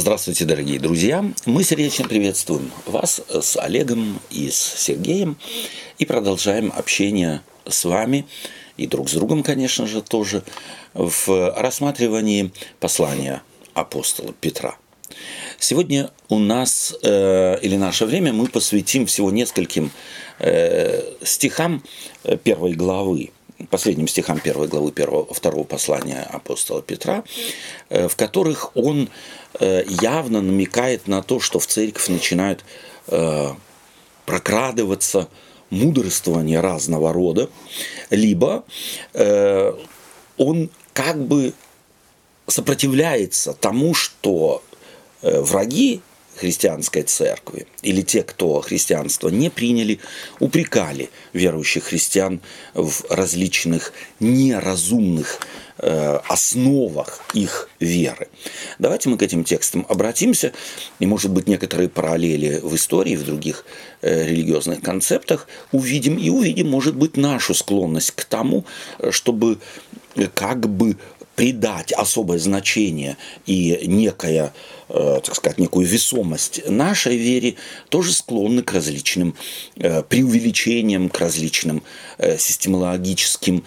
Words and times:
Здравствуйте, 0.00 0.44
дорогие 0.44 0.78
друзья! 0.78 1.24
Мы 1.44 1.64
сердечно 1.64 2.06
приветствуем 2.06 2.70
вас 2.86 3.20
с 3.28 3.56
Олегом 3.56 4.20
и 4.30 4.48
с 4.48 4.56
Сергеем 4.56 5.36
и 5.98 6.06
продолжаем 6.06 6.72
общение 6.72 7.40
с 7.66 7.84
вами 7.84 8.24
и 8.76 8.86
друг 8.86 9.10
с 9.10 9.14
другом, 9.14 9.42
конечно 9.42 9.88
же, 9.88 10.00
тоже 10.00 10.44
в 10.94 11.52
рассматривании 11.56 12.52
послания 12.78 13.42
апостола 13.74 14.32
Петра. 14.40 14.76
Сегодня 15.58 16.12
у 16.28 16.38
нас 16.38 16.94
э, 17.02 17.58
или 17.60 17.74
наше 17.74 18.06
время 18.06 18.32
мы 18.32 18.46
посвятим 18.46 19.04
всего 19.06 19.32
нескольким 19.32 19.90
э, 20.38 21.02
стихам 21.24 21.82
первой 22.44 22.74
главы 22.74 23.32
последним 23.70 24.08
стихам 24.08 24.40
первой 24.40 24.68
главы 24.68 24.92
первого, 24.92 25.32
второго 25.32 25.64
послания 25.64 26.22
апостола 26.22 26.82
Петра, 26.82 27.24
э, 27.88 28.08
в 28.08 28.16
которых 28.16 28.76
он 28.76 29.08
Э, 29.60 29.82
явно 29.88 30.40
намекает 30.40 31.08
на 31.08 31.22
то, 31.22 31.40
что 31.40 31.58
в 31.58 31.66
церковь 31.66 32.08
начинают 32.08 32.64
э, 33.08 33.48
прокрадываться 34.26 35.28
мудрствования 35.70 36.60
разного 36.60 37.12
рода, 37.12 37.50
либо 38.08 38.64
он 40.38 40.70
как 40.94 41.22
бы 41.26 41.52
сопротивляется 42.46 43.52
тому, 43.52 43.92
что 43.92 44.62
враги 45.20 46.00
христианской 46.38 47.02
церкви. 47.02 47.66
Или 47.82 48.02
те, 48.02 48.22
кто 48.22 48.60
христианство 48.60 49.28
не 49.28 49.50
приняли, 49.50 49.98
упрекали 50.40 51.10
верующих 51.32 51.84
христиан 51.84 52.40
в 52.74 53.04
различных 53.10 53.92
неразумных 54.20 55.40
э, 55.78 56.18
основах 56.28 57.20
их 57.34 57.68
веры. 57.80 58.28
Давайте 58.78 59.08
мы 59.08 59.18
к 59.18 59.22
этим 59.22 59.44
текстам 59.44 59.84
обратимся, 59.88 60.52
и, 60.98 61.06
может 61.06 61.30
быть, 61.30 61.48
некоторые 61.48 61.88
параллели 61.88 62.60
в 62.62 62.74
истории, 62.74 63.16
в 63.16 63.24
других 63.24 63.64
э, 64.02 64.26
религиозных 64.26 64.80
концептах 64.80 65.48
увидим, 65.72 66.18
и 66.18 66.30
увидим, 66.30 66.68
может 66.68 66.96
быть, 66.96 67.16
нашу 67.16 67.54
склонность 67.54 68.12
к 68.12 68.24
тому, 68.24 68.64
чтобы 69.10 69.58
э, 70.14 70.26
как 70.34 70.68
бы 70.68 70.96
придать 71.38 71.92
особое 71.92 72.40
значение 72.40 73.16
и 73.46 73.78
некое, 73.86 74.52
э, 74.88 75.20
так 75.22 75.36
сказать, 75.36 75.58
некую 75.58 75.86
весомость 75.86 76.68
нашей 76.68 77.16
вере, 77.16 77.54
тоже 77.90 78.12
склонны 78.12 78.62
к 78.64 78.72
различным 78.72 79.36
э, 79.76 80.02
преувеличениям, 80.02 81.08
к 81.08 81.20
различным 81.20 81.84
э, 82.18 82.36
системологическим 82.38 83.64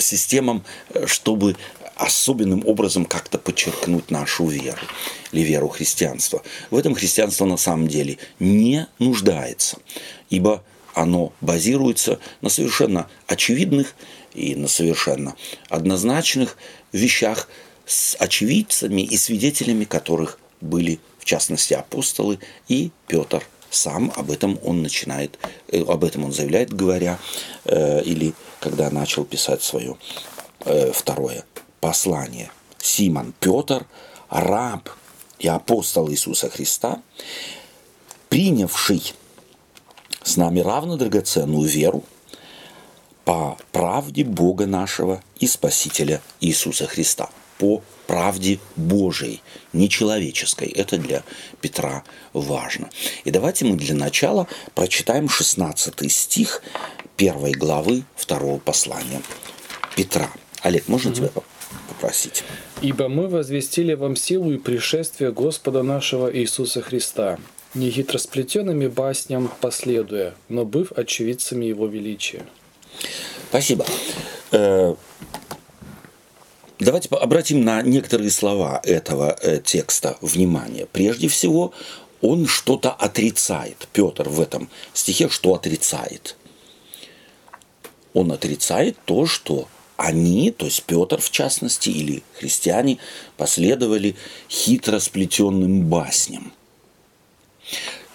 системам, 0.00 0.64
чтобы 1.06 1.56
особенным 1.94 2.66
образом 2.66 3.04
как-то 3.04 3.38
подчеркнуть 3.38 4.10
нашу 4.10 4.46
веру 4.46 4.82
или 5.30 5.42
веру 5.42 5.68
христианства. 5.68 6.42
В 6.70 6.76
этом 6.76 6.96
христианство 6.96 7.44
на 7.44 7.56
самом 7.56 7.86
деле 7.86 8.18
не 8.40 8.88
нуждается, 8.98 9.78
ибо 10.28 10.64
оно 10.94 11.32
базируется 11.40 12.18
на 12.40 12.48
совершенно 12.48 13.08
очевидных 13.28 13.94
и 14.34 14.54
на 14.54 14.68
совершенно 14.68 15.34
однозначных 15.68 16.56
вещах 16.92 17.48
с 17.86 18.16
очевидцами 18.18 19.02
и 19.02 19.16
свидетелями 19.16 19.84
которых 19.84 20.38
были, 20.60 21.00
в 21.18 21.24
частности, 21.24 21.74
апостолы 21.74 22.38
и 22.68 22.90
Петр 23.06 23.44
сам 23.70 24.12
об 24.16 24.30
этом 24.30 24.58
он 24.62 24.82
начинает, 24.82 25.38
э, 25.68 25.82
об 25.82 26.04
этом 26.04 26.24
он 26.24 26.32
заявляет, 26.32 26.72
говоря, 26.72 27.18
э, 27.64 28.02
или 28.02 28.34
когда 28.60 28.90
начал 28.90 29.24
писать 29.24 29.62
свое 29.62 29.96
э, 30.64 30.92
второе 30.92 31.44
послание. 31.80 32.50
Симон 32.78 33.32
Петр, 33.40 33.86
раб 34.28 34.90
и 35.38 35.48
апостол 35.48 36.10
Иисуса 36.10 36.50
Христа, 36.50 37.00
принявший 38.28 39.14
с 40.22 40.36
нами 40.36 40.60
равно 40.60 40.96
драгоценную 40.96 41.68
веру, 41.68 42.04
по 43.24 43.56
правде 43.70 44.24
Бога 44.24 44.66
нашего 44.66 45.22
и 45.38 45.46
Спасителя 45.46 46.20
Иисуса 46.40 46.86
Христа. 46.86 47.30
По 47.58 47.82
правде 48.06 48.58
Божией, 48.74 49.40
не 49.72 49.88
человеческой. 49.88 50.66
Это 50.68 50.98
для 50.98 51.22
Петра 51.60 52.02
важно. 52.32 52.90
И 53.24 53.30
давайте 53.30 53.64
мы 53.64 53.76
для 53.76 53.94
начала 53.94 54.48
прочитаем 54.74 55.28
16 55.28 56.10
стих 56.10 56.62
первой 57.16 57.52
главы 57.52 58.04
второго 58.16 58.58
послания 58.58 59.22
Петра. 59.96 60.28
Олег, 60.62 60.88
можно 60.88 61.10
угу. 61.10 61.16
тебя 61.16 61.30
попросить? 61.88 62.42
«Ибо 62.80 63.08
мы 63.08 63.28
возвестили 63.28 63.94
вам 63.94 64.16
силу 64.16 64.52
и 64.52 64.58
пришествие 64.58 65.30
Господа 65.30 65.82
нашего 65.82 66.34
Иисуса 66.36 66.82
Христа, 66.82 67.38
не 67.74 67.90
хитросплетенными 67.90 68.88
басням 68.88 69.50
последуя, 69.60 70.34
но 70.48 70.64
быв 70.64 70.90
очевидцами 70.92 71.66
Его 71.66 71.86
величия». 71.86 72.44
Спасибо. 73.52 73.84
Э, 74.50 74.94
давайте 76.78 77.10
обратим 77.10 77.62
на 77.62 77.82
некоторые 77.82 78.30
слова 78.30 78.80
этого 78.82 79.36
э, 79.42 79.60
текста 79.62 80.16
внимание. 80.22 80.86
Прежде 80.86 81.28
всего, 81.28 81.74
он 82.22 82.46
что-то 82.46 82.92
отрицает. 82.92 83.88
Петр 83.92 84.26
в 84.30 84.40
этом 84.40 84.70
стихе 84.94 85.28
что 85.28 85.52
отрицает? 85.52 86.36
Он 88.14 88.32
отрицает 88.32 88.96
то, 89.04 89.26
что 89.26 89.68
они, 89.98 90.50
то 90.50 90.64
есть 90.64 90.84
Петр 90.84 91.20
в 91.20 91.30
частности, 91.30 91.90
или 91.90 92.22
христиане, 92.32 92.96
последовали 93.36 94.16
хитро 94.48 94.98
сплетенным 94.98 95.82
басням. 95.90 96.54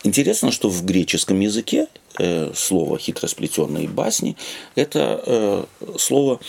Интересно, 0.03 0.52
что 0.52 0.70
в 0.70 0.84
греческом 0.84 1.42
языке 1.42 1.90
слово 2.55 2.97
хитросплетенные 2.97 3.88
басни– 3.88 4.35
это 4.75 5.22
э, 5.25 5.66
слово 5.97 6.39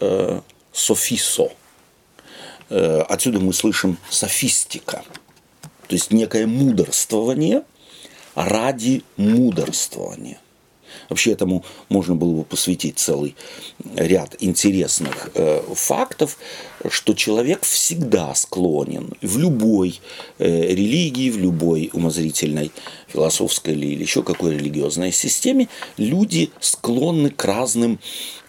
э, 0.00 0.40
софисо. 0.72 1.50
Э, 2.70 3.00
отсюда 3.08 3.40
мы 3.40 3.52
слышим 3.52 3.98
софистика, 4.10 5.02
то 5.62 5.94
есть 5.94 6.12
некое 6.12 6.46
мудрствование 6.46 7.62
ради 8.34 9.02
мудрствования. 9.16 10.38
Вообще 11.08 11.32
этому 11.32 11.64
можно 11.88 12.14
было 12.14 12.36
бы 12.36 12.44
посвятить 12.44 12.98
целый 12.98 13.34
ряд 13.96 14.36
интересных 14.40 15.30
э, 15.34 15.62
фактов, 15.74 16.38
что 16.90 17.14
человек 17.14 17.64
всегда 17.64 18.34
склонен 18.34 19.12
в 19.22 19.38
любой 19.38 20.00
э, 20.38 20.74
религии, 20.74 21.30
в 21.30 21.38
любой 21.38 21.90
умозрительной 21.92 22.70
философской 23.08 23.74
или 23.74 24.02
еще 24.02 24.22
какой 24.22 24.54
религиозной 24.54 25.12
системе, 25.12 25.68
люди 25.96 26.50
склонны 26.60 27.30
к 27.30 27.44
разным 27.44 27.98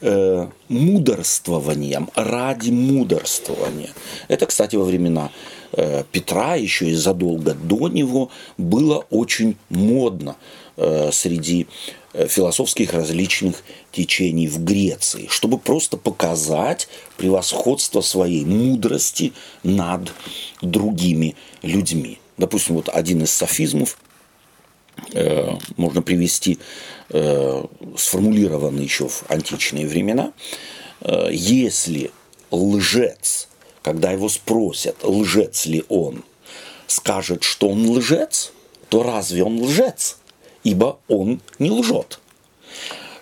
э, 0.01 0.47
мудрствованиям, 0.67 2.09
ради 2.15 2.69
мудрствования. 2.69 3.89
Это, 4.27 4.45
кстати, 4.45 4.75
во 4.75 4.83
времена 4.83 5.31
э, 5.73 6.03
Петра, 6.11 6.55
еще 6.55 6.89
и 6.89 6.93
задолго 6.93 7.53
до 7.53 7.87
него, 7.87 8.29
было 8.57 9.05
очень 9.09 9.55
модно 9.69 10.35
э, 10.77 11.09
среди 11.11 11.67
философских 12.27 12.93
различных 12.93 13.63
течений 13.91 14.47
в 14.47 14.63
Греции, 14.63 15.27
чтобы 15.29 15.57
просто 15.57 15.97
показать 15.97 16.87
превосходство 17.17 18.01
своей 18.01 18.45
мудрости 18.45 19.33
над 19.63 20.11
другими 20.61 21.35
людьми. 21.61 22.19
Допустим, 22.37 22.75
вот 22.75 22.89
один 22.89 23.23
из 23.23 23.31
софизмов 23.31 23.97
э, 25.13 25.55
можно 25.77 26.01
привести, 26.01 26.59
э, 27.09 27.65
сформулированный 27.97 28.83
еще 28.83 29.07
в 29.07 29.23
античные 29.29 29.87
времена. 29.87 30.33
Э, 31.01 31.29
если 31.31 32.11
лжец, 32.51 33.49
когда 33.81 34.11
его 34.11 34.29
спросят, 34.29 35.03
лжец 35.03 35.65
ли 35.65 35.83
он, 35.89 36.23
скажет, 36.87 37.43
что 37.43 37.69
он 37.69 37.89
лжец, 37.89 38.53
то 38.89 39.03
разве 39.03 39.43
он 39.43 39.61
лжец? 39.61 40.18
Ибо 40.63 40.99
он 41.07 41.41
не 41.57 41.71
лжет. 41.71 42.19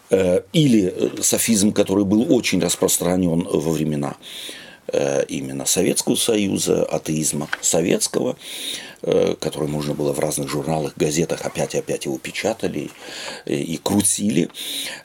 Э, 0.09 0.41
или 0.53 0.93
э, 0.95 1.21
софизм, 1.21 1.73
который 1.73 2.05
был 2.05 2.33
очень 2.33 2.61
распространен 2.61 3.43
во 3.43 3.71
времена 3.71 4.15
э, 4.87 5.25
именно 5.27 5.65
Советского 5.65 6.15
Союза, 6.15 6.85
атеизма 6.85 7.49
советского, 7.61 8.37
который 9.01 9.69
можно 9.69 9.93
было 9.93 10.11
в 10.11 10.19
разных 10.19 10.49
журналах, 10.49 10.93
газетах 10.95 11.41
опять 11.45 11.75
и 11.75 11.77
опять 11.77 12.05
его 12.05 12.17
печатали 12.17 12.89
и 13.45 13.79
крутили. 13.81 14.49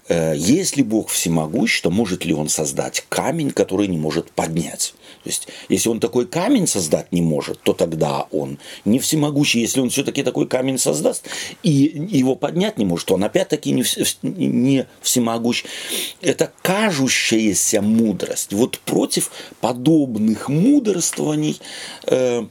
Если 0.09 0.81
Бог 0.81 1.11
всемогущ, 1.11 1.83
то 1.83 1.91
может 1.91 2.25
ли 2.25 2.33
Он 2.33 2.49
создать 2.49 3.05
камень, 3.11 3.51
который 3.51 3.89
не 3.89 3.99
может 3.99 4.31
поднять? 4.31 4.95
То 5.23 5.29
есть, 5.29 5.49
если 5.69 5.89
он 5.89 6.01
такой 6.01 6.27
камень 6.27 6.67
создать 6.67 7.13
не 7.13 7.23
может, 7.23 7.61
то 7.63 7.73
тогда 7.73 8.27
он 8.33 8.59
не 8.85 8.99
всемогущий. 8.99 9.61
Если 9.61 9.81
он 9.81 9.91
все-таки 9.91 10.23
такой 10.23 10.49
камень 10.49 10.79
создаст 10.79 11.29
и 11.63 11.71
его 11.71 12.35
поднять 12.35 12.79
не 12.79 12.85
может, 12.85 13.09
то 13.09 13.15
он 13.15 13.25
опять-таки 13.25 13.71
не, 13.71 13.85
не 14.23 14.87
всемогущ. 15.01 15.65
Это 16.21 16.53
кажущаяся 16.63 17.83
мудрость. 17.83 18.53
Вот 18.53 18.79
против 18.81 19.31
подобных 19.61 20.49
мудрствований 20.49 21.61
э, 22.07 22.45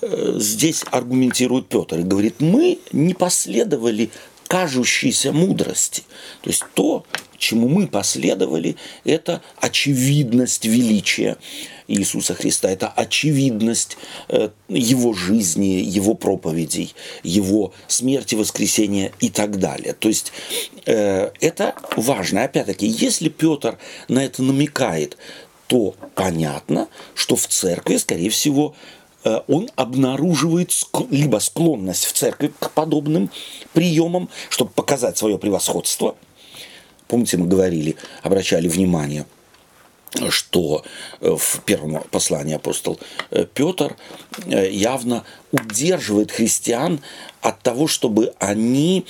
э, 0.00 0.34
здесь 0.38 0.84
аргументирует 0.90 1.68
Петр 1.68 2.00
и 2.00 2.02
говорит, 2.02 2.40
мы 2.40 2.78
не 2.92 3.14
последовали 3.14 4.10
кажущейся 4.48 5.32
мудрости. 5.32 6.02
То 6.42 6.50
есть 6.50 6.64
то, 6.74 7.04
чему 7.42 7.68
мы 7.68 7.88
последовали, 7.88 8.76
это 9.04 9.42
очевидность 9.58 10.64
величия 10.64 11.36
Иисуса 11.88 12.34
Христа, 12.34 12.70
это 12.70 12.88
очевидность 12.88 13.98
э, 14.28 14.50
Его 14.68 15.12
жизни, 15.12 15.82
Его 15.84 16.14
проповедей, 16.14 16.94
Его 17.22 17.72
смерти, 17.88 18.36
воскресения 18.36 19.12
и 19.20 19.28
так 19.28 19.58
далее. 19.58 19.92
То 19.92 20.08
есть 20.08 20.32
э, 20.86 21.30
это 21.40 21.74
важно. 21.96 22.44
Опять-таки, 22.44 22.86
если 22.86 23.28
Петр 23.28 23.78
на 24.08 24.24
это 24.24 24.42
намекает, 24.42 25.18
то 25.66 25.94
понятно, 26.14 26.88
что 27.14 27.34
в 27.34 27.46
церкви, 27.48 27.96
скорее 27.96 28.30
всего, 28.30 28.74
э, 29.24 29.40
он 29.48 29.68
обнаруживает 29.74 30.72
либо 31.10 31.38
склонность 31.38 32.04
в 32.04 32.12
церкви 32.12 32.52
к 32.56 32.70
подобным 32.70 33.30
приемам, 33.72 34.28
чтобы 34.48 34.70
показать 34.70 35.18
свое 35.18 35.38
превосходство. 35.38 36.14
Помните, 37.12 37.36
мы 37.36 37.46
говорили, 37.46 37.96
обращали 38.22 38.68
внимание, 38.68 39.26
что 40.30 40.82
э, 41.20 41.36
в 41.36 41.60
первом 41.66 42.02
послании 42.10 42.54
апостол 42.54 42.98
э, 43.30 43.44
Петр 43.52 43.98
явно 44.46 45.24
удерживает 45.50 46.32
христиан 46.32 47.00
от 47.42 47.60
того, 47.60 47.86
чтобы 47.86 48.32
они 48.38 49.04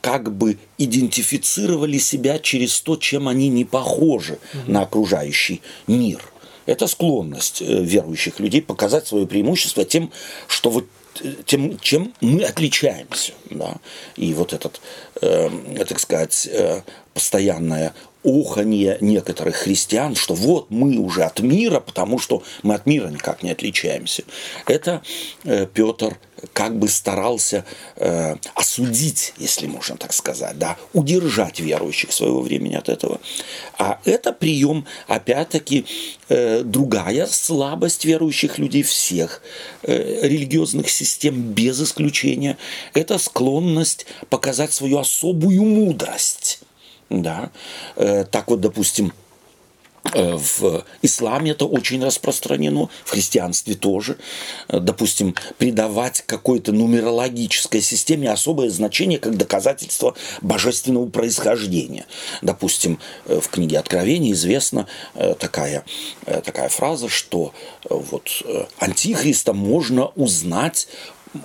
как 0.00 0.34
бы 0.34 0.56
идентифицировали 0.78 1.98
себя 1.98 2.38
через 2.38 2.80
то, 2.80 2.96
чем 2.96 3.28
они 3.28 3.50
не 3.50 3.66
похожи 3.66 4.38
угу. 4.54 4.72
на 4.72 4.80
окружающий 4.80 5.60
мир. 5.86 6.22
Это 6.66 6.88
склонность 6.88 7.62
э, 7.62 7.82
верующих 7.82 8.40
людей 8.40 8.60
показать 8.60 9.06
свое 9.06 9.26
преимущество 9.26 9.84
тем, 9.84 10.10
что 10.48 10.70
вот 10.70 10.84
э, 10.84 10.95
тем, 11.44 11.78
чем 11.78 12.12
мы 12.20 12.44
отличаемся. 12.44 13.32
Да? 13.50 13.76
И 14.16 14.34
вот 14.34 14.52
этот, 14.52 14.80
э, 15.20 15.50
так 15.88 15.98
сказать, 15.98 16.48
э, 16.50 16.82
постоянное 17.14 17.94
уханье 18.22 18.98
некоторых 19.00 19.54
христиан, 19.54 20.16
что 20.16 20.34
вот 20.34 20.66
мы 20.70 20.98
уже 20.98 21.22
от 21.22 21.40
мира, 21.40 21.78
потому 21.78 22.18
что 22.18 22.42
мы 22.64 22.74
от 22.74 22.84
мира 22.84 23.06
никак 23.06 23.44
не 23.44 23.52
отличаемся. 23.52 24.24
Это 24.66 25.02
э, 25.44 25.66
Петр 25.72 26.18
как 26.52 26.78
бы 26.78 26.88
старался 26.88 27.64
э, 27.96 28.36
осудить, 28.54 29.34
если 29.38 29.66
можно 29.66 29.96
так 29.96 30.12
сказать, 30.12 30.58
да, 30.58 30.76
удержать 30.92 31.60
верующих 31.60 32.12
своего 32.12 32.40
времени 32.40 32.74
от 32.74 32.88
этого. 32.88 33.20
А 33.78 34.00
это 34.04 34.32
прием, 34.32 34.86
опять-таки, 35.06 35.86
э, 36.28 36.62
другая 36.62 37.26
слабость 37.26 38.04
верующих 38.04 38.58
людей 38.58 38.82
всех 38.82 39.42
э, 39.82 40.26
религиозных 40.26 40.90
систем 40.90 41.52
без 41.52 41.80
исключения. 41.80 42.56
Это 42.94 43.18
склонность 43.18 44.06
показать 44.28 44.72
свою 44.72 44.98
особую 44.98 45.64
мудрость 45.64 46.60
да? 47.10 47.50
Э, 47.96 48.24
так 48.24 48.48
вот, 48.48 48.60
допустим, 48.60 49.12
в 50.14 50.84
исламе 51.02 51.52
это 51.52 51.66
очень 51.66 52.04
распространено, 52.04 52.88
в 53.04 53.10
христианстве 53.10 53.74
тоже. 53.74 54.18
Э, 54.68 54.80
допустим, 54.80 55.34
придавать 55.58 56.22
какой-то 56.26 56.72
нумерологической 56.72 57.80
системе 57.80 58.30
особое 58.30 58.70
значение 58.70 59.18
как 59.18 59.36
доказательство 59.36 60.14
божественного 60.42 61.08
происхождения. 61.08 62.06
Допустим, 62.42 62.98
в 63.24 63.48
книге 63.48 63.78
Откровения 63.78 64.32
известна 64.32 64.86
такая, 65.38 65.84
такая 66.24 66.68
фраза, 66.68 67.08
что 67.08 67.52
вот 67.88 68.42
антихриста 68.78 69.52
можно 69.52 70.06
узнать 70.16 70.88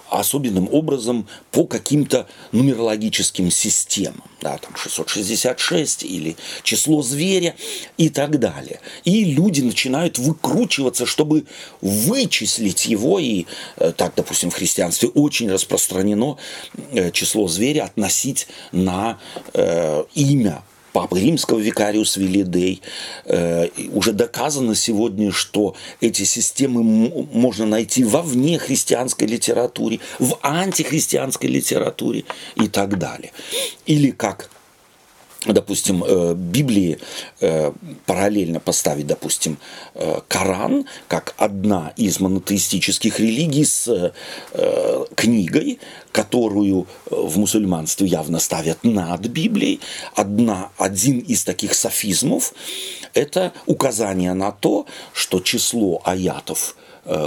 особенным 0.10 0.68
образом 0.72 1.28
по 1.52 1.66
каким-то 1.66 2.28
нумерологическим 2.52 3.52
системам, 3.52 4.24
да, 4.42 4.58
там 4.58 4.76
666 4.76 6.04
или 6.04 6.36
число 6.64 7.02
зверя 7.02 7.56
и 7.98 8.10
так 8.10 8.40
далее. 8.40 8.80
И 9.04 9.24
люди 9.24 9.62
начинают 9.62 10.18
выкручиваться, 10.18 11.06
чтобы 11.06 11.46
вычислить 11.82 12.86
его, 12.86 13.20
и 13.20 13.46
э, 13.78 13.92
так, 13.96 14.14
допустим, 14.16 14.50
в 14.50 14.56
христианстве 14.56 15.10
очень 15.10 15.52
распространено 15.52 16.38
э, 16.92 17.12
число 17.12 17.48
зверя 17.48 17.84
относить 17.84 18.48
на 18.72 19.20
э, 19.54 20.04
имя 20.16 20.64
Папы 20.94 21.20
Римского 21.20 21.60
викариус 21.60 22.18
Вилидей. 22.18 22.82
Э, 23.26 23.68
уже 23.94 24.14
доказано 24.14 24.76
сегодня, 24.76 25.32
что 25.32 25.76
эти 26.02 26.24
системы 26.24 26.84
можно 27.32 27.66
найти 27.66 28.04
вовне 28.04 28.60
христианской 28.60 29.28
литературе, 29.28 30.00
в 30.20 30.38
антихристианской 30.42 31.50
литературе 31.50 32.26
и 32.56 32.68
так 32.68 32.98
далее. 32.98 33.32
Или 33.86 34.12
как 34.12 34.50
допустим, 35.46 36.04
э, 36.04 36.34
Библии 36.36 37.00
э, 37.40 37.72
параллельно 38.06 38.60
поставить, 38.60 39.08
допустим, 39.08 39.58
э, 39.96 40.20
Коран 40.28 40.86
как 41.08 41.34
одна 41.38 41.94
из 41.98 42.20
монотеистических 42.20 43.20
религий 43.20 43.66
с 43.66 44.14
книгой, 45.16 45.80
которую 46.12 46.88
в 47.10 47.38
мусульманстве 47.38 48.08
явно 48.08 48.40
ставят 48.40 48.84
над 48.84 49.22
Библией. 49.22 49.80
Одна, 50.16 50.70
один 50.78 51.20
из 51.20 51.44
таких 51.44 51.74
софизмов– 51.74 52.54
это 53.14 53.52
указание 53.66 54.34
на 54.34 54.52
то, 54.52 54.86
что 55.14 55.40
число 55.40 56.02
аятов 56.04 56.76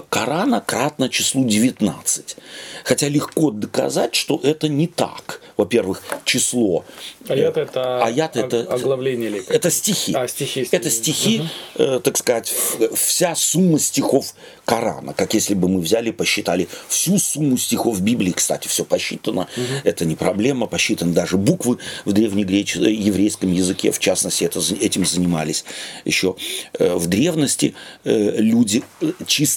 Корана 0.09 0.61
кратно 0.61 1.09
числу 1.09 1.44
19. 1.44 2.37
Хотя 2.85 3.09
легко 3.09 3.50
доказать, 3.50 4.15
что 4.15 4.41
это 4.43 4.69
не 4.69 4.87
так. 4.87 5.41
Во-первых, 5.56 6.03
число. 6.25 6.85
Аят 7.29 7.56
это, 7.56 8.05
аят 8.05 8.37
это 8.37 8.62
оглавление 8.62 9.31
или 9.31 9.47
Это 9.49 9.71
стихи. 9.71 10.12
А, 10.15 10.26
стихи, 10.26 10.65
стихи. 10.65 10.76
Это 10.76 10.91
стихи, 10.91 11.41
угу. 11.41 11.82
э, 11.82 12.00
так 12.00 12.17
сказать, 12.17 12.53
вся 12.94 13.35
сумма 13.37 13.79
стихов 13.79 14.35
Корана. 14.65 15.15
Как 15.15 15.35
если 15.35 15.55
бы 15.55 15.69
мы 15.69 15.81
взяли, 15.81 16.11
посчитали 16.11 16.69
всю 16.88 17.19
сумму 17.19 17.56
стихов 17.56 18.00
Библии. 18.00 18.32
Кстати, 18.32 18.67
все 18.67 18.85
посчитано. 18.85 19.43
Угу. 19.56 19.65
Это 19.85 20.05
не 20.05 20.17
проблема. 20.17 20.67
Посчитаны 20.67 21.12
даже 21.12 21.37
буквы 21.37 21.79
в 22.05 22.12
древнегреческом, 22.12 22.88
еврейском 22.88 23.53
языке. 23.53 23.93
В 23.93 24.00
частности, 24.00 24.44
это, 24.44 24.61
этим 24.81 25.06
занимались 25.06 25.65
еще 26.05 26.37
э, 26.79 26.94
в 26.94 27.06
древности 27.06 27.75
э, 28.05 28.37
люди 28.38 28.82
э, 29.00 29.12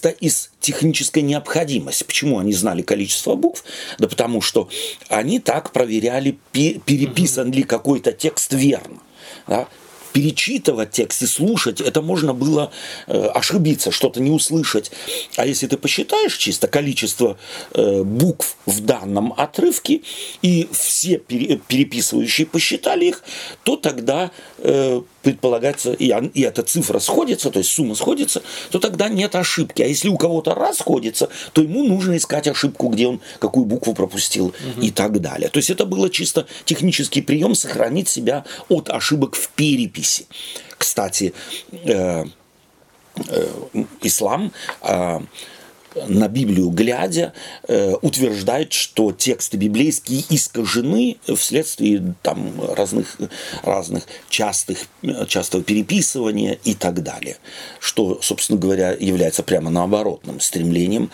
чисто 0.08 0.26
из 0.26 0.50
технической 0.60 1.24
необходимости. 1.24 2.04
Почему 2.04 2.40
они 2.40 2.54
знали 2.54 2.82
количество 2.82 3.36
букв? 3.36 3.64
Да 4.00 4.08
потому 4.08 4.42
что 4.42 4.70
они 5.10 5.40
так 5.40 5.72
проверяли, 5.72 6.38
переписан 6.52 7.52
ли 7.52 7.64
какой-то 7.64 8.12
текст 8.12 8.54
верно. 8.54 9.00
Да? 9.48 9.68
перечитывать 10.14 10.92
текст 10.92 11.22
и 11.22 11.28
слушать, 11.28 11.80
это 11.80 12.02
можно 12.02 12.34
было 12.34 12.72
э, 13.06 13.26
ошибиться, 13.36 13.92
что-то 13.92 14.20
не 14.20 14.32
услышать. 14.32 14.90
А 15.36 15.46
если 15.46 15.68
ты 15.68 15.78
посчитаешь 15.78 16.36
чисто 16.38 16.68
количество 16.68 17.38
э, 17.74 18.02
букв 18.02 18.58
в 18.66 18.80
данном 18.80 19.34
отрывке, 19.38 20.02
и 20.42 20.68
все 20.72 21.20
пере, 21.20 21.58
переписывающие 21.68 22.48
посчитали 22.48 23.06
их, 23.06 23.24
то 23.62 23.76
тогда 23.76 24.32
э, 24.58 25.02
предполагается, 25.28 25.92
и, 25.92 26.14
и 26.34 26.42
эта 26.42 26.64
цифра 26.64 27.00
сходится, 27.00 27.52
то 27.52 27.60
есть 27.60 27.70
сумма 27.70 27.96
сходится, 27.96 28.42
то 28.72 28.80
тогда 28.80 29.10
нет 29.10 29.36
ошибки. 29.36 29.82
А 29.82 29.86
если 29.86 30.08
у 30.08 30.16
кого-то 30.16 30.56
расходится, 30.56 31.28
то 31.52 31.62
ему 31.62 31.84
нужно 31.84 32.16
искать 32.16 32.48
ошибку, 32.48 32.88
где 32.88 33.08
он 33.08 33.20
какую 33.40 33.66
букву 33.66 33.94
пропустил 33.94 34.46
угу. 34.46 34.82
и 34.82 34.90
так 34.90 35.20
далее. 35.20 35.50
То 35.50 35.58
есть 35.58 35.70
это 35.70 35.86
было 35.86 36.10
чисто 36.10 36.48
технический 36.64 37.22
прием 37.22 37.56
сохранить 37.56 38.08
себя 38.08 38.46
от 38.70 38.90
ошибок 38.90 39.36
в 39.36 39.50
переписи. 39.50 40.28
Кстати, 40.78 41.34
э, 41.74 42.24
э, 43.28 43.48
ислам 44.02 44.54
э, 44.82 45.20
на 46.08 46.28
Библию 46.28 46.70
глядя, 46.70 47.34
э, 47.68 47.94
утверждает, 48.02 48.74
что 48.74 49.12
тексты 49.12 49.58
библейские 49.58 50.24
искажены 50.30 51.18
вследствие 51.36 52.16
там, 52.22 52.54
разных, 52.74 53.18
разных 53.64 54.04
частых, 54.30 54.88
частого 55.28 55.64
переписывания 55.64 56.58
и 56.64 56.74
так 56.74 57.04
далее. 57.04 57.38
Что, 57.80 58.20
собственно 58.22 58.60
говоря, 58.60 58.96
является 59.00 59.44
прямо 59.44 59.70
наоборотным 59.70 60.40
стремлением 60.40 61.10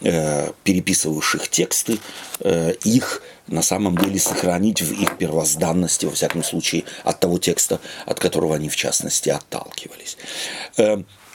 э, 0.00 0.50
переписывавших 0.64 1.48
тексты, 1.48 1.98
э, 2.40 2.74
их 2.84 3.22
на 3.46 3.62
самом 3.62 3.98
деле 3.98 4.18
сохранить 4.20 4.80
в 4.80 4.92
их 4.92 5.18
первозданности, 5.18 6.06
во 6.06 6.12
всяком 6.12 6.44
случае, 6.44 6.84
от 7.02 7.18
того 7.18 7.38
текста, 7.38 7.80
от 8.06 8.20
которого 8.20 8.54
они, 8.54 8.68
в 8.68 8.76
частности, 8.76 9.28
отталкивались 9.28 10.16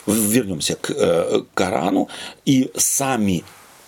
вернемся 0.06 0.76
к 0.76 0.92
э, 0.92 1.42
Корану, 1.54 2.10
и 2.46 2.72
сами 2.76 3.44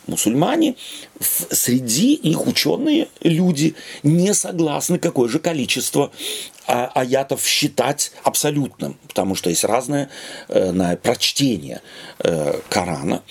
мусульмане, 0.07 0.75
среди 1.19 2.13
их 2.13 2.47
ученые 2.47 3.09
люди 3.21 3.75
не 4.03 4.33
согласны, 4.33 4.99
какое 4.99 5.29
же 5.29 5.39
количество 5.39 6.11
а, 6.67 6.91
аятов 6.93 7.45
считать 7.45 8.11
абсолютным, 8.23 8.97
потому 9.07 9.35
что 9.35 9.49
есть 9.49 9.63
разное 9.63 10.09
э, 10.49 10.71
на 10.71 10.95
прочтение 10.97 11.81
э, 12.19 12.59
Корана. 12.69 13.23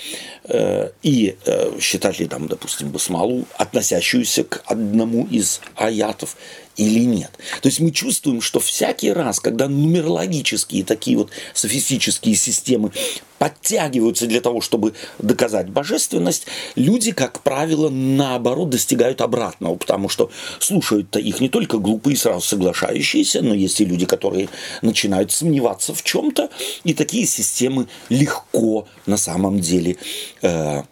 э, 0.44 0.90
и 1.02 1.36
э, 1.44 1.78
считать 1.80 2.18
ли 2.18 2.26
там, 2.26 2.48
допустим, 2.48 2.90
басмалу, 2.90 3.44
относящуюся 3.58 4.44
к 4.44 4.62
одному 4.66 5.26
из 5.26 5.60
аятов 5.74 6.36
или 6.76 7.00
нет. 7.00 7.30
То 7.62 7.68
есть 7.68 7.80
мы 7.80 7.90
чувствуем, 7.90 8.40
что 8.40 8.60
всякий 8.60 9.12
раз, 9.12 9.40
когда 9.40 9.68
нумерологические 9.68 10.84
такие 10.84 11.16
вот 11.16 11.30
софистические 11.54 12.34
системы 12.34 12.92
подтягиваются 13.38 14.26
для 14.26 14.40
того, 14.40 14.60
чтобы 14.60 14.94
доказать 15.18 15.68
божественность, 15.68 16.46
люди, 16.74 17.12
как 17.12 17.42
правило, 17.42 17.88
наоборот 17.90 18.70
достигают 18.70 19.20
обратного, 19.20 19.76
потому 19.76 20.08
что 20.08 20.30
слушают-то 20.58 21.18
их 21.18 21.40
не 21.40 21.48
только 21.48 21.78
глупые, 21.78 22.16
сразу 22.16 22.40
соглашающиеся, 22.40 23.25
но 23.34 23.54
есть 23.54 23.80
и 23.80 23.84
люди, 23.84 24.06
которые 24.06 24.48
начинают 24.82 25.32
сомневаться 25.32 25.94
в 25.94 26.02
чем-то, 26.02 26.50
и 26.84 26.94
такие 26.94 27.26
системы 27.26 27.88
легко 28.08 28.86
на 29.06 29.16
самом 29.16 29.60
деле 29.60 29.96
э, 30.42 30.82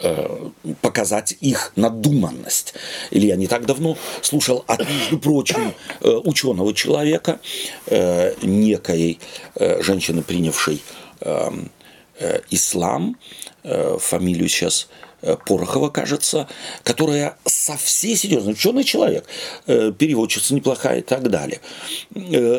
Э, 0.00 0.50
показать 0.80 1.36
их 1.40 1.72
надуманность. 1.74 2.74
Или 3.10 3.26
я 3.26 3.36
не 3.36 3.48
так 3.48 3.66
давно 3.66 3.96
слушал 4.22 4.64
от, 4.68 4.88
между 4.88 5.18
прочим, 5.18 5.74
э, 6.00 6.08
ученого 6.08 6.72
человека, 6.72 7.40
э, 7.86 8.34
некой 8.42 9.18
женщины, 9.80 10.22
принявшей 10.22 10.82
ислам, 12.50 13.16
фамилию 13.64 14.48
сейчас 14.48 14.88
Порохова, 15.46 15.88
кажется, 15.88 16.48
которая 16.84 17.36
со 17.44 17.76
всей 17.76 18.16
серьезностью, 18.16 18.70
ученый 18.70 18.84
человек, 18.84 19.26
переводчица 19.66 20.54
неплохая 20.54 21.00
и 21.00 21.02
так 21.02 21.28
далее, 21.28 21.60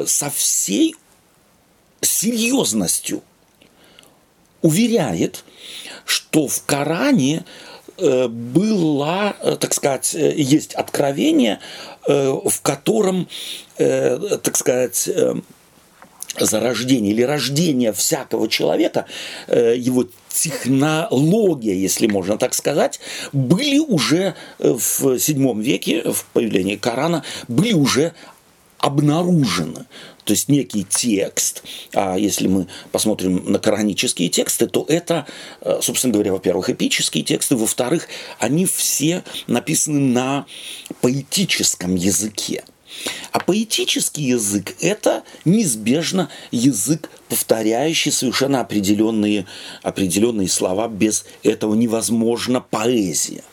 со 0.06 0.30
всей 0.30 0.96
серьезностью 2.01 3.22
уверяет, 4.62 5.44
что 6.06 6.48
в 6.48 6.63
Коране 6.66 7.46
э, 7.98 8.28
была, 8.28 9.36
э, 9.42 9.58
так 9.60 9.74
сказать, 9.74 10.16
э, 10.16 10.34
есть 10.36 10.74
откровение, 10.74 11.60
в 12.08 12.62
котором, 12.63 13.28
так 13.78 14.58
сказать, 14.58 15.08
зарождение 16.39 17.13
или 17.13 17.22
рождение 17.22 17.94
всякого 17.94 18.48
человека, 18.48 19.06
его 19.48 20.06
технология, 20.29 21.75
если 21.75 22.07
можно 22.07 22.38
так 22.38 22.53
сказать, 22.53 23.00
были 23.33 23.79
уже 23.79 24.36
в 24.59 25.19
седьмом 25.19 25.59
веке, 25.62 26.03
в 26.12 26.25
появлении 26.33 26.75
Корана, 26.75 27.24
были 27.48 27.74
уже 27.74 28.13
обнаружены. 28.79 29.86
То 30.24 30.33
есть 30.33 30.48
некий 30.48 30.83
текст, 30.83 31.63
а 31.93 32.17
если 32.17 32.48
мы 32.48 32.67
посмотрим 32.91 33.51
на 33.51 33.59
коранические 33.59 34.29
тексты, 34.29 34.67
то 34.67 34.86
это, 34.88 35.25
э, 35.62 35.79
собственно 35.81 36.13
говоря, 36.13 36.33
во-первых, 36.33 36.69
эпические 36.69 37.24
тексты, 37.24 37.55
во-вторых, 37.55 38.07
они 38.38 38.65
все 38.65 39.24
написаны 39.48 40.00
на 40.00 40.45
поэтическом 41.01 41.95
языке. 41.95 42.63
А 43.32 43.39
поэтический 43.39 44.24
язык– 44.24 44.75
это 44.82 45.24
неизбежно 45.46 46.29
язык, 46.51 47.10
повторяющий 47.29 48.12
совершенно 48.12 48.62
определенные, 48.62 49.46
определенные 49.84 50.50
слова. 50.50 50.88
Без 50.88 51.25
этого 51.44 51.75
невозможна 51.75 52.60
поэзия. 52.60 53.44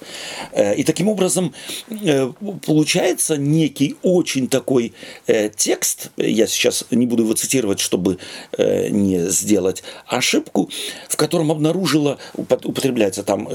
Э, 0.53 0.75
и 0.75 0.83
таким 0.83 1.09
образом 1.09 1.55
э, 1.91 2.33
получается 2.65 3.37
некий 3.37 3.97
очень 4.03 4.49
такой 4.49 4.95
э, 5.27 5.51
текст, 5.55 6.11
я 6.17 6.47
сейчас 6.47 6.85
не 6.91 7.07
буду 7.07 7.25
его 7.25 7.35
цитировать, 7.35 7.81
чтобы 7.81 8.19
не 8.59 9.29
сделать 9.31 9.83
ошибку, 10.07 10.71
в 11.09 11.17
котором 11.17 11.51
обнаружила, 11.51 12.19
употребляется 12.35 13.23
там 13.23 13.49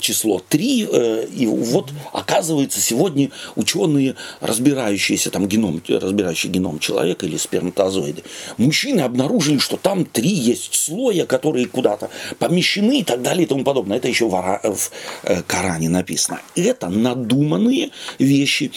число 0.00 0.42
3, 0.48 0.88
и 1.32 1.46
вот 1.46 1.90
оказывается 2.12 2.80
сегодня 2.80 3.30
ученые, 3.56 4.14
разбирающиеся 4.40 5.27
если 5.28 5.30
там 5.30 5.46
геном, 5.46 5.82
разбирающий 5.88 6.50
геном 6.50 6.78
человека 6.78 7.26
или 7.26 7.36
сперматозоиды, 7.36 8.22
мужчины 8.56 9.00
обнаружили, 9.02 9.58
что 9.58 9.76
там 9.76 10.04
три 10.04 10.30
есть 10.30 10.74
слоя, 10.74 11.26
которые 11.26 11.66
куда-то 11.66 12.10
помещены 12.38 13.00
и 13.00 13.04
так 13.04 13.22
далее 13.22 13.44
и 13.44 13.46
тому 13.46 13.64
подобное. 13.64 13.98
Это 13.98 14.08
еще 14.08 14.28
в, 14.28 14.90
э, 15.24 15.42
Коране 15.46 15.88
написано. 15.88 16.40
Это 16.56 16.88
надуманные 16.88 17.90
вещи 18.18 18.72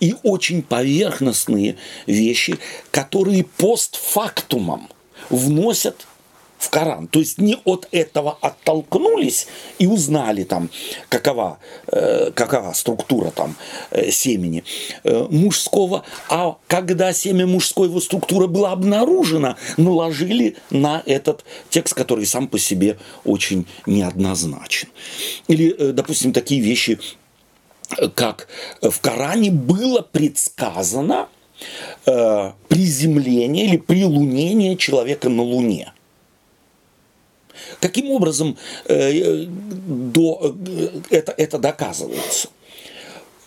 и 0.00 0.14
очень 0.22 0.62
поверхностные 0.62 1.76
вещи, 2.06 2.58
которые 2.90 3.44
постфактумом 3.44 4.88
вносят 5.30 6.05
в 6.58 6.70
Коран. 6.70 7.06
То 7.08 7.18
есть 7.18 7.38
не 7.38 7.56
от 7.64 7.88
этого 7.92 8.38
оттолкнулись 8.40 9.46
и 9.78 9.86
узнали 9.86 10.44
там, 10.44 10.70
какова, 11.08 11.58
э, 11.88 12.30
какова 12.32 12.72
структура 12.72 13.30
там 13.30 13.56
э, 13.90 14.10
семени 14.10 14.64
э, 15.04 15.26
мужского, 15.30 16.04
а 16.28 16.56
когда 16.66 17.12
семя 17.12 17.46
мужской 17.46 17.88
его 17.88 18.00
структура 18.00 18.46
была 18.46 18.72
обнаружена, 18.72 19.56
наложили 19.76 20.56
на 20.70 21.02
этот 21.06 21.44
текст, 21.70 21.94
который 21.94 22.26
сам 22.26 22.48
по 22.48 22.58
себе 22.58 22.98
очень 23.24 23.66
неоднозначен. 23.86 24.88
Или, 25.48 25.74
э, 25.76 25.92
допустим, 25.92 26.32
такие 26.32 26.60
вещи, 26.60 26.98
как 28.14 28.48
в 28.82 29.00
Коране 29.00 29.50
было 29.50 30.00
предсказано 30.00 31.28
э, 32.06 32.52
приземление 32.68 33.66
или 33.66 33.76
прилунение 33.76 34.76
человека 34.76 35.28
на 35.28 35.42
Луне. 35.42 35.92
Каким 37.80 38.10
образом 38.10 38.56
э, 38.86 39.44
до, 39.46 40.54
э, 40.66 41.00
это, 41.10 41.32
это 41.36 41.58
доказывается? 41.58 42.48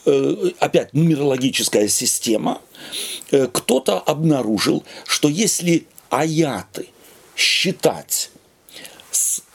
Э, 0.05 0.51
опять 0.59 0.93
нумерологическая 0.93 1.87
система. 1.87 2.61
Кто-то 3.29 3.99
обнаружил, 3.99 4.83
что 5.05 5.29
если 5.29 5.85
аяты 6.09 6.87
считать 7.35 8.31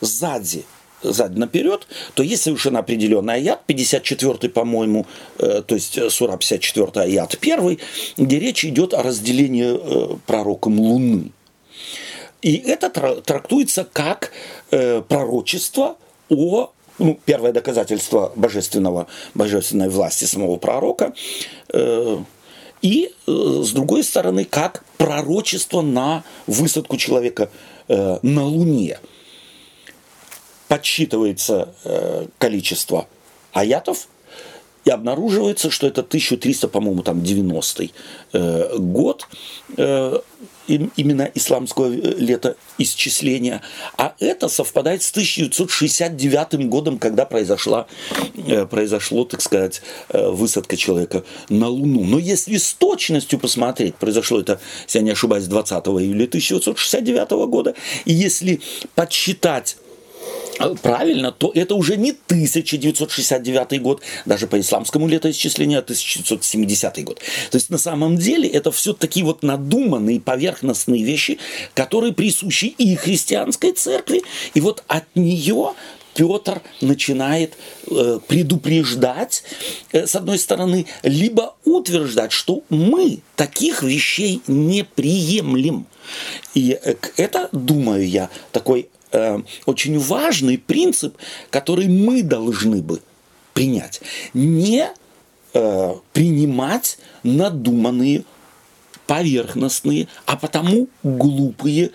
сзади 0.00 0.64
сзади 1.04 1.38
наперед, 1.38 1.86
то 2.14 2.22
есть 2.22 2.42
совершенно 2.42 2.80
определенный 2.80 3.34
аят, 3.34 3.64
54 3.66 4.48
по-моему, 4.50 5.06
э, 5.38 5.62
то 5.66 5.74
есть 5.74 5.98
сура 6.10 6.36
54 6.36 7.04
аят 7.04 7.36
1, 7.40 7.78
где 8.16 8.38
речь 8.38 8.64
идет 8.64 8.94
о 8.94 9.02
разделении 9.02 9.76
э, 9.76 10.16
пророком 10.26 10.80
Луны. 10.80 11.30
И 12.44 12.56
это 12.56 12.90
трактуется 12.90 13.88
как 13.90 14.30
э, 14.70 15.00
пророчество 15.00 15.96
о 16.28 16.72
ну, 16.98 17.18
первое 17.24 17.52
доказательство 17.52 18.34
божественного, 18.36 19.06
божественной 19.32 19.88
власти 19.88 20.26
самого 20.26 20.58
пророка, 20.58 21.14
э, 21.72 22.18
и, 22.82 23.14
э, 23.26 23.62
с 23.64 23.70
другой 23.72 24.04
стороны, 24.04 24.44
как 24.44 24.84
пророчество 24.98 25.80
на 25.80 26.22
высадку 26.46 26.98
человека 26.98 27.48
э, 27.88 28.18
на 28.20 28.44
Луне. 28.44 28.98
Подсчитывается 30.68 31.74
э, 31.84 32.26
количество 32.36 33.08
аятов, 33.52 34.06
и 34.84 34.90
обнаруживается, 34.90 35.70
что 35.70 35.86
это 35.86 36.02
1300, 36.02 36.68
по-моему, 36.68 37.02
там 37.02 37.22
90 37.22 37.88
э, 38.34 38.76
год, 38.76 39.26
э, 39.78 40.18
именно 40.66 41.30
исламского 41.34 41.92
э, 41.92 42.14
лета 42.18 42.56
исчисления, 42.78 43.62
а 43.96 44.14
это 44.18 44.48
совпадает 44.48 45.02
с 45.02 45.10
1969 45.10 46.68
годом, 46.68 46.98
когда 46.98 47.24
произошла, 47.24 47.86
э, 48.36 48.66
произошло, 48.66 49.24
так 49.24 49.42
сказать, 49.42 49.82
э, 50.08 50.28
высадка 50.28 50.76
человека 50.76 51.24
на 51.48 51.68
Луну. 51.68 52.04
Но 52.04 52.18
если 52.18 52.56
с 52.56 52.74
точностью 52.74 53.38
посмотреть, 53.38 53.96
произошло 53.96 54.40
это, 54.40 54.60
если 54.86 54.98
я 54.98 55.04
не 55.04 55.10
ошибаюсь, 55.10 55.44
20 55.46 55.86
июля 55.86 56.24
1969 56.26 57.46
года, 57.46 57.74
и 58.04 58.12
если 58.12 58.60
подсчитать 58.94 59.76
правильно, 60.82 61.32
то 61.32 61.50
это 61.54 61.74
уже 61.74 61.96
не 61.96 62.10
1969 62.10 63.82
год, 63.82 64.02
даже 64.24 64.46
по 64.46 64.58
исламскому 64.58 65.08
летоисчислению, 65.08 65.78
а 65.78 65.82
1970 65.82 67.04
год. 67.04 67.20
То 67.50 67.56
есть 67.56 67.70
на 67.70 67.78
самом 67.78 68.16
деле 68.16 68.48
это 68.48 68.70
все 68.70 68.92
такие 68.92 69.24
вот 69.24 69.42
надуманные 69.42 70.20
поверхностные 70.20 71.02
вещи, 71.02 71.38
которые 71.74 72.12
присущи 72.12 72.66
и 72.66 72.94
христианской 72.96 73.72
церкви, 73.72 74.22
и 74.54 74.60
вот 74.60 74.84
от 74.86 75.04
нее 75.14 75.74
Петр 76.14 76.62
начинает 76.80 77.54
э, 77.90 78.20
предупреждать, 78.26 79.42
э, 79.92 80.06
с 80.06 80.14
одной 80.14 80.38
стороны, 80.38 80.86
либо 81.02 81.56
утверждать, 81.64 82.32
что 82.32 82.62
мы 82.68 83.18
таких 83.36 83.82
вещей 83.82 84.40
не 84.46 84.84
приемлем. 84.84 85.86
И 86.54 86.78
э, 86.80 86.94
это, 87.16 87.48
думаю 87.52 88.08
я, 88.08 88.30
такой 88.52 88.88
э, 89.14 89.40
очень 89.66 89.98
важный 89.98 90.58
принцип, 90.58 91.16
который 91.50 91.88
мы 91.88 92.22
должны 92.22 92.82
бы 92.82 93.00
принять. 93.52 94.00
Не 94.34 94.88
э, 95.54 95.94
принимать 96.12 96.98
надуманные, 97.22 98.24
поверхностные, 99.06 100.08
а 100.26 100.36
потому 100.36 100.88
глупые, 101.02 101.90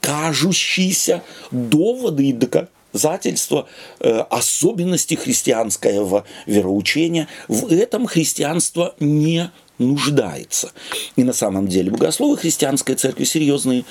кажущиеся 0.00 1.22
доводы 1.50 2.28
и 2.28 2.32
доказательство 2.32 3.68
э, 4.00 4.20
особенности 4.30 5.14
христианского 5.14 6.24
вероучения. 6.46 7.28
В 7.48 7.70
этом 7.72 8.06
христианство 8.06 8.94
не 8.98 9.50
нуждается. 9.80 10.72
И 11.16 11.24
на 11.24 11.32
самом 11.32 11.66
деле 11.66 11.90
богословы 11.90 12.36
христианской 12.36 12.94
церкви, 12.94 13.24
серьезные 13.24 13.84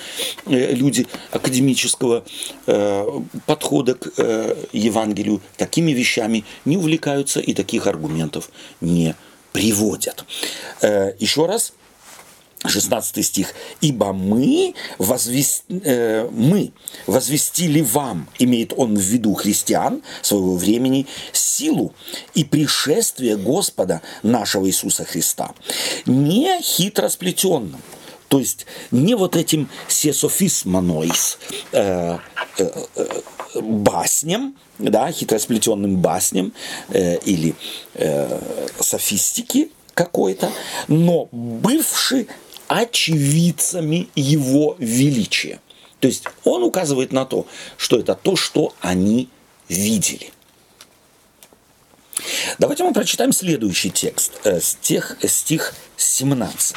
э, 0.45 0.73
люди 0.73 1.07
академического 1.31 2.23
э, 2.67 3.05
подхода 3.45 3.95
к 3.95 4.11
э, 4.17 4.55
Евангелию, 4.71 5.41
такими 5.57 5.91
вещами 5.91 6.45
не 6.65 6.77
увлекаются 6.77 7.39
и 7.39 7.53
таких 7.53 7.87
аргументов 7.87 8.49
не 8.79 9.15
приводят. 9.51 10.25
Еще 10.81 11.47
раз, 11.47 11.73
16 12.65 13.25
стих. 13.25 13.53
«Ибо 13.81 14.13
мы, 14.13 14.73
возвест... 14.97 15.63
э, 15.69 16.27
мы 16.31 16.71
возвестили 17.07 17.81
вам, 17.81 18.27
имеет 18.39 18.73
он 18.75 18.95
в 18.95 19.01
виду 19.01 19.33
христиан 19.33 20.01
своего 20.21 20.55
времени, 20.55 21.07
силу 21.31 21.93
и 22.35 22.43
пришествие 22.43 23.37
Господа 23.37 24.01
нашего 24.23 24.67
Иисуса 24.67 25.05
Христа, 25.05 25.53
не 26.05 26.61
хитро 26.61 27.09
сплетенным, 27.09 27.81
то 28.27 28.39
есть 28.39 28.65
не 28.91 29.15
вот 29.15 29.35
этим 29.35 29.69
сесофисмонойс, 29.87 31.37
э, 31.71 32.17
э, 32.57 32.69
э, 32.95 33.05
басням, 33.61 34.55
да, 34.77 35.11
хитросплетенным 35.11 35.97
басням 35.97 36.53
э, 36.89 37.17
или 37.25 37.55
э, 37.95 38.39
софистики 38.79 39.71
какой-то, 39.93 40.51
но 40.87 41.27
бывший 41.31 42.27
очевидцами 42.69 44.07
его 44.15 44.75
величия. 44.79 45.59
То 45.99 46.07
есть 46.07 46.25
он 46.45 46.63
указывает 46.63 47.11
на 47.11 47.25
то, 47.25 47.45
что 47.77 47.99
это 47.99 48.15
то, 48.15 48.37
что 48.37 48.73
они 48.79 49.27
видели. 49.67 50.31
Давайте 52.57 52.83
мы 52.83 52.93
прочитаем 52.93 53.31
следующий 53.31 53.89
текст, 53.89 54.39
э, 54.43 54.59
стих, 54.61 55.17
стих 55.23 55.73
17. 55.97 56.75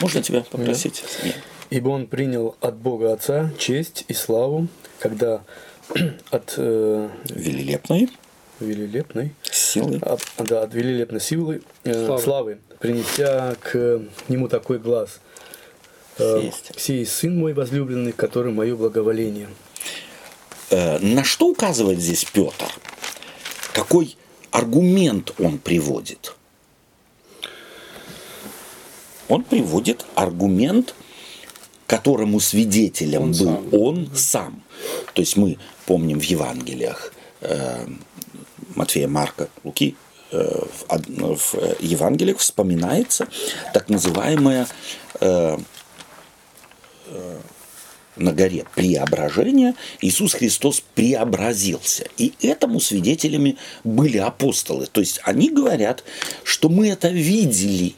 Можно 0.00 0.22
тебя 0.22 0.40
попросить? 0.40 1.04
Да. 1.20 1.26
Нет. 1.28 1.36
Ибо 1.70 1.90
он 1.90 2.06
принял 2.06 2.56
от 2.60 2.76
Бога 2.76 3.12
Отца 3.12 3.52
честь 3.58 4.04
и 4.08 4.14
славу, 4.14 4.66
когда 4.98 5.42
от 6.30 6.54
э, 6.56 7.08
велилепной 7.24 8.10
велилепной 8.60 9.32
силы, 9.50 9.98
от, 10.02 10.22
да, 10.38 10.62
от 10.62 10.74
велилепной 10.74 11.20
силы 11.20 11.62
э, 11.84 12.06
славы. 12.06 12.22
славы, 12.22 12.58
принеся 12.78 13.56
к 13.60 14.02
нему 14.28 14.48
такой 14.48 14.78
глаз. 14.78 15.20
Э, 16.18 16.50
«Сей 16.76 17.06
сын 17.06 17.38
мой 17.38 17.52
возлюбленный, 17.52 18.12
который 18.12 18.52
мое 18.52 18.76
благоволение». 18.76 19.48
Э, 20.70 20.98
на 20.98 21.24
что 21.24 21.48
указывает 21.48 22.00
здесь 22.00 22.24
Петр? 22.24 22.66
Какой 23.72 24.16
аргумент 24.50 25.32
он 25.38 25.58
приводит? 25.58 26.34
Он 29.28 29.44
приводит 29.44 30.04
аргумент, 30.14 30.94
которому 31.86 32.40
свидетелем 32.40 33.22
он 33.22 33.32
был 33.32 33.46
сам. 33.46 33.68
он 33.72 34.10
сам. 34.14 34.62
То 35.14 35.22
есть 35.22 35.36
мы 35.36 35.58
помним 35.86 36.20
в 36.20 36.24
Евангелиях 36.24 37.12
э, 37.40 37.86
Матфея, 38.74 39.08
Марка, 39.08 39.48
Луки, 39.64 39.96
э, 40.32 40.62
в 40.88 41.54
Евангелиях 41.80 42.38
вспоминается 42.38 43.28
так 43.72 43.88
называемая 43.88 44.66
э, 45.20 45.58
э, 47.06 47.38
на 48.16 48.32
горе 48.32 48.64
преображения 48.74 49.74
Иисус 50.00 50.34
Христос 50.34 50.82
преобразился. 50.94 52.04
И 52.18 52.34
этому 52.42 52.80
свидетелями 52.80 53.56
были 53.82 54.18
апостолы. 54.18 54.86
То 54.86 55.00
есть 55.00 55.20
они 55.24 55.48
говорят, 55.48 56.04
что 56.44 56.68
мы 56.68 56.88
это 56.88 57.08
видели. 57.08 57.94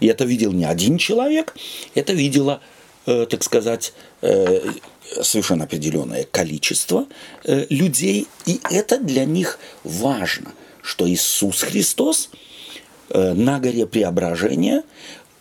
И 0.00 0.06
это 0.06 0.24
видел 0.24 0.52
не 0.52 0.64
один 0.64 0.96
человек, 0.96 1.54
это 1.94 2.14
видела, 2.14 2.60
так 3.04 3.42
сказать, 3.42 3.92
совершенно 5.22 5.64
определенное 5.64 6.24
количество 6.24 7.06
э, 7.44 7.66
людей, 7.70 8.26
и 8.46 8.60
это 8.70 8.98
для 8.98 9.24
них 9.24 9.58
важно, 9.84 10.52
что 10.82 11.08
Иисус 11.08 11.62
Христос 11.62 12.30
э, 13.10 13.32
на 13.32 13.58
горе 13.58 13.86
преображения 13.86 14.82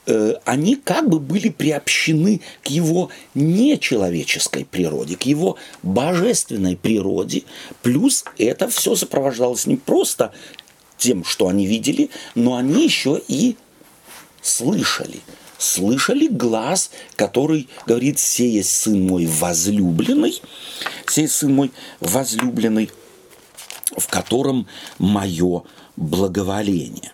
э, 0.05 0.33
они 0.45 0.75
как 0.75 1.09
бы 1.09 1.19
были 1.19 1.49
приобщены 1.49 2.41
к 2.63 2.67
его 2.67 3.09
нечеловеческой 3.33 4.65
природе, 4.65 5.15
к 5.15 5.23
его 5.23 5.57
божественной 5.83 6.75
природе. 6.75 7.43
Плюс 7.81 8.23
это 8.37 8.67
все 8.69 8.95
сопровождалось 8.95 9.65
не 9.65 9.75
просто 9.75 10.31
тем, 10.97 11.23
что 11.23 11.47
они 11.47 11.67
видели, 11.67 12.09
но 12.35 12.55
они 12.55 12.83
еще 12.83 13.21
и 13.27 13.55
слышали 14.41 15.21
слышали 15.57 16.27
глаз, 16.27 16.91
который 17.15 17.67
говорит, 17.85 18.19
сей 18.19 18.51
есть 18.51 18.71
сын 18.71 19.05
мой 19.05 19.25
возлюбленный, 19.25 20.41
сей 21.07 21.27
сын 21.27 21.53
мой 21.53 21.71
возлюбленный, 21.99 22.91
в 23.97 24.07
котором 24.07 24.67
мое 24.99 25.63
благоволение. 25.95 27.11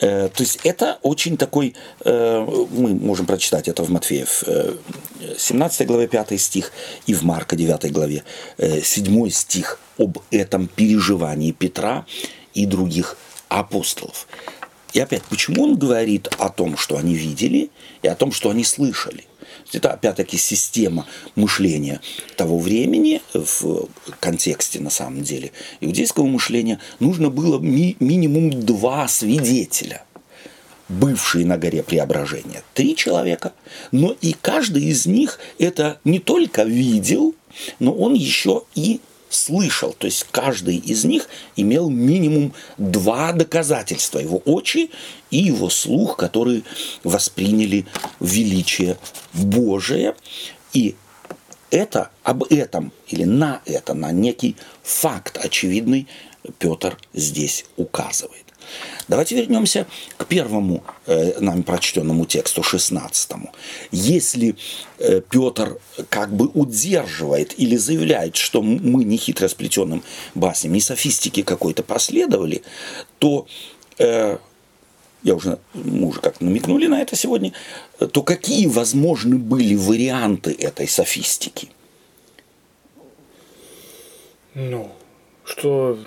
Э, 0.00 0.28
то 0.28 0.42
есть 0.42 0.60
это 0.64 0.98
очень 1.02 1.36
такой, 1.36 1.74
э, 2.04 2.66
мы 2.70 2.94
можем 2.94 3.26
прочитать 3.26 3.68
это 3.68 3.82
в 3.82 3.90
Матфеев 3.90 4.44
17 5.38 5.80
э, 5.80 5.84
главе 5.84 6.08
5 6.08 6.40
стих 6.40 6.72
и 7.06 7.14
в 7.14 7.22
Марка 7.22 7.56
9 7.56 7.92
главе 7.92 8.24
7 8.58 9.30
стих 9.30 9.78
об 9.98 10.18
этом 10.30 10.68
переживании 10.68 11.52
Петра 11.52 12.06
и 12.54 12.66
других 12.66 13.16
апостолов. 13.48 14.26
И 14.92 15.00
опять, 15.00 15.22
почему 15.24 15.64
он 15.64 15.76
говорит 15.76 16.28
о 16.38 16.48
том, 16.48 16.76
что 16.76 16.96
они 16.96 17.14
видели, 17.14 17.70
и 18.02 18.08
о 18.08 18.14
том, 18.14 18.32
что 18.32 18.50
они 18.50 18.64
слышали? 18.64 19.24
Это 19.72 19.92
опять-таки 19.92 20.36
система 20.36 21.06
мышления 21.34 22.00
того 22.36 22.58
времени 22.58 23.22
в 23.32 23.88
контексте, 24.20 24.80
на 24.80 24.90
самом 24.90 25.22
деле, 25.22 25.52
иудейского 25.80 26.26
мышления. 26.26 26.78
Нужно 27.00 27.30
было 27.30 27.58
ми- 27.58 27.96
минимум 28.00 28.50
два 28.50 29.08
свидетеля, 29.08 30.04
бывшие 30.88 31.46
на 31.46 31.56
горе 31.56 31.82
преображения. 31.82 32.62
Три 32.74 32.96
человека. 32.96 33.52
Но 33.92 34.14
и 34.20 34.34
каждый 34.38 34.84
из 34.84 35.06
них 35.06 35.38
это 35.58 35.98
не 36.04 36.18
только 36.18 36.64
видел, 36.64 37.34
но 37.78 37.92
он 37.94 38.14
еще 38.14 38.64
и 38.74 39.00
слышал. 39.32 39.92
То 39.92 40.06
есть 40.06 40.26
каждый 40.30 40.76
из 40.76 41.04
них 41.04 41.28
имел 41.56 41.90
минимум 41.90 42.52
два 42.78 43.32
доказательства. 43.32 44.18
Его 44.18 44.38
очи 44.44 44.90
и 45.30 45.38
его 45.38 45.70
слух, 45.70 46.16
которые 46.16 46.62
восприняли 47.04 47.86
величие 48.20 48.98
Божие. 49.32 50.14
И 50.72 50.94
это, 51.70 52.10
об 52.22 52.44
этом 52.44 52.92
или 53.08 53.24
на 53.24 53.62
это, 53.64 53.94
на 53.94 54.12
некий 54.12 54.56
факт 54.82 55.38
очевидный 55.38 56.06
Петр 56.58 56.98
здесь 57.14 57.64
указывает. 57.76 58.41
Давайте 59.08 59.36
вернемся 59.36 59.86
к 60.16 60.26
первому 60.26 60.84
э, 61.06 61.38
нами 61.40 61.62
прочтенному 61.62 62.24
тексту, 62.24 62.62
16. 62.62 63.30
Если 63.90 64.56
э, 64.98 65.20
Петр 65.28 65.78
как 66.08 66.32
бы 66.32 66.46
удерживает 66.46 67.58
или 67.58 67.76
заявляет, 67.76 68.36
что 68.36 68.62
мы 68.62 69.04
не 69.04 69.16
хитро 69.16 69.48
сплетенным 69.48 70.02
басням, 70.34 70.72
не 70.72 70.80
софистики 70.80 71.42
какой-то 71.42 71.82
последовали, 71.82 72.62
то 73.18 73.46
э, 73.98 74.38
я 75.22 75.34
уже, 75.34 75.58
мы 75.74 76.08
уже 76.08 76.20
как 76.20 76.40
намекнули 76.40 76.86
на 76.86 77.00
это 77.00 77.16
сегодня, 77.16 77.52
то 77.98 78.22
какие 78.22 78.66
возможны 78.66 79.36
были 79.36 79.74
варианты 79.74 80.52
этой 80.52 80.88
софистики? 80.88 81.68
Ну, 84.54 84.92
что 85.44 85.98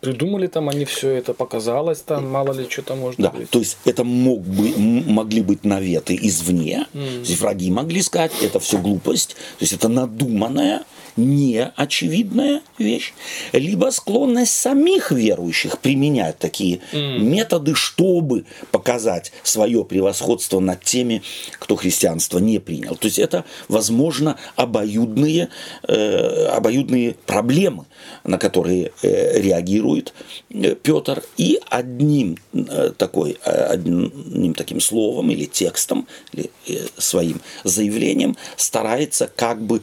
Придумали 0.00 0.46
там 0.46 0.68
они 0.68 0.84
все 0.84 1.10
это, 1.10 1.34
показалось 1.34 2.00
там, 2.00 2.30
мало 2.30 2.52
ли 2.52 2.68
что 2.68 2.82
там 2.82 3.00
может 3.00 3.20
да, 3.20 3.30
быть. 3.30 3.50
То 3.50 3.58
есть 3.58 3.78
это 3.84 4.04
мог 4.04 4.40
бы, 4.40 4.72
могли 4.78 5.42
быть 5.42 5.64
наветы 5.64 6.16
извне, 6.20 6.86
mm. 6.92 7.36
враги 7.38 7.70
могли 7.70 8.00
сказать, 8.02 8.32
это 8.40 8.60
все 8.60 8.78
глупость, 8.78 9.30
то 9.30 9.62
есть 9.62 9.72
это 9.72 9.88
надуманное, 9.88 10.84
неочевидная 11.18 12.62
вещь, 12.78 13.12
либо 13.52 13.90
склонность 13.90 14.56
самих 14.56 15.10
верующих 15.10 15.78
применять 15.80 16.38
такие 16.38 16.80
mm. 16.92 17.18
методы, 17.18 17.74
чтобы 17.74 18.46
показать 18.70 19.32
свое 19.42 19.84
превосходство 19.84 20.60
над 20.60 20.82
теми, 20.82 21.22
кто 21.58 21.76
христианство 21.76 22.38
не 22.38 22.60
принял. 22.60 22.96
То 22.96 23.06
есть 23.06 23.18
это, 23.18 23.44
возможно, 23.68 24.36
обоюдные, 24.56 25.48
э, 25.86 26.46
обоюдные 26.46 27.16
проблемы, 27.26 27.86
на 28.24 28.38
которые 28.38 28.92
э, 29.02 29.40
реагирует 29.40 30.14
э, 30.50 30.74
Петр, 30.76 31.22
и 31.36 31.60
одним 31.68 32.38
э, 32.52 32.92
такой, 32.96 33.38
э, 33.44 33.50
одним 33.50 34.54
таким 34.54 34.80
словом 34.80 35.30
или 35.30 35.46
текстом, 35.46 36.06
или 36.32 36.50
э, 36.68 36.86
своим 36.96 37.40
заявлением 37.64 38.36
старается 38.56 39.28
как 39.34 39.60
бы 39.60 39.82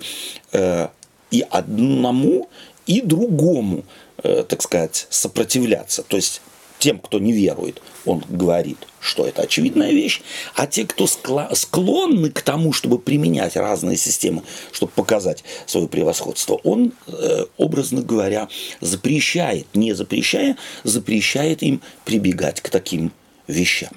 э, 0.54 0.88
и 1.32 1.46
одному, 1.50 2.50
и 2.86 3.02
другому, 3.02 3.84
э, 4.24 4.44
так 4.48 4.62
сказать, 4.62 5.08
сопротивляться. 5.10 6.04
То 6.04 6.18
есть 6.18 6.42
тем, 6.80 7.00
кто 7.00 7.20
не 7.20 7.32
верует, 7.32 7.82
он 8.06 8.24
говорит, 8.30 8.78
что 9.00 9.26
это 9.26 9.44
очевидная 9.44 9.92
вещь, 9.92 10.22
а 10.56 10.68
те, 10.68 10.86
кто 10.86 11.08
склонны 11.08 12.30
к 12.30 12.42
тому, 12.42 12.74
чтобы 12.74 13.00
применять 13.00 13.56
разные 13.56 13.98
системы, 13.98 14.44
чтобы 14.72 14.92
показать 14.92 15.44
свое 15.66 15.88
превосходство, 15.88 16.60
он, 16.64 16.94
э, 17.08 17.46
образно 17.58 18.02
говоря, 18.02 18.50
запрещает, 18.82 19.68
не 19.74 19.94
запрещая, 19.94 20.58
запрещает 20.84 21.64
им 21.64 21.82
прибегать 22.04 22.62
к 22.62 22.70
таким 22.70 23.12
вещам. 23.48 23.94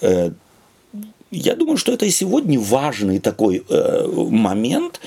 Э, 0.00 0.30
я 1.30 1.56
думаю, 1.56 1.78
что 1.78 1.92
это 1.92 2.04
и 2.04 2.10
сегодня 2.10 2.60
важный 2.60 3.18
такой 3.18 3.64
момент, 3.68 5.00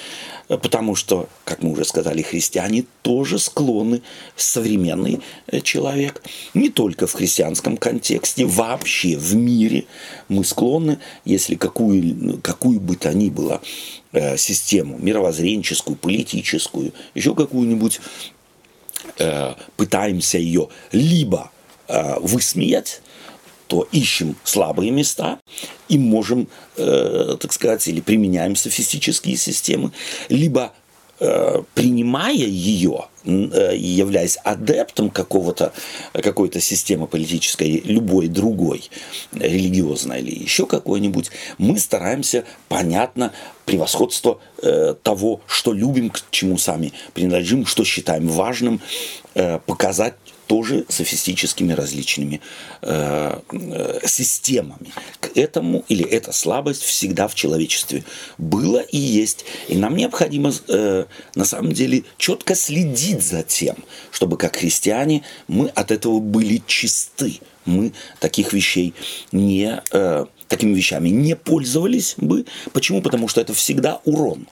потому 0.48 0.96
что, 0.96 1.28
как 1.44 1.62
мы 1.62 1.72
уже 1.72 1.86
сказали, 1.86 2.22
христиане 2.22 2.86
тоже 3.02 3.40
склонны, 3.40 4.02
современный 4.36 5.22
э, 5.48 5.62
человек, 5.62 6.22
не 6.54 6.70
только 6.70 7.08
в 7.08 7.14
христианском 7.14 7.78
контексте, 7.78 8.46
вообще 8.46 9.18
в 9.18 9.36
мире 9.36 9.86
мы 10.28 10.44
склонны, 10.44 11.00
если 11.24 11.56
какую, 11.56 12.40
какую 12.42 12.80
бы 12.80 12.96
то 12.96 13.14
ни 13.14 13.30
было 13.30 13.62
э, 14.12 14.38
систему, 14.38 14.98
мировоззренческую, 15.00 15.96
политическую, 15.96 16.94
еще 17.16 17.34
какую-нибудь, 17.34 18.00
э, 19.18 19.54
пытаемся 19.78 20.38
ее 20.38 20.70
либо 20.92 21.52
высмеять, 21.88 23.04
то 23.68 23.88
ищем 23.92 24.36
слабые 24.44 24.92
места 24.92 25.40
и 25.90 25.98
можем, 25.98 26.48
э, 26.78 27.38
так 27.40 27.54
сказать, 27.54 27.88
или 27.88 28.02
применяем 28.02 28.56
софистические 28.56 29.38
системы, 29.38 29.92
либо 30.30 30.74
э, 31.20 31.62
принимая 31.74 32.34
ее, 32.34 33.06
э, 33.24 33.76
являясь 33.76 34.38
адептом 34.44 35.10
какого-то, 35.10 35.74
какой-то 36.14 36.60
системы 36.60 37.08
политической, 37.08 37.82
любой 37.86 38.28
другой, 38.28 38.90
религиозной 39.34 40.22
или 40.22 40.44
еще 40.44 40.66
какой-нибудь, 40.66 41.32
мы 41.58 41.80
стараемся, 41.80 42.44
понятно, 42.68 43.32
превосходство 43.66 44.40
э, 44.62 44.96
того, 45.02 45.42
что 45.48 45.74
любим, 45.74 46.10
к 46.10 46.22
чему 46.32 46.58
сами 46.58 46.94
принадлежим, 47.14 47.66
что 47.66 47.84
считаем 47.84 48.28
важным, 48.28 48.82
э, 49.34 49.60
показать 49.66 50.16
тоже 50.48 50.86
софистическими 50.90 51.74
различными 51.74 52.42
э, 52.82 53.40
э, 53.52 54.00
системами. 54.06 54.92
К 55.20 55.36
этому 55.36 55.84
или 55.88 56.06
эта 56.06 56.32
слабость 56.32 56.84
всегда 56.84 57.28
в 57.28 57.36
человечестве 57.36 58.04
была 58.38 58.82
и 58.82 58.98
есть. 58.98 59.46
И 59.68 59.78
нам 59.78 59.96
необходимо 59.96 60.54
э, 60.68 61.06
на 61.36 61.46
самом 61.46 61.74
деле 61.74 62.04
четко 62.18 62.56
следить 62.56 63.22
за 63.22 63.44
тем, 63.44 63.76
чтобы 64.12 64.38
как 64.38 64.56
христиане 64.56 65.24
мы 65.48 65.68
от 65.70 65.92
этого 65.92 66.20
были 66.20 66.62
чисты. 66.68 67.40
Мы 67.66 67.94
таких 68.20 68.54
вещей 68.54 68.94
не, 69.32 69.82
э, 69.92 70.26
такими 70.48 70.76
вещами 70.76 71.10
не 71.10 71.36
пользовались 71.36 72.14
бы. 72.18 72.46
Почему? 72.74 73.02
Потому 73.02 73.28
что 73.28 73.42
это 73.42 73.54
всегда 73.54 74.02
урон 74.06 74.48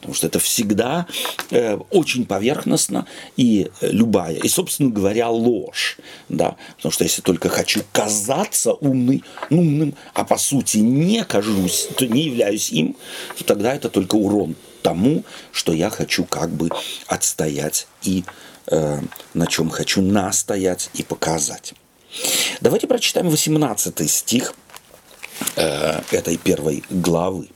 потому 0.00 0.14
что 0.14 0.26
это 0.26 0.38
всегда 0.38 1.06
э, 1.50 1.76
очень 1.90 2.26
поверхностно 2.26 3.06
и 3.36 3.70
любая, 3.80 4.36
и, 4.36 4.48
собственно 4.48 4.90
говоря, 4.90 5.28
ложь, 5.30 5.98
да, 6.28 6.56
потому 6.76 6.92
что 6.92 7.04
если 7.04 7.22
только 7.22 7.48
хочу 7.48 7.82
казаться 7.92 8.72
умный, 8.72 9.24
умным, 9.50 9.94
а 10.14 10.24
по 10.24 10.38
сути 10.38 10.78
не 10.78 11.24
кажусь, 11.24 11.88
то 11.96 12.06
не 12.06 12.22
являюсь 12.24 12.70
им, 12.70 12.96
то 13.36 13.44
тогда 13.44 13.74
это 13.74 13.88
только 13.88 14.16
урон 14.16 14.54
тому, 14.82 15.24
что 15.50 15.72
я 15.72 15.90
хочу 15.90 16.24
как 16.24 16.50
бы 16.50 16.70
отстоять 17.08 17.88
и 18.02 18.24
э, 18.68 19.00
на 19.34 19.46
чем 19.46 19.68
хочу 19.70 20.02
настоять 20.02 20.90
и 20.94 21.02
показать. 21.02 21.74
Давайте 22.60 22.86
прочитаем 22.86 23.28
18 23.28 24.10
стих 24.10 24.54
э, 25.56 26.00
этой 26.12 26.36
первой 26.36 26.84
главы. 26.88 27.48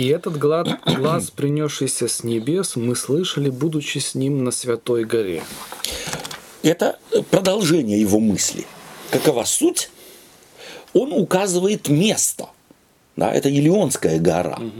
И 0.00 0.06
этот 0.06 0.38
глаз, 0.38 0.66
глаз, 0.86 1.30
принесшийся 1.30 2.08
с 2.08 2.24
небес, 2.24 2.74
мы 2.74 2.96
слышали, 2.96 3.50
будучи 3.50 3.98
с 3.98 4.14
ним 4.14 4.44
на 4.44 4.50
Святой 4.50 5.04
горе. 5.04 5.42
Это 6.62 6.98
продолжение 7.30 8.00
его 8.00 8.18
мысли. 8.18 8.64
Какова 9.10 9.44
суть? 9.44 9.90
Он 10.94 11.12
указывает 11.12 11.90
место. 11.90 12.48
Да, 13.16 13.30
это 13.30 13.50
Елеонская 13.50 14.18
гора 14.18 14.56
угу. 14.56 14.70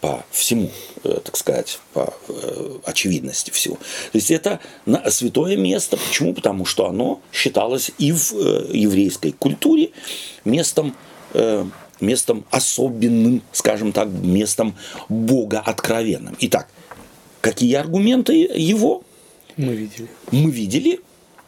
по 0.00 0.24
всему, 0.30 0.70
э, 1.02 1.18
так 1.24 1.36
сказать, 1.36 1.80
по 1.92 2.14
э, 2.28 2.78
очевидности 2.84 3.50
всего. 3.50 3.74
То 4.12 4.18
есть 4.18 4.30
это 4.30 4.60
святое 5.10 5.56
место. 5.56 5.96
Почему? 5.96 6.34
Потому 6.34 6.64
что 6.64 6.86
оно 6.86 7.20
считалось 7.32 7.90
и 7.98 8.12
в 8.12 8.32
э, 8.32 8.70
еврейской 8.74 9.32
культуре 9.32 9.90
местом 10.44 10.94
местом 12.00 12.44
особенным, 12.50 13.42
скажем 13.52 13.92
так, 13.92 14.08
местом 14.08 14.76
Бога 15.08 15.60
откровенным. 15.60 16.36
Итак, 16.40 16.68
какие 17.40 17.74
аргументы 17.74 18.34
его? 18.54 19.02
Мы 19.56 19.74
видели. 19.74 20.08
Мы 20.30 20.50
видели, 20.50 21.00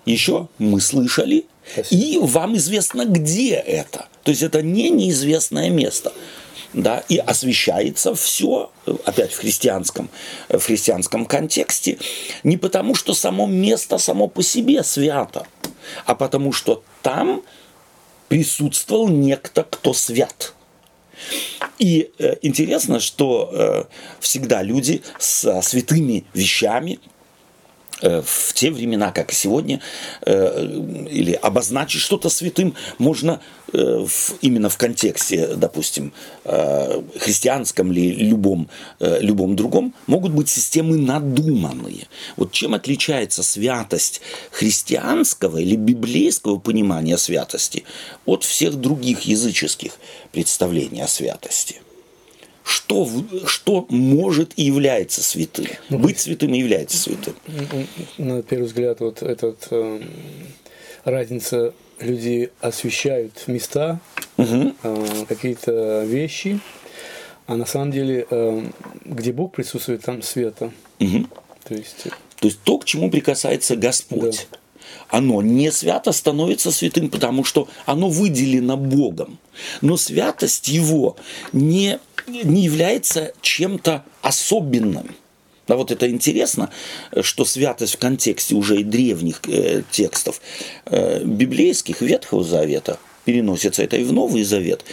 еще 0.04 0.48
мы 0.58 0.80
слышали, 0.80 1.46
Спасибо. 1.72 2.02
и 2.02 2.18
вам 2.18 2.56
известно, 2.56 3.04
где 3.04 3.54
это. 3.54 4.08
То 4.24 4.30
есть 4.30 4.42
это 4.42 4.62
не 4.62 4.90
неизвестное 4.90 5.70
место. 5.70 6.12
Да, 6.72 7.02
и 7.08 7.16
освещается 7.18 8.14
все, 8.14 8.70
опять 9.04 9.32
в 9.32 9.38
христианском, 9.38 10.08
в 10.48 10.60
христианском 10.60 11.26
контексте, 11.26 11.98
не 12.44 12.56
потому, 12.56 12.94
что 12.94 13.12
само 13.12 13.48
место 13.48 13.98
само 13.98 14.28
по 14.28 14.40
себе 14.44 14.84
свято, 14.84 15.48
а 16.06 16.14
потому 16.14 16.52
что 16.52 16.84
там 17.02 17.42
присутствовал 18.30 19.08
некто, 19.08 19.64
кто 19.64 19.92
свят. 19.92 20.54
И 21.80 22.12
э, 22.18 22.36
интересно, 22.42 23.00
что 23.00 23.50
э, 23.52 23.84
всегда 24.20 24.62
люди 24.62 25.02
с 25.18 25.60
святыми 25.62 26.24
вещами 26.32 27.00
в 28.00 28.52
те 28.54 28.70
времена, 28.70 29.12
как 29.12 29.32
и 29.32 29.34
сегодня, 29.34 29.80
э, 30.22 30.66
или 31.10 31.32
обозначить 31.32 32.00
что-то 32.00 32.28
святым 32.28 32.74
можно 32.98 33.40
э, 33.72 34.06
именно 34.40 34.68
в 34.68 34.76
контексте, 34.76 35.54
допустим, 35.56 36.12
христианском 36.44 37.92
или 37.92 38.24
любом, 38.24 38.68
любом 38.98 39.56
другом, 39.56 39.94
могут 40.06 40.32
быть 40.32 40.48
системы 40.48 40.96
надуманные. 40.96 42.08
Вот 42.36 42.52
чем 42.52 42.74
отличается 42.74 43.42
святость 43.42 44.20
христианского 44.50 45.58
или 45.58 45.76
библейского 45.76 46.58
понимания 46.58 47.18
святости 47.18 47.84
от 48.26 48.44
всех 48.44 48.76
других 48.76 49.22
языческих 49.22 49.92
представлений 50.32 51.02
о 51.02 51.08
святости– 51.08 51.82
что, 52.70 53.08
что 53.46 53.86
может 53.88 54.52
и 54.56 54.62
является 54.62 55.22
святым. 55.22 55.66
Ну, 55.88 55.98
Быть 55.98 56.20
святым 56.20 56.54
и 56.54 56.58
является 56.58 56.96
святым. 56.96 57.34
На 58.16 58.42
первый 58.42 58.66
взгляд, 58.66 59.00
вот 59.00 59.22
этот 59.22 59.66
э, 59.70 60.00
разница 61.04 61.74
люди 61.98 62.50
освещают 62.60 63.48
места, 63.48 64.00
угу. 64.36 64.72
э, 64.82 65.24
какие-то 65.28 66.04
вещи, 66.04 66.60
а 67.46 67.56
на 67.56 67.66
самом 67.66 67.90
деле, 67.90 68.26
э, 68.30 68.64
где 69.04 69.32
Бог 69.32 69.52
присутствует, 69.52 70.02
там 70.02 70.22
света. 70.22 70.70
Угу. 71.00 71.26
То 71.68 71.74
есть... 71.74 72.06
То 72.38 72.46
есть 72.46 72.60
то, 72.62 72.78
к 72.78 72.86
чему 72.86 73.10
прикасается 73.10 73.76
Господь. 73.76 74.46
Да 74.50 74.58
оно 75.08 75.42
не 75.42 75.70
свято 75.72 76.12
становится 76.12 76.70
святым, 76.70 77.10
потому 77.10 77.44
что 77.44 77.68
оно 77.86 78.08
выделено 78.08 78.76
Богом. 78.76 79.38
Но 79.80 79.96
святость 79.96 80.68
его 80.68 81.16
не, 81.52 81.98
не 82.30 82.64
является 82.64 83.32
чем-то 83.40 84.04
особенным. 84.22 85.14
Да, 85.68 85.76
вот 85.76 85.92
это 85.92 86.10
интересно, 86.10 86.70
что 87.20 87.44
святость 87.44 87.94
в 87.94 87.98
контексте 87.98 88.56
уже 88.56 88.80
и 88.80 88.84
древних 88.84 89.40
э, 89.46 89.82
текстов 89.90 90.40
э, 90.86 91.22
библейских, 91.22 92.00
Ветхого 92.00 92.42
Завета, 92.42 92.98
переносится 93.24 93.82
это 93.82 93.96
и 93.96 94.02
в 94.02 94.12
Новый 94.12 94.42
Завет, 94.42 94.84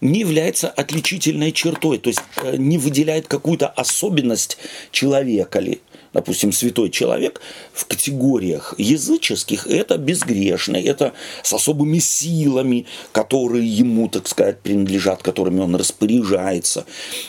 не 0.00 0.20
является 0.20 0.68
отличительной 0.68 1.52
чертой, 1.52 1.98
то 1.98 2.10
есть 2.10 2.22
э, 2.42 2.56
не 2.56 2.78
выделяет 2.78 3.26
какую-то 3.26 3.66
особенность 3.68 4.58
человека 4.92 5.58
ли. 5.58 5.80
Допустим, 6.12 6.52
святой 6.52 6.90
человек 6.90 7.40
в 7.72 7.86
категориях 7.86 8.74
языческих 8.78 9.66
это 9.66 9.96
безгрешный, 9.96 10.82
это 10.82 11.12
с 11.42 11.52
особыми 11.52 11.98
силами, 11.98 12.86
которые 13.12 13.66
ему, 13.66 14.08
так 14.08 14.26
сказать, 14.26 14.60
принадлежат, 14.60 15.22
которыми 15.22 15.60
он 15.60 15.76
распоряжается. 15.76 16.84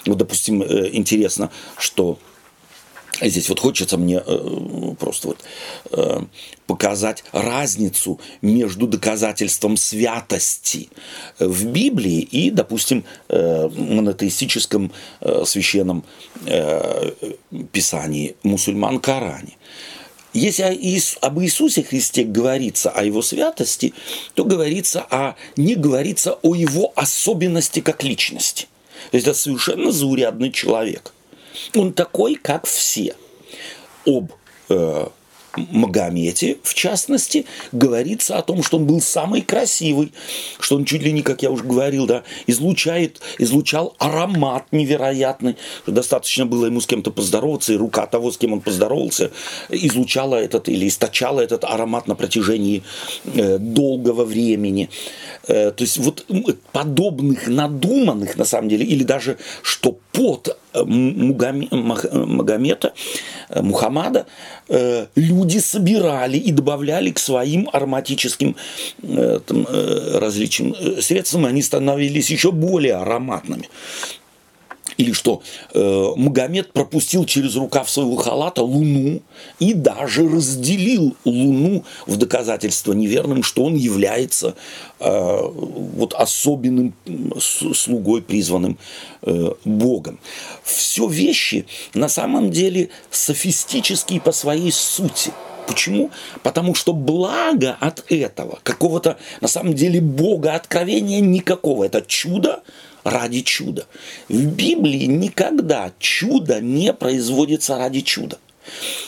Вот, 0.05 0.17
допустим, 0.17 0.63
э, 0.63 0.89
интересно, 0.93 1.51
что 1.77 2.17
Здесь 3.19 3.49
вот 3.49 3.59
хочется 3.59 3.97
мне 3.97 4.21
э, 4.25 4.93
просто 4.97 5.27
вот 5.29 5.43
э, 5.91 6.21
показать 6.65 7.23
разницу 7.33 8.19
между 8.41 8.87
доказательством 8.87 9.75
святости 9.77 10.89
в 11.37 11.65
Библии 11.65 12.21
и, 12.21 12.49
допустим, 12.49 13.03
э, 13.27 13.67
монотеистическом 13.67 14.91
э, 15.19 15.43
священном 15.45 16.03
э, 16.45 17.11
писании 17.71 18.35
мусульман 18.43 18.99
Коране. 18.99 19.57
Если 20.33 20.63
об 21.19 21.41
Иисусе 21.41 21.83
Христе 21.83 22.23
говорится 22.23 22.89
о 22.89 23.03
его 23.03 23.21
святости, 23.21 23.93
то 24.33 24.45
говорится 24.45 25.01
о, 25.09 25.35
не 25.57 25.75
говорится 25.75 26.39
о 26.41 26.55
его 26.55 26.93
особенности 26.95 27.81
как 27.81 28.03
личности. 28.03 28.67
То 29.11 29.17
есть 29.17 29.27
это 29.27 29.37
совершенно 29.37 29.91
заурядный 29.91 30.51
человек– 30.51 31.13
он 31.75 31.93
такой, 31.93 32.35
как 32.35 32.65
все. 32.65 33.15
Об 34.05 34.31
э, 34.69 35.07
Магомете, 35.57 36.57
в 36.63 36.73
частности, 36.73 37.45
говорится 37.73 38.37
о 38.37 38.41
том, 38.41 38.63
что 38.63 38.77
он 38.77 38.85
был 38.85 39.01
самый 39.01 39.41
красивый, 39.41 40.13
что 40.59 40.77
он 40.77 40.85
чуть 40.85 41.01
ли 41.01 41.11
не, 41.11 41.23
как 41.23 41.43
я 41.43 41.51
уже 41.51 41.63
говорил, 41.65 42.05
да, 42.05 42.23
излучает, 42.47 43.19
излучал 43.37 43.95
аромат 43.99 44.67
невероятный, 44.71 45.57
достаточно 45.85 46.45
было 46.45 46.67
ему 46.67 46.79
с 46.79 46.87
кем-то 46.87 47.11
поздороваться, 47.11 47.73
и 47.73 47.75
рука 47.75 48.05
того, 48.07 48.31
с 48.31 48.37
кем 48.37 48.53
он 48.53 48.61
поздоровался, 48.61 49.31
излучала 49.69 50.35
этот 50.35 50.69
или 50.69 50.87
источала 50.87 51.41
этот 51.41 51.65
аромат 51.65 52.07
на 52.07 52.15
протяжении 52.15 52.83
э, 53.25 53.57
долгого 53.57 54.23
времени. 54.23 54.89
Э, 55.47 55.71
то 55.71 55.83
есть 55.83 55.97
вот 55.97 56.25
подобных 56.71 57.47
надуманных, 57.47 58.37
на 58.37 58.45
самом 58.45 58.69
деле, 58.69 58.85
или 58.85 59.03
даже 59.03 59.37
что 59.63 59.97
под 60.11 60.57
э, 60.73 60.83
Магомета, 60.83 62.93
э, 63.49 63.61
Мухаммада, 63.61 64.25
люди 65.15 65.57
собирали 65.57 66.37
и 66.37 66.51
добавляли 66.51 67.11
к 67.11 67.19
своим 67.19 67.69
ароматическим 67.73 68.55
там, 69.01 69.67
различным 70.13 70.75
средствам, 71.01 71.45
они 71.45 71.61
становились 71.61 72.31
еще 72.31 72.51
более 72.51 72.95
ароматными 72.95 73.67
или 74.97 75.11
что 75.13 75.41
э, 75.73 76.13
Магомед 76.15 76.73
пропустил 76.73 77.25
через 77.25 77.55
рукав 77.55 77.89
своего 77.89 78.15
халата 78.15 78.63
Луну 78.63 79.21
и 79.59 79.73
даже 79.73 80.27
разделил 80.27 81.15
Луну 81.25 81.83
в 82.05 82.17
доказательство 82.17 82.93
неверным, 82.93 83.43
что 83.43 83.63
он 83.63 83.75
является 83.75 84.55
э, 84.99 85.39
вот 85.41 86.13
особенным 86.13 86.93
слугой, 87.39 88.21
призванным 88.21 88.77
э, 89.21 89.51
Богом. 89.65 90.19
Все 90.63 91.07
вещи 91.07 91.65
на 91.93 92.09
самом 92.09 92.51
деле 92.51 92.89
софистические 93.09 94.21
по 94.21 94.31
своей 94.31 94.71
сути. 94.71 95.31
Почему? 95.67 96.11
Потому 96.43 96.75
что 96.75 96.91
благо 96.93 97.77
от 97.79 98.03
этого, 98.09 98.59
какого-то 98.63 99.17
на 99.41 99.47
самом 99.47 99.73
деле 99.73 100.01
Бога 100.01 100.55
откровения 100.55 101.21
никакого. 101.21 101.85
Это 101.85 102.01
чудо, 102.01 102.63
ради 103.03 103.41
чуда. 103.41 103.85
В 104.29 104.45
Библии 104.45 105.05
никогда 105.05 105.91
чудо 105.99 106.59
не 106.61 106.93
производится 106.93 107.77
ради 107.77 108.01
чуда. 108.01 108.39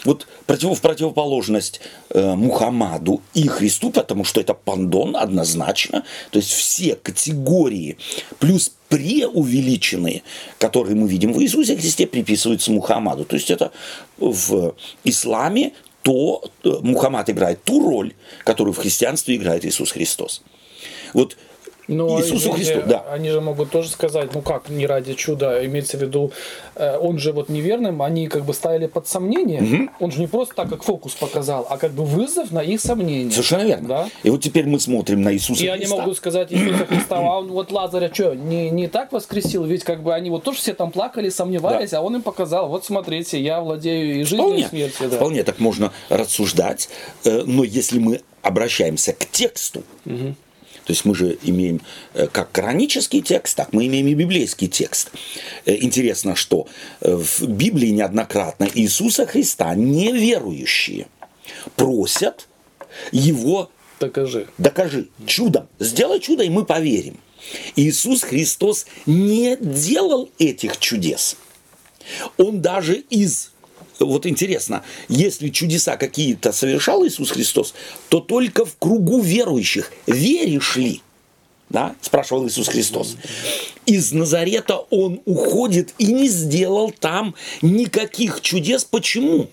Вот 0.03 0.27
против, 0.45 0.77
в 0.77 0.81
противоположность 0.81 1.79
э, 2.09 2.33
Мухаммаду 2.35 3.21
и 3.33 3.47
Христу, 3.47 3.91
потому 3.91 4.23
что 4.23 4.41
это 4.41 4.53
пандон 4.53 5.15
однозначно, 5.15 6.03
то 6.31 6.39
есть 6.39 6.51
все 6.51 6.95
категории 6.95 7.97
плюс 8.39 8.71
преувеличенные, 8.89 10.23
которые 10.57 10.95
мы 10.95 11.07
видим 11.07 11.33
в 11.33 11.41
Иисусе 11.41 11.75
Христе, 11.77 12.07
приписываются 12.07 12.71
Мухаммаду. 12.71 13.25
То 13.25 13.35
есть 13.35 13.51
это 13.51 13.71
в 14.17 14.75
исламе 15.03 15.73
то 16.03 16.43
э, 16.63 16.69
Мухаммад 16.81 17.29
играет 17.29 17.63
ту 17.63 17.89
роль, 17.89 18.13
которую 18.43 18.73
в 18.73 18.77
христианстве 18.77 19.35
играет 19.35 19.65
Иисус 19.65 19.91
Христос. 19.91 20.43
Вот 21.13 21.37
но 21.87 22.07
ну, 22.07 22.21
Иисусу 22.21 22.51
Христу, 22.51 22.81
да. 22.85 23.03
Они 23.09 23.29
же 23.29 23.41
могут 23.41 23.69
тоже 23.71 23.89
сказать, 23.89 24.33
ну 24.33 24.41
как, 24.41 24.69
не 24.69 24.87
ради 24.87 25.13
чуда, 25.13 25.65
имеется 25.65 25.97
в 25.97 26.01
виду, 26.01 26.31
э, 26.75 26.97
он 26.97 27.19
же 27.19 27.33
вот 27.33 27.49
неверным, 27.49 28.01
они 28.01 28.27
как 28.27 28.45
бы 28.45 28.53
ставили 28.53 28.87
под 28.87 29.07
сомнение, 29.07 29.61
угу. 29.61 29.91
он 29.99 30.11
же 30.11 30.19
не 30.19 30.27
просто 30.27 30.55
так, 30.55 30.69
как 30.69 30.83
фокус 30.83 31.13
показал, 31.13 31.67
а 31.69 31.77
как 31.77 31.91
бы 31.91 32.05
вызов 32.05 32.51
на 32.51 32.61
их 32.61 32.79
сомнения. 32.79 33.31
Совершенно 33.31 33.63
верно. 33.63 33.87
Да? 33.87 34.09
И 34.23 34.29
вот 34.29 34.41
теперь 34.41 34.65
мы 34.65 34.79
смотрим 34.79 35.21
на 35.21 35.33
Иисуса 35.33 35.63
И 35.63 35.67
Христа. 35.67 35.73
они 35.73 35.87
могут 35.87 36.17
сказать 36.17 36.51
Иисуса 36.51 36.85
Христа, 36.85 37.17
а 37.17 37.39
он 37.39 37.51
вот 37.51 37.71
Лазаря 37.71 38.09
что, 38.13 38.33
не, 38.33 38.69
не 38.69 38.87
так 38.87 39.11
воскресил, 39.11 39.65
ведь 39.65 39.83
как 39.83 40.03
бы 40.03 40.13
они 40.13 40.29
вот 40.29 40.43
тоже 40.43 40.59
все 40.59 40.73
там 40.73 40.91
плакали, 40.91 41.29
сомневались, 41.29 41.91
да. 41.91 41.99
а 41.99 42.01
он 42.01 42.15
им 42.15 42.21
показал, 42.21 42.69
вот 42.69 42.85
смотрите, 42.85 43.41
я 43.41 43.59
владею 43.59 44.21
и 44.21 44.23
жизнью, 44.23 44.47
вполне, 44.47 44.63
и 44.63 44.67
смертью. 44.67 45.09
Да. 45.09 45.17
Вполне 45.17 45.43
так 45.43 45.59
можно 45.59 45.91
рассуждать, 46.09 46.89
э, 47.25 47.43
но 47.45 47.63
если 47.63 47.99
мы 47.99 48.21
обращаемся 48.41 49.13
к 49.13 49.25
тексту, 49.29 49.83
угу 50.05 50.35
то 50.85 50.91
есть 50.91 51.05
мы 51.05 51.15
же 51.15 51.37
имеем 51.43 51.81
э, 52.13 52.27
как 52.27 52.51
коранический 52.51 53.21
текст, 53.21 53.55
так 53.55 53.73
мы 53.73 53.87
имеем 53.87 54.07
и 54.07 54.13
библейский 54.13 54.67
текст. 54.67 55.11
Э, 55.65 55.75
интересно, 55.75 56.35
что 56.35 56.67
э, 57.01 57.15
в 57.15 57.47
Библии 57.47 57.89
неоднократно 57.89 58.67
Иисуса 58.73 59.25
Христа 59.25 59.73
неверующие 59.75 61.07
просят 61.75 62.47
его 63.11 63.69
Докажи. 63.99 64.47
Докажи. 64.57 65.07
Чудом. 65.25 65.69
Сделай 65.79 66.19
чудо, 66.19 66.43
и 66.43 66.49
мы 66.49 66.65
поверим. 66.65 67.17
Иисус 67.77 68.23
Христос 68.23 68.85
не 69.05 69.55
делал 69.55 70.29
этих 70.39 70.77
чудес. 70.77 71.37
Он 72.35 72.61
даже 72.61 72.95
из 72.95 73.52
вот 73.99 74.25
интересно, 74.25 74.83
если 75.07 75.49
чудеса 75.49 75.97
какие-то 75.97 76.51
совершал 76.51 77.05
Иисус 77.05 77.31
Христос, 77.31 77.73
то 78.09 78.19
только 78.19 78.65
в 78.65 78.77
кругу 78.77 79.21
верующих. 79.21 79.91
Веришь 80.07 80.75
ли? 80.75 81.01
Да? 81.69 81.95
Спрашивал 82.01 82.47
Иисус 82.47 82.67
Христос. 82.67 83.17
Из 83.85 84.11
Назарета 84.11 84.77
он 84.89 85.21
уходит 85.25 85.93
и 85.97 86.07
не 86.07 86.27
сделал 86.27 86.91
там 86.91 87.35
никаких 87.61 88.41
чудес. 88.41 88.83
Почему? 88.83 89.49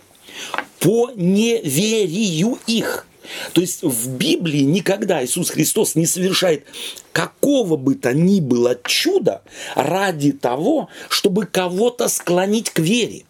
По 0.78 1.10
неверию 1.14 2.58
их. 2.66 3.06
То 3.52 3.60
есть 3.60 3.82
в 3.82 4.16
Библии 4.16 4.62
никогда 4.62 5.24
Иисус 5.24 5.50
Христос 5.50 5.94
не 5.94 6.06
совершает 6.06 6.64
какого 7.12 7.76
бы 7.76 7.94
то 7.94 8.12
ни 8.12 8.40
было 8.40 8.78
чуда 8.84 9.42
ради 9.74 10.32
того, 10.32 10.88
чтобы 11.08 11.46
кого-то 11.46 12.08
склонить 12.08 12.70
к 12.70 12.80
вере. 12.80 13.24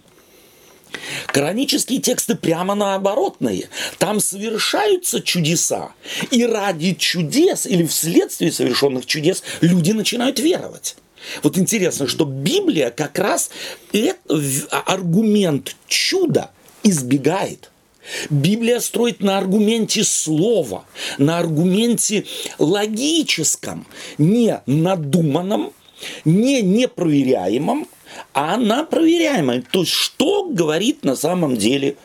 Коранические 1.27 2.01
тексты 2.01 2.35
прямо 2.35 2.75
наоборотные. 2.75 3.69
Там 3.99 4.21
совершаются 4.21 5.21
чудеса. 5.21 5.93
И 6.31 6.45
ради 6.45 6.95
чудес 6.95 7.67
или 7.67 7.85
вследствие 7.85 8.53
совершенных 8.53 9.07
чудес 9.07 9.43
люди 9.61 9.93
начинают 9.93 10.39
веровать. 10.39 10.97
Вот 11.43 11.59
интересно, 11.59 12.09
что 12.09 12.25
Библия 12.25 12.91
как 12.91 13.19
раз 13.19 13.51
аргумент 14.87 15.77
чуда 15.87 16.51
избегает. 16.83 17.71
Библия 18.31 18.81
строит 18.81 19.21
на 19.21 19.39
аргументе 19.39 20.05
слова, 20.05 20.85
на 21.19 21.39
аргументе 21.39 22.25
логическом, 22.59 23.87
не 24.19 24.61
надуманном, 24.67 25.73
не 26.25 26.63
непроверяемом, 26.63 27.87
а 28.33 28.55
она 28.55 28.85
проверяемая. 28.85 29.63
То 29.71 29.81
есть, 29.81 29.93
что 29.93 30.45
говорит 30.45 31.05
на 31.05 31.17
самом 31.17 31.57
деле 31.57 31.97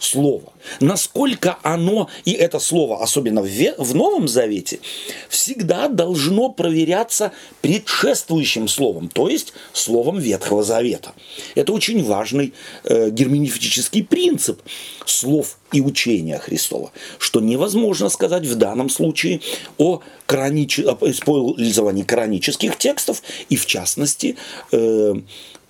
слово. 0.00 0.52
Насколько 0.80 1.58
оно, 1.62 2.08
и 2.24 2.32
это 2.32 2.58
слово, 2.58 3.02
особенно 3.02 3.42
в, 3.42 3.94
Новом 3.94 4.28
Завете, 4.28 4.80
всегда 5.28 5.88
должно 5.88 6.48
проверяться 6.50 7.32
предшествующим 7.60 8.68
словом, 8.68 9.08
то 9.08 9.28
есть 9.28 9.52
словом 9.72 10.18
Ветхого 10.18 10.62
Завета. 10.62 11.12
Это 11.54 11.72
очень 11.72 12.02
важный 12.02 12.54
э, 12.84 13.10
герменевтический 13.10 14.02
принцип 14.02 14.60
слов 15.04 15.58
и 15.72 15.80
учения 15.80 16.38
Христова, 16.38 16.92
что 17.18 17.40
невозможно 17.40 18.08
сказать 18.08 18.46
в 18.46 18.54
данном 18.56 18.90
случае 18.90 19.40
о, 19.78 20.00
коранич... 20.26 20.80
о 20.80 20.98
использовании 21.02 22.02
коранических 22.02 22.76
текстов 22.76 23.22
и, 23.48 23.56
в 23.56 23.66
частности, 23.66 24.36
э, 24.72 25.14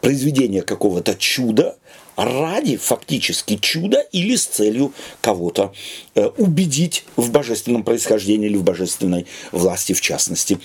произведение 0.00 0.62
какого-то 0.62 1.14
чуда 1.14 1.76
ради 2.16 2.76
фактически 2.76 3.56
чуда 3.56 4.00
или 4.12 4.36
с 4.36 4.46
целью 4.46 4.92
кого-то 5.20 5.72
э, 6.14 6.26
убедить 6.36 7.04
в 7.16 7.30
божественном 7.30 7.82
происхождении 7.82 8.46
или 8.46 8.56
в 8.56 8.64
божественной 8.64 9.26
власти, 9.52 9.92
в 9.92 10.00
частности, 10.00 10.58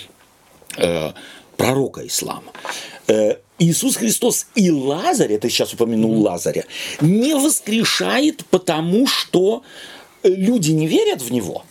э, 0.78 1.12
пророка 1.58 2.06
ислама. 2.06 2.52
Э, 3.08 3.38
Иисус 3.58 3.96
Христос 3.96 4.48
и 4.56 4.70
Лазарь, 4.70 5.34
это 5.34 5.50
сейчас 5.50 5.74
упомянул 5.74 6.22
Лазаря, 6.22 6.66
не 7.00 7.34
воскрешает 7.36 8.46
потому, 8.48 9.08
что 9.08 9.64
люди 10.24 10.72
не 10.72 10.88
верят 10.88 11.22
в 11.22 11.32
него. 11.32 11.64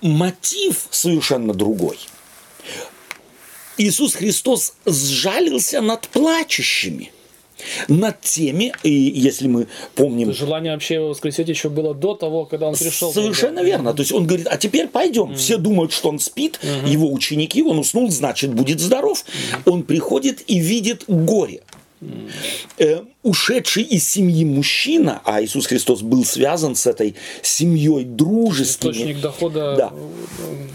Мотив 0.00 0.88
совершенно 0.90 1.54
другой. 1.54 1.98
Иисус 3.82 4.14
Христос 4.14 4.74
сжалился 4.86 5.80
над 5.80 6.08
плачущими– 6.08 7.12
над 7.88 8.20
теми, 8.20 8.72
и 8.82 8.90
если 8.90 9.46
мы 9.46 9.66
помним... 9.94 10.32
Желание 10.32 10.72
вообще 10.72 10.94
его 10.94 11.08
воскресить 11.08 11.48
еще 11.48 11.68
было 11.68 11.94
до 11.94 12.14
того, 12.14 12.44
когда 12.44 12.68
он 12.68 12.74
пришел. 12.74 13.12
Совершенно 13.12 13.58
туда. 13.58 13.64
верно. 13.64 13.94
То 13.94 14.02
есть 14.02 14.12
он 14.12 14.26
говорит, 14.26 14.46
а 14.50 14.56
теперь 14.56 14.88
пойдем. 14.88 15.30
Mm-hmm. 15.30 15.36
Все 15.36 15.56
думают, 15.58 15.92
что 15.92 16.08
он 16.08 16.18
спит, 16.18 16.58
mm-hmm. 16.62 16.88
его 16.88 17.12
ученики, 17.12 17.62
он 17.62 17.78
уснул, 17.78 18.10
значит, 18.10 18.52
будет 18.54 18.80
здоров. 18.80 19.24
Mm-hmm. 19.24 19.72
Он 19.72 19.82
приходит 19.82 20.42
и 20.46 20.58
видит 20.58 21.04
горе. 21.06 21.62
Э, 22.78 23.02
ушедший 23.22 23.84
из 23.84 24.08
семьи 24.08 24.44
мужчина, 24.44 25.20
а 25.24 25.42
Иисус 25.42 25.66
Христос 25.66 26.02
был 26.02 26.24
связан 26.24 26.74
с 26.74 26.86
этой 26.86 27.14
семьей 27.42 28.04
дружественной. 28.04 28.94
Источник 28.94 29.20
дохода. 29.20 29.76
Да. 29.76 29.92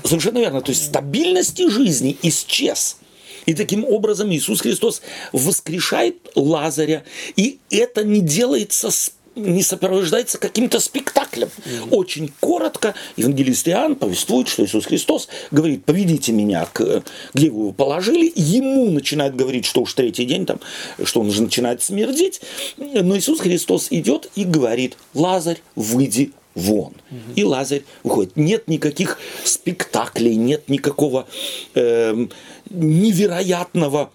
Совершенно 0.04 0.40
верно. 0.40 0.62
То 0.62 0.72
есть 0.72 0.86
стабильности 0.86 1.70
жизни 1.70 2.18
исчез. 2.22 2.98
И 3.46 3.54
таким 3.54 3.86
образом 3.86 4.32
Иисус 4.32 4.62
Христос 4.62 5.02
воскрешает 5.32 6.18
Лазаря. 6.36 7.04
И 7.36 7.60
это 7.70 8.04
не 8.04 8.22
делается 8.22 8.92
с 8.92 9.12
не 9.38 9.64
сопровождается 9.64 10.38
каким-то 10.38 10.80
спектаклем. 10.80 11.48
Mm-hmm. 11.48 11.90
Очень 11.92 12.32
коротко 12.40 12.96
евангелист 13.16 13.68
Иоанн 13.70 13.96
повествует, 13.96 14.48
что 14.48 14.66
Иисус 14.66 14.86
Христос 14.86 15.28
говорит, 15.52 15.86
поведите 15.86 16.32
меня, 16.32 16.68
к, 16.72 17.04
где 17.34 17.50
вы 17.50 17.60
его 17.60 17.72
положили. 17.72 18.32
Ему 18.36 18.90
начинает 18.92 19.36
говорить, 19.36 19.66
что 19.66 19.82
уж 19.82 19.94
третий 19.94 20.26
день, 20.26 20.46
там, 20.46 20.60
что 21.04 21.22
он 21.22 21.28
уже 21.28 21.42
начинает 21.42 21.82
смердеть. 21.82 22.42
Но 22.78 23.18
Иисус 23.18 23.40
Христос 23.40 23.88
идет 23.92 24.30
и 24.36 24.44
говорит, 24.44 24.98
Лазарь, 25.14 25.62
выйди 25.76 26.32
вон. 26.56 26.94
Угу. 27.12 27.34
И 27.36 27.44
Лазарь 27.44 27.84
выходит. 28.04 28.36
Нет 28.36 28.68
никаких 28.68 29.20
спектаклей, 29.44 30.36
нет 30.36 30.68
никакого 30.70 31.28
э, 31.76 32.28
невероятного 32.70 34.12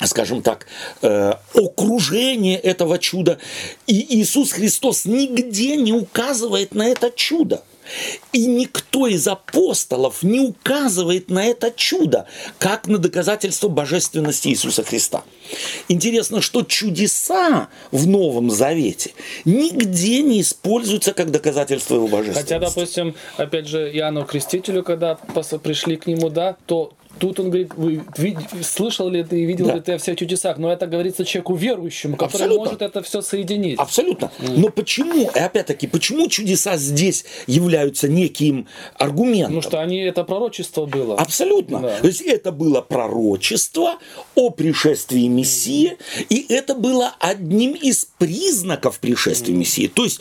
скажем 0.00 0.42
так, 0.42 0.66
э, 1.02 1.32
окружение 1.54 2.58
этого 2.58 2.98
чуда. 2.98 3.38
И 3.86 4.20
Иисус 4.20 4.52
Христос 4.52 5.04
нигде 5.04 5.76
не 5.76 5.92
указывает 5.92 6.74
на 6.74 6.88
это 6.88 7.10
чудо. 7.10 7.62
И 8.32 8.46
никто 8.46 9.06
из 9.06 9.26
апостолов 9.26 10.22
не 10.22 10.40
указывает 10.40 11.30
на 11.30 11.44
это 11.44 11.70
чудо, 11.70 12.26
как 12.58 12.86
на 12.86 12.98
доказательство 12.98 13.68
божественности 13.68 14.48
Иисуса 14.48 14.84
Христа. 14.84 15.24
Интересно, 15.88 16.40
что 16.40 16.62
чудеса 16.62 17.68
в 17.90 18.06
Новом 18.06 18.50
Завете 18.50 19.12
нигде 19.44 20.22
не 20.22 20.40
используются 20.40 21.12
как 21.12 21.30
доказательство 21.30 21.96
его 21.96 22.06
божественности. 22.06 22.52
Хотя, 22.54 22.58
допустим, 22.60 23.14
опять 23.36 23.66
же, 23.66 23.90
Иоанну 23.92 24.24
Крестителю, 24.24 24.84
когда 24.84 25.16
пришли 25.62 25.96
к 25.96 26.06
нему, 26.06 26.30
да, 26.30 26.56
то 26.66 26.92
Тут 27.18 27.38
он 27.40 27.50
говорит, 27.50 27.72
вы, 27.74 28.02
слышал 28.62 29.08
ли 29.08 29.22
ты 29.22 29.42
и 29.42 29.44
видел 29.44 29.66
да. 29.66 29.74
ли 29.74 29.80
ты 29.80 29.92
о 29.92 29.98
всех 29.98 30.18
чудесах? 30.18 30.58
Но 30.58 30.72
это 30.72 30.86
говорится 30.86 31.24
человеку 31.24 31.54
верующему, 31.54 32.16
который 32.16 32.42
Абсолютно. 32.42 32.64
может 32.64 32.82
это 32.82 33.02
все 33.02 33.22
соединить. 33.22 33.78
Абсолютно. 33.78 34.30
Mm. 34.38 34.58
Но 34.58 34.68
почему, 34.70 35.30
и 35.30 35.38
опять-таки, 35.38 35.86
почему 35.86 36.28
чудеса 36.28 36.76
здесь 36.76 37.24
являются 37.46 38.08
неким 38.08 38.66
аргументом? 38.98 39.56
Потому 39.56 39.62
что 39.62 39.80
они, 39.80 39.98
это 39.98 40.24
пророчество 40.24 40.86
было. 40.86 41.16
Абсолютно. 41.16 41.80
Да. 41.80 42.00
То 42.00 42.06
есть 42.08 42.22
это 42.22 42.52
было 42.52 42.80
пророчество 42.80 43.98
о 44.34 44.50
пришествии 44.50 45.28
Мессии, 45.28 45.96
mm. 46.18 46.26
и 46.28 46.52
это 46.52 46.74
было 46.74 47.14
одним 47.20 47.72
из 47.72 48.06
признаков 48.18 48.98
пришествия 48.98 49.54
mm. 49.54 49.58
Мессии. 49.58 49.86
То 49.88 50.04
есть 50.04 50.20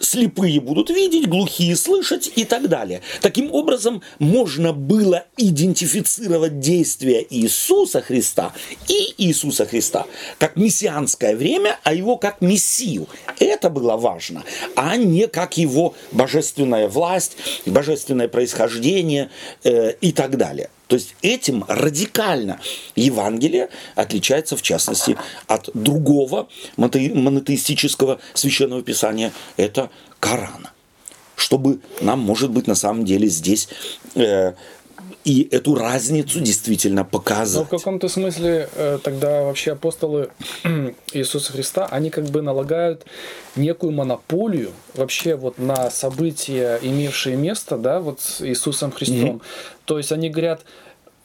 слепые 0.00 0.60
будут 0.60 0.90
видеть, 0.90 1.28
глухие 1.28 1.76
слышать 1.76 2.30
и 2.34 2.44
так 2.44 2.68
далее. 2.68 3.02
Таким 3.20 3.52
образом, 3.52 4.02
можно 4.18 4.72
было 4.72 5.24
идентифицировать 5.36 6.60
действия 6.60 7.24
Иисуса 7.28 8.00
Христа 8.00 8.52
и 8.88 9.14
Иисуса 9.18 9.66
Христа 9.66 10.06
как 10.38 10.56
мессианское 10.56 11.36
время, 11.36 11.78
а 11.84 11.94
его 11.94 12.16
как 12.16 12.40
мессию. 12.40 13.08
Это 13.38 13.70
было 13.70 13.96
важно, 13.96 14.44
а 14.76 14.96
не 14.96 15.26
как 15.26 15.56
его 15.56 15.94
божественная 16.12 16.88
власть, 16.88 17.36
божественное 17.66 18.28
происхождение 18.28 19.30
э, 19.64 19.92
и 20.00 20.12
так 20.12 20.36
далее. 20.36 20.70
То 20.88 20.96
есть 20.96 21.14
этим 21.22 21.64
радикально 21.68 22.58
Евангелие 22.96 23.68
отличается, 23.94 24.56
в 24.56 24.62
частности, 24.62 25.16
от 25.46 25.68
другого 25.74 26.48
монотеистического 26.76 28.18
священного 28.34 28.82
писания, 28.82 29.32
это 29.56 29.90
Корана. 30.18 30.72
Чтобы 31.36 31.80
нам, 32.00 32.18
может 32.20 32.50
быть, 32.50 32.66
на 32.66 32.74
самом 32.74 33.04
деле 33.04 33.28
здесь 33.28 33.68
э, 34.14 34.54
и 35.28 35.46
эту 35.50 35.74
разницу 35.74 36.40
действительно 36.40 37.04
показывать. 37.04 37.70
Но 37.70 37.76
в 37.76 37.78
каком-то 37.78 38.08
смысле 38.08 38.70
э, 38.74 38.98
тогда 39.04 39.42
вообще 39.42 39.72
апостолы 39.72 40.30
Иисуса 41.12 41.52
Христа, 41.52 41.86
они 41.90 42.08
как 42.08 42.24
бы 42.24 42.40
налагают 42.40 43.04
некую 43.54 43.92
монополию 43.92 44.70
вообще 44.94 45.36
вот 45.36 45.58
на 45.58 45.90
события, 45.90 46.78
имевшие 46.80 47.36
место, 47.36 47.76
да, 47.76 48.00
вот 48.00 48.22
с 48.22 48.40
Иисусом 48.40 48.90
Христом. 48.90 49.36
Mm-hmm. 49.36 49.42
То 49.84 49.98
есть 49.98 50.12
они 50.12 50.30
говорят, 50.30 50.62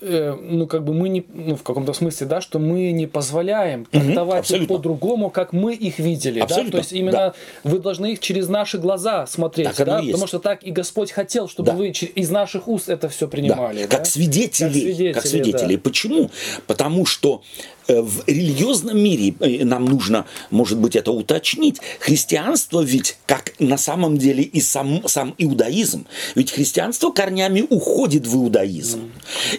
Э, 0.05 0.35
ну, 0.37 0.67
как 0.67 0.83
бы 0.83 0.93
мы 0.93 1.07
не, 1.07 1.23
ну, 1.33 1.55
в 1.55 1.63
каком-то 1.63 1.93
смысле, 1.93 2.27
да, 2.27 2.41
что 2.41 2.59
мы 2.59 2.91
не 2.91 3.07
позволяем 3.07 3.85
трактовать 3.85 4.51
угу, 4.51 4.59
их 4.59 4.67
по-другому, 4.67 5.29
как 5.29 5.53
мы 5.53 5.73
их 5.73 5.97
видели, 5.97 6.39
абсолютно, 6.39 6.71
да, 6.71 6.77
то 6.77 6.81
есть 6.81 6.91
именно 6.91 7.11
да. 7.11 7.33
вы 7.63 7.79
должны 7.79 8.11
их 8.11 8.19
через 8.19 8.49
наши 8.49 8.77
глаза 8.77 9.25
смотреть, 9.27 9.73
так 9.73 9.87
да, 9.87 10.01
потому 10.01 10.27
что 10.27 10.39
так 10.39 10.63
и 10.63 10.71
Господь 10.71 11.11
хотел, 11.11 11.47
чтобы 11.47 11.71
да. 11.71 11.77
вы 11.77 11.87
из 11.87 12.29
наших 12.29 12.67
уст 12.67 12.89
это 12.89 13.07
все 13.07 13.29
принимали, 13.29 13.83
да. 13.83 13.87
Да? 13.87 13.97
Как 13.97 14.05
свидетели, 14.05 14.67
как 14.67 14.73
свидетели, 14.73 15.13
как 15.13 15.25
свидетели. 15.25 15.75
Да. 15.75 15.81
Почему? 15.81 16.31
Потому 16.67 17.05
что 17.05 17.41
в 17.87 18.27
религиозном 18.27 18.97
мире, 18.97 19.35
э, 19.39 19.63
нам 19.63 19.85
нужно, 19.85 20.25
может 20.51 20.77
быть, 20.77 20.95
это 20.95 21.11
уточнить, 21.11 21.79
христианство 21.99 22.81
ведь, 22.81 23.17
как 23.25 23.53
на 23.59 23.77
самом 23.77 24.17
деле 24.17 24.43
и 24.43 24.61
сам, 24.61 25.07
сам 25.07 25.35
иудаизм, 25.37 26.05
ведь 26.35 26.51
христианство 26.51 27.11
корнями 27.11 27.65
уходит 27.69 28.27
в 28.27 28.35
иудаизм. 28.35 29.11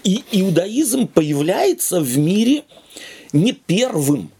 И 0.04 0.24
иудаизм 0.32 1.06
появляется 1.06 2.00
в 2.00 2.18
мире 2.18 2.64
не 3.32 3.52
первым, 3.52 4.30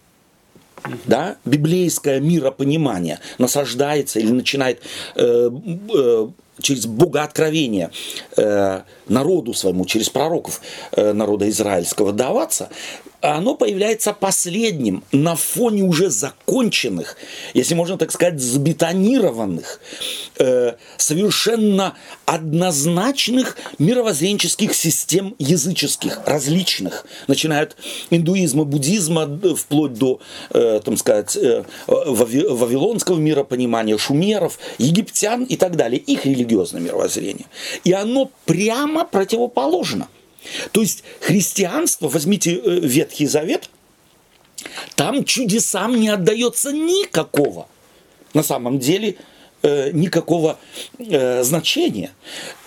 да, 1.07 1.37
библейское 1.45 2.21
миропонимание 2.21 3.19
насаждается 3.39 4.21
или 4.21 4.31
начинает 4.31 4.83
э, 5.15 5.51
э, 5.95 6.29
через 6.61 6.87
богооткровение 6.87 7.91
э, 8.37 8.83
народу 9.09 9.55
своему, 9.55 9.87
через 9.87 10.09
пророков 10.09 10.61
э, 10.93 11.13
народа 11.13 11.49
израильского 11.49 12.13
даваться, 12.13 12.69
оно 13.33 13.55
появляется 13.55 14.13
последним 14.13 15.03
на 15.11 15.35
фоне 15.35 15.83
уже 15.83 16.11
законченных, 16.11 17.17
если 17.55 17.75
можно 17.75 17.97
так 17.97 18.13
сказать, 18.13 18.39
забетонированных, 18.41 19.81
э, 20.39 20.75
совершенно 20.99 21.95
однозначных 22.27 23.57
мировоззренческих 23.79 24.75
систем 24.75 25.35
языческих, 25.39 26.21
различных, 26.27 27.07
начиная 27.27 27.63
от 27.63 27.77
индуизма, 28.11 28.65
буддизма, 28.65 29.27
вплоть 29.57 29.95
до, 29.95 30.21
э, 30.51 30.81
там 30.85 30.97
сказать, 30.99 31.37
э, 31.37 31.65
вавилонского 31.87 33.17
миропонимания, 33.17 33.97
шумеров, 33.97 34.59
египтян 34.79 35.45
и 35.45 35.57
так 35.57 35.77
далее, 35.77 35.99
их 35.99 36.27
религиозное 36.27 36.83
мировоззрение. 36.83 37.47
И 37.85 37.93
оно 37.93 38.31
прямо 38.45 39.05
противоположно– 39.05 40.09
то 40.73 40.81
есть 40.81 41.05
христианство, 41.21 42.09
возьмите 42.09 42.55
э, 42.55 42.81
Ветхий 42.81 43.27
Завет, 43.27 43.71
там 44.97 45.25
чудесам 45.25 46.01
не 46.01 46.09
отдается 46.09 46.73
никакого, 46.73 47.69
на 48.33 48.43
самом 48.43 48.79
деле, 48.79 49.17
э, 49.63 49.91
никакого 49.93 50.59
э, 50.99 51.43
значения. 51.43 52.13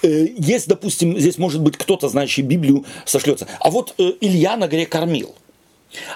Есть, 0.02 0.68
допустим, 0.68 1.18
здесь 1.18 1.38
может 1.38 1.62
быть 1.62 1.78
кто-то, 1.78 2.10
знающий 2.10 2.42
Библию, 2.42 2.86
сошлется. 3.06 3.48
А 3.60 3.70
вот 3.70 3.96
Илья 3.98 4.58
на 4.58 4.68
горе 4.68 4.86
кормил. 4.86 5.36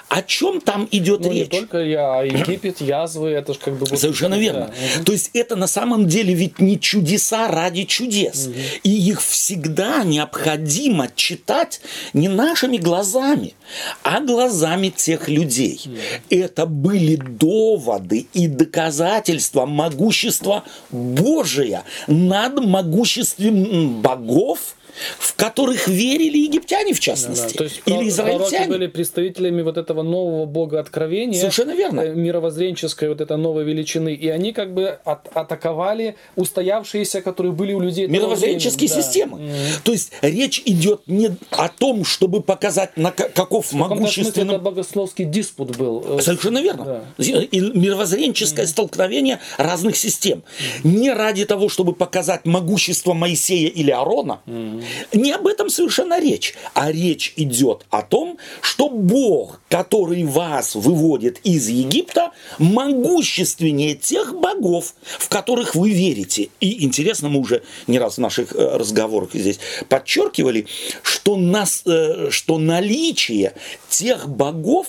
О 0.08 0.22
чем 0.22 0.60
там 0.60 0.86
идет 0.90 1.20
ну, 1.20 1.32
речь? 1.32 1.50
Не 1.50 1.58
только 1.60 1.78
я, 1.78 2.20
а 2.20 2.24
Египет, 2.24 2.80
язвы, 2.80 3.30
это 3.30 3.54
же 3.54 3.58
как 3.58 3.74
бы... 3.78 3.86
Совершенно 3.96 4.34
верно. 4.34 4.72
Да. 4.98 5.04
То 5.04 5.12
есть 5.12 5.30
это 5.32 5.56
на 5.56 5.66
самом 5.66 6.06
деле 6.06 6.34
ведь 6.34 6.58
не 6.58 6.78
чудеса 6.78 7.48
ради 7.48 7.84
чудес. 7.84 8.46
Угу. 8.46 8.54
И 8.84 8.90
их 8.90 9.22
всегда 9.22 10.04
необходимо 10.04 11.08
читать 11.14 11.80
не 12.12 12.28
нашими 12.28 12.76
глазами, 12.76 13.54
а 14.02 14.20
глазами 14.20 14.90
тех 14.90 15.28
людей. 15.28 15.80
Угу. 15.84 15.96
Это 16.30 16.66
были 16.66 17.16
доводы 17.16 18.26
и 18.34 18.48
доказательства 18.48 19.66
могущества 19.66 20.64
Божия 20.90 21.84
над 22.06 22.64
могуществом 22.64 24.02
богов, 24.02 24.76
в 25.18 25.34
которых 25.34 25.88
верили 25.88 26.38
египтяне, 26.38 26.94
в 26.94 27.00
частности, 27.00 27.42
да, 27.44 27.48
да. 27.52 27.58
То 27.58 27.64
есть 27.64 27.82
или 27.86 28.08
израильтяне. 28.08 28.68
были 28.68 28.86
представителями 28.86 29.62
вот 29.62 29.76
этого 29.76 30.02
нового 30.02 30.46
бога 30.46 30.80
откровения. 30.80 31.38
Совершенно 31.38 31.72
верно. 31.72 32.00
Э, 32.00 32.14
мировоззренческой 32.14 33.08
вот 33.08 33.20
этой 33.20 33.36
новой 33.36 33.64
величины. 33.64 34.14
И 34.14 34.28
они 34.28 34.52
как 34.52 34.74
бы 34.74 34.98
от, 35.04 35.34
атаковали 35.34 36.16
устоявшиеся, 36.36 37.22
которые 37.22 37.52
были 37.52 37.72
у 37.72 37.80
людей. 37.80 38.06
Мировоззренческие 38.06 38.88
да. 38.88 39.02
системы. 39.02 39.38
Mm-hmm. 39.38 39.82
То 39.84 39.92
есть 39.92 40.12
речь 40.20 40.62
идет 40.64 41.02
не 41.06 41.30
о 41.50 41.68
том, 41.68 42.04
чтобы 42.04 42.42
показать, 42.42 42.96
на 42.96 43.10
каков 43.10 43.72
в 43.72 43.72
могущественным... 43.72 44.56
это 44.56 44.58
богословский 44.58 45.24
диспут 45.24 45.76
был. 45.76 46.18
Э, 46.18 46.20
Совершенно 46.20 46.58
верно. 46.58 46.84
Да. 46.84 47.24
И 47.24 47.60
мировоззренческое 47.60 48.66
mm-hmm. 48.66 48.68
столкновение 48.68 49.40
разных 49.56 49.96
систем. 49.96 50.42
Mm-hmm. 50.84 50.88
Не 50.88 51.12
ради 51.12 51.44
того, 51.44 51.68
чтобы 51.68 51.94
показать 51.94 52.44
могущество 52.44 53.14
Моисея 53.14 53.68
или 53.68 53.90
Аарона, 53.90 54.40
mm-hmm 54.46 54.81
не 55.12 55.32
об 55.32 55.46
этом 55.46 55.68
совершенно 55.68 56.20
речь, 56.20 56.54
а 56.74 56.90
речь 56.90 57.32
идет 57.36 57.84
о 57.90 58.02
том, 58.02 58.38
что 58.60 58.88
Бог, 58.88 59.60
который 59.68 60.24
вас 60.24 60.74
выводит 60.74 61.38
из 61.44 61.68
Египта, 61.68 62.32
могущественнее 62.58 63.94
тех 63.94 64.34
богов, 64.38 64.94
в 65.02 65.28
которых 65.28 65.74
вы 65.74 65.90
верите. 65.90 66.50
И 66.60 66.84
интересно, 66.84 67.28
мы 67.28 67.40
уже 67.40 67.62
не 67.86 67.98
раз 67.98 68.14
в 68.14 68.18
наших 68.18 68.54
э, 68.54 68.76
разговорах 68.76 69.30
здесь 69.34 69.58
подчеркивали, 69.88 70.66
что, 71.02 71.36
нас, 71.36 71.82
э, 71.86 72.28
что 72.30 72.58
наличие 72.58 73.54
тех 73.88 74.28
богов 74.28 74.88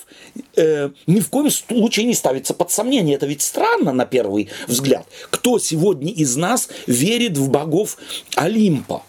э, 0.56 0.90
ни 1.08 1.20
в 1.20 1.30
коем 1.30 1.50
случае 1.50 2.06
не 2.06 2.14
ставится 2.14 2.54
под 2.54 2.72
сомнение. 2.72 3.16
Это 3.16 3.26
ведь 3.26 3.42
странно 3.42 3.92
на 3.92 4.06
первый 4.06 4.50
взгляд. 4.68 5.08
Кто 5.30 5.60
сегодня 5.60 6.12
из 6.12 6.36
нас 6.36 6.70
верит 6.88 7.38
в 7.38 7.50
богов 7.50 7.98
Олимпа? 8.36 9.04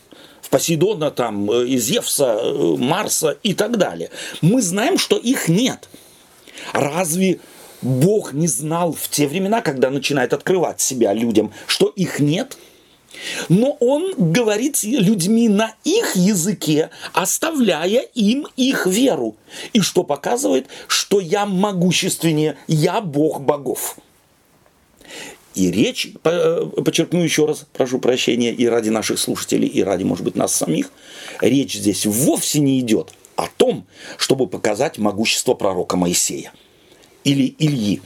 Посейдона, 0.50 1.10
там, 1.10 1.50
э, 1.50 1.66
Зевса, 1.76 2.38
э, 2.40 2.76
Марса 2.78 3.36
и 3.42 3.54
так 3.54 3.76
далее. 3.76 4.10
Мы 4.40 4.62
знаем, 4.62 4.98
что 4.98 5.16
их 5.16 5.48
нет. 5.48 5.88
Разве 6.72 7.40
Бог 7.82 8.32
не 8.32 8.46
знал 8.46 8.92
в 8.92 9.08
те 9.08 9.26
времена, 9.26 9.60
когда 9.60 9.90
начинает 9.90 10.32
открывать 10.32 10.80
себя 10.80 11.12
людям, 11.12 11.52
что 11.66 11.88
их 11.88 12.20
нет? 12.20 12.56
Но 13.48 13.76
он 13.80 14.14
говорит 14.16 14.82
людьми 14.82 15.48
на 15.48 15.74
их 15.84 16.16
языке, 16.16 16.90
оставляя 17.12 18.00
им 18.14 18.46
их 18.56 18.86
веру. 18.86 19.36
И 19.72 19.80
что 19.80 20.02
показывает, 20.02 20.66
что 20.88 21.20
я 21.20 21.46
могущественнее, 21.46 22.56
я 22.66 23.00
Бог 23.00 23.40
богов. 23.40 23.96
И 25.54 25.70
речь, 25.70 26.08
э, 26.24 26.66
подчеркну 26.84 27.22
еще 27.22 27.46
раз, 27.46 27.66
прошу 27.72 27.98
прощения, 28.00 28.52
и 28.52 28.66
ради 28.66 28.88
наших 28.90 29.18
слушателей, 29.18 29.68
и 29.68 29.82
ради, 29.82 30.02
может 30.02 30.24
быть, 30.24 30.34
нас 30.34 30.54
самих, 30.54 30.90
речь 31.40 31.74
здесь 31.74 32.06
вовсе 32.06 32.60
не 32.60 32.80
идет 32.80 33.12
о 33.36 33.46
том, 33.46 33.86
чтобы 34.16 34.48
показать 34.48 34.98
могущество 34.98 35.54
пророка 35.54 35.96
Моисея 35.96 36.52
или 37.22 37.54
Ильи 37.58 38.02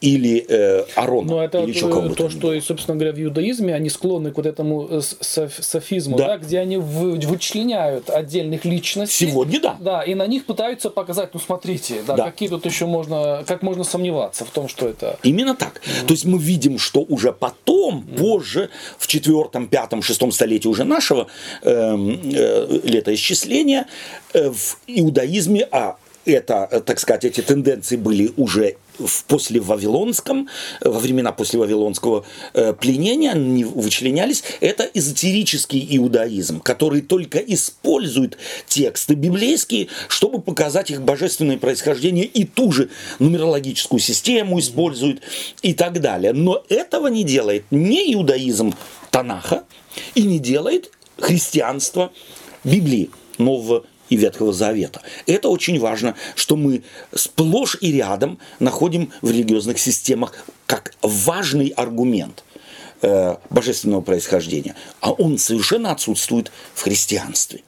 или 0.00 0.44
э, 0.48 0.84
Арона. 0.94 1.28
Но 1.28 1.44
это 1.44 1.58
или 1.60 1.70
еще 1.70 1.88
то, 1.88 2.14
то 2.14 2.30
что, 2.30 2.60
собственно 2.60 2.96
говоря, 2.96 3.12
в 3.12 3.20
иудаизме 3.20 3.74
они 3.74 3.90
склонны 3.90 4.30
к 4.30 4.36
вот 4.36 4.46
этому 4.46 4.86
э, 4.88 5.00
софизму, 5.00 6.16
да. 6.16 6.28
Да, 6.28 6.38
где 6.38 6.60
они 6.60 6.76
вычленяют 6.76 8.08
отдельных 8.08 8.64
личностей. 8.64 9.26
Сегодня 9.26 9.60
да. 9.60 9.76
Да, 9.80 10.02
и 10.02 10.14
на 10.14 10.26
них 10.26 10.44
пытаются 10.44 10.90
показать, 10.90 11.30
ну 11.34 11.40
смотрите, 11.40 11.96
да, 12.06 12.14
да. 12.14 12.24
какие 12.26 12.48
тут 12.48 12.64
еще 12.64 12.86
можно, 12.86 13.44
как 13.46 13.62
можно 13.62 13.82
сомневаться 13.82 14.44
в 14.44 14.50
том, 14.50 14.68
что 14.68 14.86
это... 14.86 15.18
Именно 15.22 15.56
так. 15.56 15.80
Mm. 15.84 16.06
То 16.06 16.14
есть 16.14 16.24
мы 16.24 16.38
видим, 16.38 16.78
что 16.78 17.00
уже 17.00 17.32
потом, 17.32 18.04
mm. 18.06 18.18
позже, 18.18 18.70
в 18.98 19.06
четвертом, 19.08 19.66
пятом, 19.66 20.02
шестом 20.02 20.30
столетии 20.30 20.68
уже 20.68 20.84
нашего 20.84 21.26
э, 21.62 21.70
э, 21.72 22.80
летоисчисления, 22.84 23.86
э, 24.32 24.50
в 24.50 24.78
иудаизме, 24.86 25.66
а 25.72 25.96
это, 26.24 26.68
э, 26.70 26.80
так 26.80 27.00
сказать, 27.00 27.24
эти 27.24 27.40
тенденции 27.40 27.96
были 27.96 28.32
уже 28.36 28.76
в 28.98 29.24
после 29.24 29.60
Вавилонском, 29.60 30.48
э, 30.80 30.88
во 30.88 30.98
времена 30.98 31.32
после 31.32 31.58
Вавилонского 31.58 32.24
э, 32.54 32.72
пленения 32.72 33.32
они 33.32 33.64
вычленялись, 33.64 34.42
это 34.60 34.88
эзотерический 34.92 35.86
иудаизм, 35.96 36.60
который 36.60 37.02
только 37.02 37.38
использует 37.38 38.38
тексты 38.66 39.14
библейские, 39.14 39.88
чтобы 40.08 40.40
показать 40.40 40.90
их 40.90 41.02
божественное 41.02 41.58
происхождение 41.58 42.24
и 42.24 42.44
ту 42.44 42.72
же 42.72 42.90
нумерологическую 43.18 44.00
систему 44.00 44.58
использует 44.58 45.22
и 45.62 45.74
так 45.74 46.00
далее. 46.00 46.32
Но 46.32 46.64
этого 46.68 47.08
не 47.08 47.24
делает 47.24 47.64
ни 47.70 48.14
иудаизм 48.14 48.74
Танаха 49.10 49.64
и 50.14 50.22
не 50.22 50.38
делает 50.38 50.90
христианство 51.18 52.12
Библии 52.64 53.10
Нового 53.38 53.84
и 54.08 54.16
Ветхого 54.16 54.52
Завета. 54.52 55.02
Это 55.26 55.48
очень 55.48 55.78
важно, 55.78 56.14
что 56.34 56.56
мы 56.56 56.82
сплошь 57.14 57.76
и 57.80 57.92
рядом 57.92 58.38
находим 58.58 59.12
в 59.22 59.30
религиозных 59.30 59.78
системах 59.78 60.34
как 60.66 60.94
важный 61.02 61.68
аргумент 61.68 62.44
э, 63.02 63.36
божественного 63.50 64.00
происхождения, 64.00 64.74
а 65.00 65.12
он 65.12 65.38
совершенно 65.38 65.92
отсутствует 65.92 66.50
в 66.74 66.82
христианстве. 66.82 67.62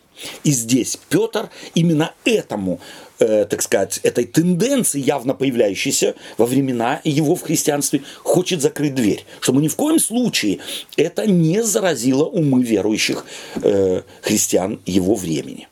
И 0.44 0.50
здесь 0.50 0.98
Петр 1.08 1.50
именно 1.74 2.12
этому, 2.24 2.80
э, 3.18 3.46
так 3.48 3.62
сказать, 3.62 4.00
этой 4.02 4.24
тенденции, 4.24 5.00
явно 5.00 5.34
появляющейся 5.34 6.14
во 6.36 6.46
времена 6.46 7.00
его 7.04 7.34
в 7.34 7.42
христианстве, 7.42 8.02
хочет 8.22 8.60
закрыть 8.60 8.94
дверь, 8.94 9.24
чтобы 9.40 9.62
ни 9.62 9.68
в 9.68 9.76
коем 9.76 9.98
случае 9.98 10.58
это 10.96 11.26
не 11.26 11.62
заразило 11.62 12.24
умы 12.24 12.62
верующих 12.62 13.24
э, 13.62 14.02
христиан 14.22 14.80
его 14.86 15.14
времени. 15.14 15.68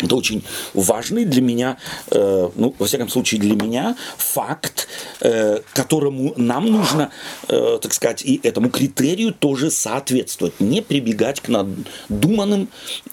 Это 0.00 0.16
очень 0.16 0.42
важный 0.74 1.24
для 1.24 1.42
меня, 1.42 1.76
э, 2.10 2.50
ну, 2.54 2.74
во 2.78 2.86
всяком 2.86 3.08
случае, 3.08 3.40
для 3.40 3.54
меня 3.54 3.96
факт, 4.16 4.88
э, 5.20 5.60
которому 5.72 6.34
нам 6.36 6.66
нужно, 6.70 7.10
э, 7.48 7.78
так 7.80 7.92
сказать, 7.92 8.22
и 8.24 8.40
этому 8.42 8.70
критерию 8.70 9.32
тоже 9.32 9.70
соответствовать. 9.70 10.60
Не 10.60 10.82
прибегать 10.82 11.40
к 11.40 11.48
надуманным 11.48 12.68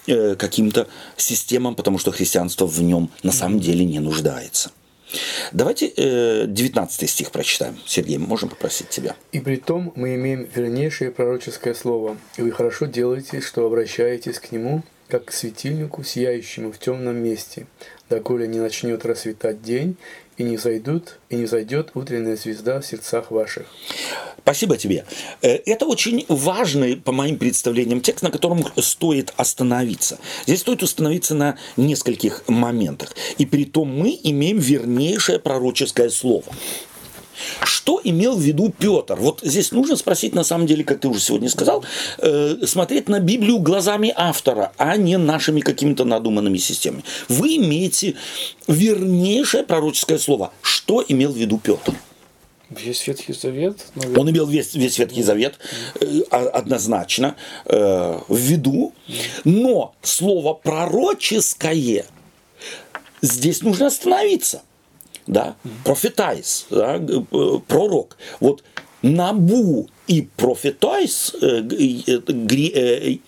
каким-то 0.06 0.88
системам, 1.16 1.74
потому 1.74 1.98
что 1.98 2.10
христианство 2.10 2.66
в 2.66 2.80
нем 2.82 3.10
на 3.22 3.32
самом 3.32 3.60
деле 3.60 3.84
не 3.84 4.00
нуждается. 4.00 4.70
Давайте 5.52 5.92
э, 5.96 6.44
19 6.46 7.10
стих 7.10 7.30
прочитаем. 7.30 7.78
Сергей, 7.86 8.18
можем 8.18 8.48
попросить 8.48 8.88
тебя? 8.90 9.16
«И 9.32 9.40
при 9.40 9.56
том 9.56 9.92
мы 9.96 10.14
имеем 10.16 10.48
вернейшее 10.54 11.10
пророческое 11.10 11.74
слово, 11.74 12.18
и 12.36 12.42
вы 12.42 12.50
хорошо 12.50 12.86
делаете, 12.86 13.40
что 13.40 13.66
обращаетесь 13.66 14.38
к 14.38 14.52
нему, 14.52 14.82
как 15.08 15.26
к 15.26 15.32
светильнику, 15.32 16.02
сияющему 16.04 16.72
в 16.72 16.78
темном 16.78 17.16
месте, 17.16 17.66
доколе 18.10 18.46
не 18.46 18.58
начнет 18.58 19.04
расцветать 19.04 19.62
день, 19.62 19.96
и 20.38 20.44
не 20.44 20.56
зайдут, 20.56 21.18
и 21.30 21.36
не 21.36 21.46
зайдет 21.46 21.90
утренняя 21.94 22.36
звезда 22.36 22.80
в 22.80 22.86
сердцах 22.86 23.32
ваших. 23.32 23.66
Спасибо 24.38 24.76
тебе. 24.76 25.04
Э, 25.42 25.56
это 25.66 25.84
очень 25.84 26.24
важный, 26.28 26.96
по 26.96 27.12
моим 27.12 27.38
представлениям, 27.38 28.00
текст, 28.00 28.22
на 28.22 28.30
котором 28.30 28.64
стоит 28.76 29.34
остановиться. 29.36 30.18
Здесь 30.46 30.60
стоит 30.60 30.82
остановиться 30.82 31.34
на 31.34 31.58
нескольких 31.76 32.44
моментах. 32.46 33.14
И 33.36 33.46
при 33.46 33.64
том 33.64 33.88
мы 33.88 34.18
имеем 34.22 34.58
вернейшее 34.58 35.40
пророческое 35.40 36.08
слово. 36.08 36.44
Что 37.62 38.00
имел 38.02 38.36
в 38.36 38.40
виду 38.40 38.72
Петр? 38.76 39.16
Вот 39.16 39.40
здесь 39.42 39.72
нужно 39.72 39.96
спросить, 39.96 40.34
на 40.34 40.44
самом 40.44 40.66
деле, 40.66 40.84
как 40.84 41.00
ты 41.00 41.08
уже 41.08 41.20
сегодня 41.20 41.48
сказал, 41.48 41.84
э, 42.18 42.56
смотреть 42.66 43.08
на 43.08 43.20
Библию 43.20 43.58
глазами 43.58 44.12
автора, 44.16 44.72
а 44.76 44.96
не 44.96 45.18
нашими 45.18 45.60
какими-то 45.60 46.04
надуманными 46.04 46.58
системами. 46.58 47.04
Вы 47.28 47.56
имеете 47.56 48.14
вернейшее 48.66 49.62
пророческое 49.62 50.18
слово. 50.18 50.52
Что 50.62 51.04
имел 51.06 51.32
в 51.32 51.36
виду 51.36 51.58
Петр? 51.58 51.94
Весь 52.70 53.06
Ветхий 53.06 53.32
Завет? 53.32 53.86
Наверное. 53.94 54.20
Он 54.20 54.30
имел 54.30 54.46
весь, 54.46 54.74
весь 54.74 54.98
Ветхий 54.98 55.22
Завет 55.22 55.58
э, 56.00 56.20
однозначно 56.30 57.36
э, 57.64 58.20
в 58.28 58.36
виду, 58.36 58.92
но 59.44 59.94
слово 60.02 60.52
пророческое 60.52 62.04
здесь 63.22 63.62
нужно 63.62 63.86
остановиться 63.86 64.62
да, 65.28 65.56
профетайс, 65.84 66.66
да, 66.70 66.96
э, 66.96 67.58
пророк. 67.68 68.16
Вот 68.40 68.64
Набу 69.02 69.88
и 70.08 70.22
профетайс, 70.36 71.36
э, 71.40 71.62
э, 71.70 73.18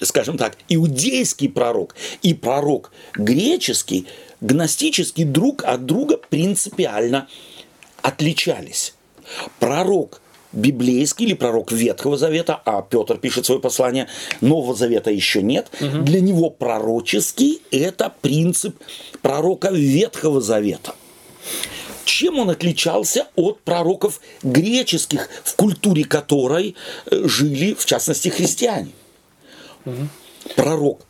скажем 0.00 0.36
так, 0.36 0.58
иудейский 0.68 1.48
пророк 1.48 1.94
и 2.20 2.34
пророк 2.34 2.92
греческий 3.14 4.06
гностически 4.40 5.24
друг 5.24 5.64
от 5.64 5.86
друга 5.86 6.18
принципиально 6.28 7.28
отличались. 8.02 8.94
Пророк 9.58 10.20
библейский 10.52 11.26
или 11.26 11.34
пророк 11.34 11.72
Ветхого 11.72 12.16
Завета, 12.16 12.60
а 12.64 12.82
Петр 12.82 13.18
пишет 13.18 13.46
свое 13.46 13.60
послание, 13.60 14.08
Нового 14.40 14.74
Завета 14.74 15.10
еще 15.10 15.42
нет. 15.42 15.70
Угу. 15.80 16.02
Для 16.02 16.20
него 16.20 16.50
пророческий– 16.50 17.62
это 17.70 18.12
принцип 18.20 18.76
пророка 19.22 19.70
Ветхого 19.70 20.40
Завета. 20.40 20.94
Чем 22.04 22.38
он 22.38 22.50
отличался 22.50 23.26
от 23.34 23.60
пророков 23.60 24.20
греческих, 24.42 25.28
в 25.44 25.56
культуре 25.56 26.04
которой 26.04 26.76
э, 27.10 27.22
жили, 27.26 27.74
в 27.74 27.84
частности, 27.84 28.28
христиане? 28.28 28.92
Угу. 29.84 30.08
Пророк 30.54 31.00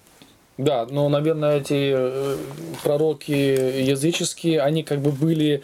да, 0.58 0.86
но, 0.90 1.10
наверное, 1.10 1.58
эти 1.58 1.92
э, 1.94 2.36
пророки 2.82 3.30
языческие, 3.30 4.62
они 4.62 4.84
как 4.84 5.02
бы 5.02 5.10
были 5.10 5.62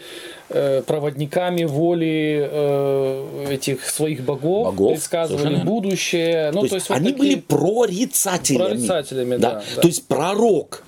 э, 0.49 0.83
проводниками 0.85 1.63
воли 1.63 3.49
этих 3.49 3.89
своих 3.89 4.21
богов, 4.21 4.67
богов 4.67 4.91
предсказывали 4.91 5.55
будущее. 5.55 6.51
Ну, 6.53 6.61
то, 6.61 6.69
то 6.69 6.75
есть, 6.75 6.89
вот 6.89 6.95
они 6.95 7.11
такие... 7.11 7.17
были 7.17 7.39
прорицателями. 7.39 8.67
Прорицателями, 8.67 9.37
да, 9.37 9.53
да, 9.53 9.63
да. 9.75 9.81
То 9.81 9.87
есть 9.87 10.07
пророк 10.07 10.83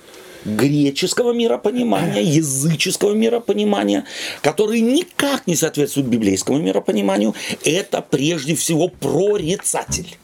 греческого 0.46 1.32
миропонимания, 1.32 2.22
языческого 2.22 3.12
миропонимания, 3.12 4.04
который 4.42 4.80
никак 4.80 5.46
не 5.46 5.56
соответствует 5.56 6.06
библейскому 6.06 6.58
миропониманию, 6.58 7.34
это 7.64 8.00
прежде 8.00 8.54
всего 8.54 8.88
прорицатель. 8.88 10.16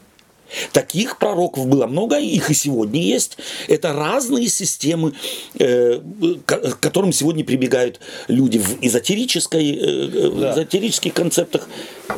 Таких 0.73 1.19
пророков 1.19 1.67
было 1.67 1.87
много, 1.87 2.19
их 2.19 2.51
и 2.51 2.55
сегодня 2.55 3.01
есть. 3.01 3.39
Это 3.69 3.93
разные 3.93 4.49
системы, 4.49 5.15
э, 5.59 6.01
к 6.45 6.79
которым 6.81 7.13
сегодня 7.13 7.45
прибегают 7.45 8.01
люди 8.29 8.59
в 8.59 8.79
эзотерической, 8.83 9.71
э, 9.71 10.31
да. 10.31 10.53
эзотерических 10.53 11.15
концептах. 11.15 11.69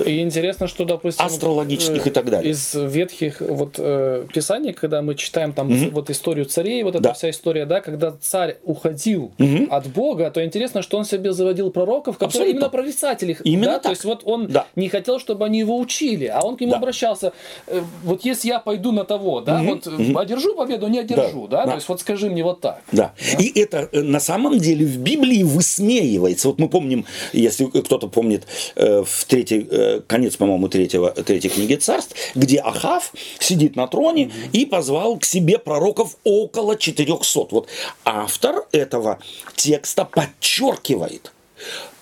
И 0.05 0.21
интересно, 0.21 0.67
что, 0.67 0.85
допустим, 0.85 1.25
астрологических 1.25 2.07
и 2.07 2.11
так 2.11 2.31
далее. 2.31 2.53
Из 2.53 2.75
ветхих 2.75 3.41
вот 3.41 3.75
э, 3.79 4.27
писаний, 4.33 4.73
когда 4.73 5.03
мы 5.03 5.15
читаем 5.15 5.53
там 5.53 5.71
угу. 5.71 5.91
вот 5.93 6.11
историю 6.11 6.47
царей, 6.47 6.83
вот 6.83 6.95
эта 6.95 7.05
да. 7.05 7.13
вся 7.13 7.31
история, 7.31 7.67
да, 7.67 7.81
когда 7.81 8.13
царь 8.21 8.59
уходил 8.65 9.33
угу. 9.39 9.67
от 9.71 9.87
Бога, 9.89 10.31
то 10.31 10.45
интересно, 10.45 10.83
что 10.83 10.99
он 10.99 11.05
себе 11.05 11.33
заводил 11.33 11.71
пророков, 11.71 12.17
которые 12.17 12.29
Абсолютно. 12.29 12.51
именно 12.51 12.69
прорицатели. 12.71 13.37
Именно 13.45 13.67
да? 13.67 13.73
так. 13.75 13.83
То 13.83 13.91
есть 13.91 14.05
вот 14.05 14.23
он 14.25 14.47
да. 14.49 14.67
не 14.77 14.89
хотел, 14.89 15.21
чтобы 15.21 15.45
они 15.45 15.61
его 15.61 15.79
учили, 15.79 16.27
а 16.27 16.41
он 16.43 16.57
к 16.57 16.61
нему 16.61 16.73
да. 16.73 16.79
обращался. 16.79 17.33
Э, 17.67 17.83
вот 18.03 18.25
если 18.25 18.49
я 18.49 18.59
пойду 18.59 18.93
на 18.93 19.05
того, 19.05 19.41
да, 19.41 19.61
угу, 19.61 19.71
вот 19.71 19.87
угу. 19.87 20.19
одержу 20.19 20.55
победу, 20.55 20.89
не 20.89 20.99
одержу, 20.99 21.47
да, 21.49 21.59
да, 21.59 21.65
да, 21.65 21.71
то 21.73 21.77
есть 21.77 21.89
вот 21.89 22.01
скажи 22.01 22.31
мне 22.31 22.43
вот 22.43 22.61
так. 22.61 22.83
Да. 22.93 23.13
да, 23.17 23.43
и 23.43 23.61
это 23.61 23.89
э, 23.93 24.03
на 24.03 24.21
самом 24.21 24.59
деле 24.59 24.87
в 24.87 24.99
Библии 24.99 25.43
высмеивается. 25.43 26.49
Вот 26.49 26.59
мы 26.59 26.69
помним, 26.69 27.05
если 27.33 27.67
кто-то 27.67 28.09
помнит, 28.09 28.47
э, 28.77 29.03
в 29.05 29.25
третий, 29.27 29.67
э, 29.71 29.74
конец, 30.07 30.37
по-моему, 30.37 30.69
третьего, 30.69 31.11
третьей 31.11 31.51
книги 31.51 31.75
царств, 31.75 32.15
где 32.35 32.59
Ахав 32.59 33.13
сидит 33.39 33.77
на 33.77 33.87
троне 33.87 34.27
угу. 34.27 34.35
и 34.53 34.67
позвал 34.67 35.19
к 35.19 35.25
себе 35.25 35.59
пророков 35.59 36.17
около 36.25 36.77
400. 36.77 37.49
Вот 37.51 37.69
автор 38.05 38.67
этого 38.73 39.19
текста 39.57 40.05
подчеркивает, 40.05 41.33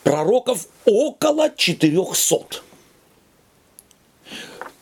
пророков 0.03 0.67
около 0.85 1.51
400. 1.55 2.63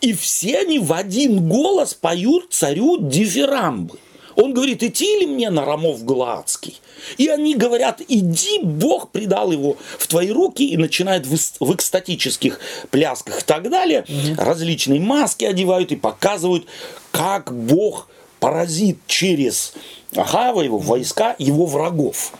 И 0.00 0.14
все 0.14 0.60
они 0.60 0.78
в 0.78 0.92
один 0.92 1.48
голос 1.48 1.94
поют 1.94 2.52
царю 2.52 2.96
дифирамбы. 2.98 3.98
Он 4.40 4.54
говорит, 4.54 4.82
идти 4.82 5.20
ли 5.20 5.26
мне 5.26 5.50
на 5.50 5.66
Рамов 5.66 6.02
Гладский? 6.02 6.80
И 7.18 7.28
они 7.28 7.54
говорят, 7.54 8.00
иди, 8.08 8.60
Бог 8.62 9.10
предал 9.10 9.52
его 9.52 9.76
в 9.98 10.06
твои 10.06 10.30
руки 10.30 10.66
и 10.66 10.78
начинает 10.78 11.26
в, 11.26 11.36
в 11.36 11.74
экстатических 11.74 12.58
плясках 12.90 13.40
и 13.42 13.44
так 13.44 13.68
далее. 13.68 14.06
Угу. 14.08 14.42
Различные 14.42 14.98
маски 14.98 15.44
одевают 15.44 15.92
и 15.92 15.96
показывают, 15.96 16.64
как 17.10 17.54
Бог 17.54 18.08
поразит 18.38 18.98
через 19.06 19.74
Ахава, 20.16 20.62
его 20.62 20.78
войска, 20.78 21.36
его 21.38 21.66
врагов. 21.66 22.32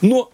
Но 0.00 0.30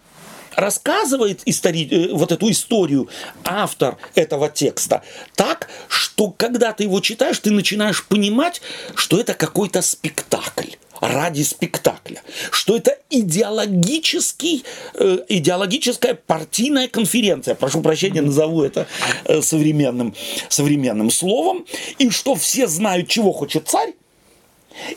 рассказывает 0.55 1.41
истори... 1.45 1.87
Э, 1.89 2.13
вот 2.13 2.31
эту 2.31 2.49
историю 2.51 3.09
автор 3.43 3.97
этого 4.15 4.49
текста 4.49 5.03
так, 5.35 5.69
что 5.87 6.31
когда 6.31 6.73
ты 6.73 6.83
его 6.83 6.99
читаешь, 6.99 7.39
ты 7.39 7.51
начинаешь 7.51 8.05
понимать, 8.05 8.61
что 8.95 9.19
это 9.19 9.33
какой-то 9.33 9.81
спектакль 9.81 10.71
ради 11.01 11.41
спектакля, 11.43 12.21
что 12.51 12.77
это 12.77 12.97
идеологический, 13.09 14.63
э, 14.93 15.19
идеологическая 15.27 16.13
партийная 16.13 16.87
конференция, 16.87 17.55
прошу 17.55 17.81
прощения, 17.81 18.21
назову 18.21 18.63
это 18.63 18.87
э, 19.25 19.41
современным, 19.41 20.15
современным 20.49 21.09
словом, 21.11 21.65
и 21.97 22.09
что 22.09 22.35
все 22.35 22.67
знают, 22.67 23.07
чего 23.09 23.33
хочет 23.33 23.67
царь, 23.67 23.93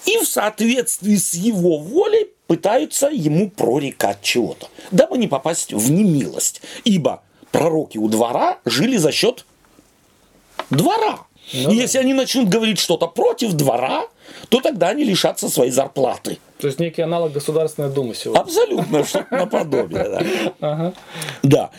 и 0.06 0.18
в 0.18 0.24
соответствии 0.24 1.16
с 1.16 1.34
его 1.34 1.78
волей 1.78 2.28
пытаются 2.46 3.08
ему 3.08 3.50
прорекать 3.50 4.22
чего-то, 4.22 4.68
дабы 4.90 5.18
не 5.18 5.28
попасть 5.28 5.72
в 5.72 5.90
немилость. 5.90 6.62
Ибо 6.84 7.22
пророки 7.50 7.98
у 7.98 8.08
двора 8.08 8.58
жили 8.64 8.96
за 8.96 9.12
счет 9.12 9.44
двора. 10.70 11.26
Ну, 11.52 11.70
и 11.70 11.76
да. 11.76 11.82
если 11.82 11.98
они 11.98 12.12
начнут 12.12 12.48
говорить 12.48 12.78
что-то 12.78 13.06
против 13.06 13.52
двора, 13.52 14.06
то 14.48 14.60
тогда 14.60 14.88
они 14.88 15.04
лишатся 15.04 15.48
своей 15.48 15.70
зарплаты. 15.70 16.38
То 16.58 16.66
есть 16.66 16.80
некий 16.80 17.02
аналог 17.02 17.32
Государственной 17.32 17.90
Думы 17.90 18.14
сегодня. 18.14 18.40
Абсолютно, 18.40 19.04
что-то 19.04 19.36
наподобие. 19.36 20.04
Да. 20.04 20.22
Ага. 20.60 20.94
да. 21.42 21.70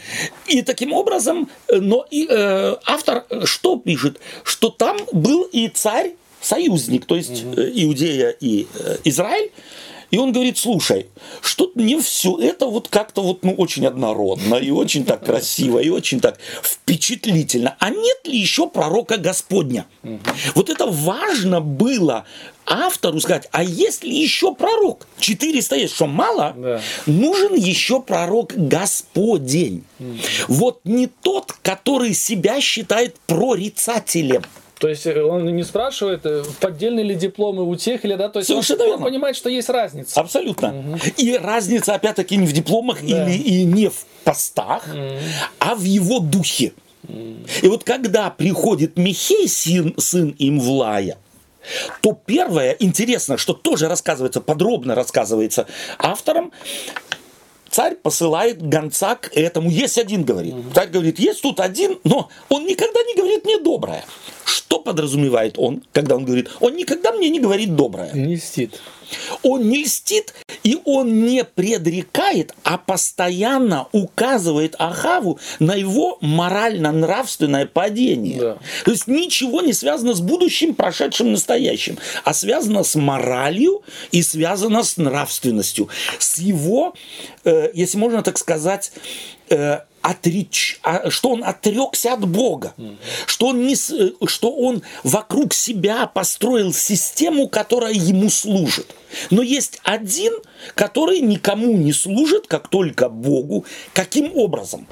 И 0.48 0.62
таким 0.62 0.94
образом, 0.94 1.50
но 1.70 2.06
и, 2.10 2.28
э, 2.30 2.76
автор 2.86 3.26
что 3.44 3.78
пишет? 3.78 4.20
Что 4.44 4.70
там 4.70 4.98
был 5.12 5.44
и 5.44 5.68
царь, 5.68 6.14
союзник, 6.42 7.06
то 7.06 7.16
есть 7.16 7.44
угу. 7.44 7.56
Иудея 7.58 8.30
и 8.30 8.68
э, 8.74 8.98
Израиль, 9.04 9.52
и 10.12 10.18
он 10.18 10.32
говорит, 10.32 10.58
слушай, 10.58 11.08
что-то 11.42 11.80
мне 11.80 12.00
все 12.02 12.38
это 12.40 12.68
вот 12.68 12.88
как-то 12.88 13.22
вот, 13.22 13.44
ну, 13.44 13.54
очень 13.54 13.86
однородно, 13.86 14.56
и 14.56 14.72
очень 14.72 15.06
так 15.06 15.26
красиво, 15.26 15.80
и 15.80 15.90
очень 15.90 16.20
так 16.20 16.40
впечатлительно. 16.62 17.76
А 17.80 17.90
нет 17.90 18.26
ли 18.26 18.38
еще 18.38 18.68
пророка 18.68 19.18
Господня? 19.18 19.86
Вот 20.56 20.70
это 20.70 20.86
важно 20.86 21.62
было 21.62 22.26
автору 22.66 23.20
сказать, 23.20 23.48
а 23.52 23.64
есть 23.64 24.04
ли 24.04 24.16
еще 24.16 24.54
пророк? 24.54 25.08
400 25.20 25.76
есть, 25.76 25.96
что 25.96 26.08
мало? 26.08 26.54
Да. 26.58 26.82
Нужен 27.06 27.56
еще 27.56 28.02
пророк 28.02 28.54
Господень. 28.56 29.84
Вот 30.48 30.82
не 30.84 31.08
тот, 31.08 31.54
который 31.62 32.14
себя 32.14 32.62
считает 32.62 33.18
прорицателем. 33.26 34.44
То 34.80 34.88
есть 34.88 35.08
э, 35.08 35.24
он 35.24 35.46
не 35.46 35.64
спрашивает, 35.64 36.26
э, 36.26 36.44
поддельные 36.60 37.04
ли 37.04 37.16
дипломы 37.16 37.68
у 37.68 37.76
тех 37.76 38.06
или 38.06 38.16
да, 38.16 38.30
то 38.30 38.40
есть 38.40 38.48
Совершенно 38.48 38.86
он, 38.86 38.94
он 38.94 39.04
понимает, 39.04 39.36
что 39.36 39.50
есть 39.50 39.70
разница. 39.70 40.20
Абсолютно. 40.20 40.70
Угу. 40.70 41.00
И 41.18 41.38
разница 41.38 41.96
опять-таки 41.96 42.38
не 42.38 42.46
в 42.46 42.54
дипломах 42.54 43.00
да. 43.02 43.08
или 43.08 43.38
и 43.38 43.64
не 43.64 43.90
в 43.90 44.06
постах, 44.24 44.88
угу. 44.88 45.02
а 45.60 45.76
в 45.76 45.84
его 45.84 46.20
духе. 46.20 46.74
Угу. 47.08 47.36
И 47.64 47.68
вот 47.68 47.84
когда 47.84 48.30
приходит 48.30 48.98
Михей, 48.98 49.48
сын, 49.48 49.96
сын 49.98 50.36
Имвлая, 50.38 51.18
то 52.02 52.18
первое, 52.26 52.76
интересно, 52.80 53.38
что 53.38 53.54
тоже 53.54 53.88
рассказывается, 53.88 54.42
подробно 54.42 54.96
рассказывается 54.96 55.68
автором, 55.98 56.52
царь 57.78 57.94
посылает 57.94 58.60
гонца 58.60 59.14
к 59.14 59.30
этому. 59.38 59.70
Есть 59.70 60.00
один, 60.00 60.24
говорит. 60.24 60.56
Царь 60.74 60.90
говорит, 60.90 61.20
есть 61.20 61.44
тут 61.44 61.60
один, 61.60 62.00
но 62.04 62.28
он 62.50 62.66
никогда 62.66 63.04
не 63.04 63.14
говорит 63.14 63.46
мне 63.46 63.60
доброе. 63.60 64.04
Что 64.46 64.80
подразумевает 64.80 65.60
он, 65.60 65.84
когда 65.92 66.16
он 66.16 66.26
говорит, 66.26 66.50
он 66.60 66.76
никогда 66.76 67.12
мне 67.12 67.30
не 67.30 67.40
говорит 67.40 67.76
доброе. 67.76 68.12
Не 68.14 68.38
льстит. 68.38 68.82
Он 69.44 69.68
не 69.70 69.84
льстит, 69.84 70.34
и 70.64 70.78
он 70.86 71.26
не 71.26 71.44
предрекает, 71.44 72.54
а 72.64 72.78
постоянно 72.78 73.88
указывает 73.92 74.76
Ахаву 74.80 75.40
на 75.60 75.76
его 75.76 76.18
морально-нравственное 76.22 77.66
падение. 77.66 78.40
Да. 78.40 78.58
То 78.86 78.92
есть 78.92 79.08
ничего 79.08 79.62
не 79.62 79.74
связано 79.74 80.14
с 80.14 80.22
будущим, 80.22 80.76
прошедшим, 80.76 81.32
настоящим, 81.32 81.98
а 82.24 82.34
связано 82.34 82.84
с 82.84 82.96
моралью 82.96 83.82
и 84.12 84.22
связано 84.22 84.84
с 84.84 84.98
нравственностью, 84.98 85.90
с 86.20 86.40
его, 86.40 86.94
э, 87.44 87.70
если 87.74 87.98
можно 87.98 88.24
так 88.24 88.38
сказать, 88.38 88.92
э, 89.50 89.80
отреч, 90.02 90.80
а, 90.84 91.10
что 91.10 91.30
он 91.30 91.44
отрекся 91.44 92.14
от 92.14 92.28
Бога, 92.28 92.74
mm 92.78 92.98
что, 93.26 93.48
он 93.48 93.68
не, 93.68 93.76
что 93.76 94.52
он 94.52 94.82
вокруг 95.04 95.54
себя 95.54 96.08
построил 96.08 96.74
систему, 96.74 97.48
которая 97.48 97.94
ему 97.94 98.30
служит. 98.30 98.88
Но 99.30 99.42
есть 99.42 99.80
один, 99.84 100.34
который 100.76 101.20
никому 101.20 101.78
не 101.78 101.94
служит, 101.94 102.48
как 102.48 102.68
только 102.68 103.10
Богу. 103.10 103.66
Каким 103.94 104.36
образом 104.36 104.88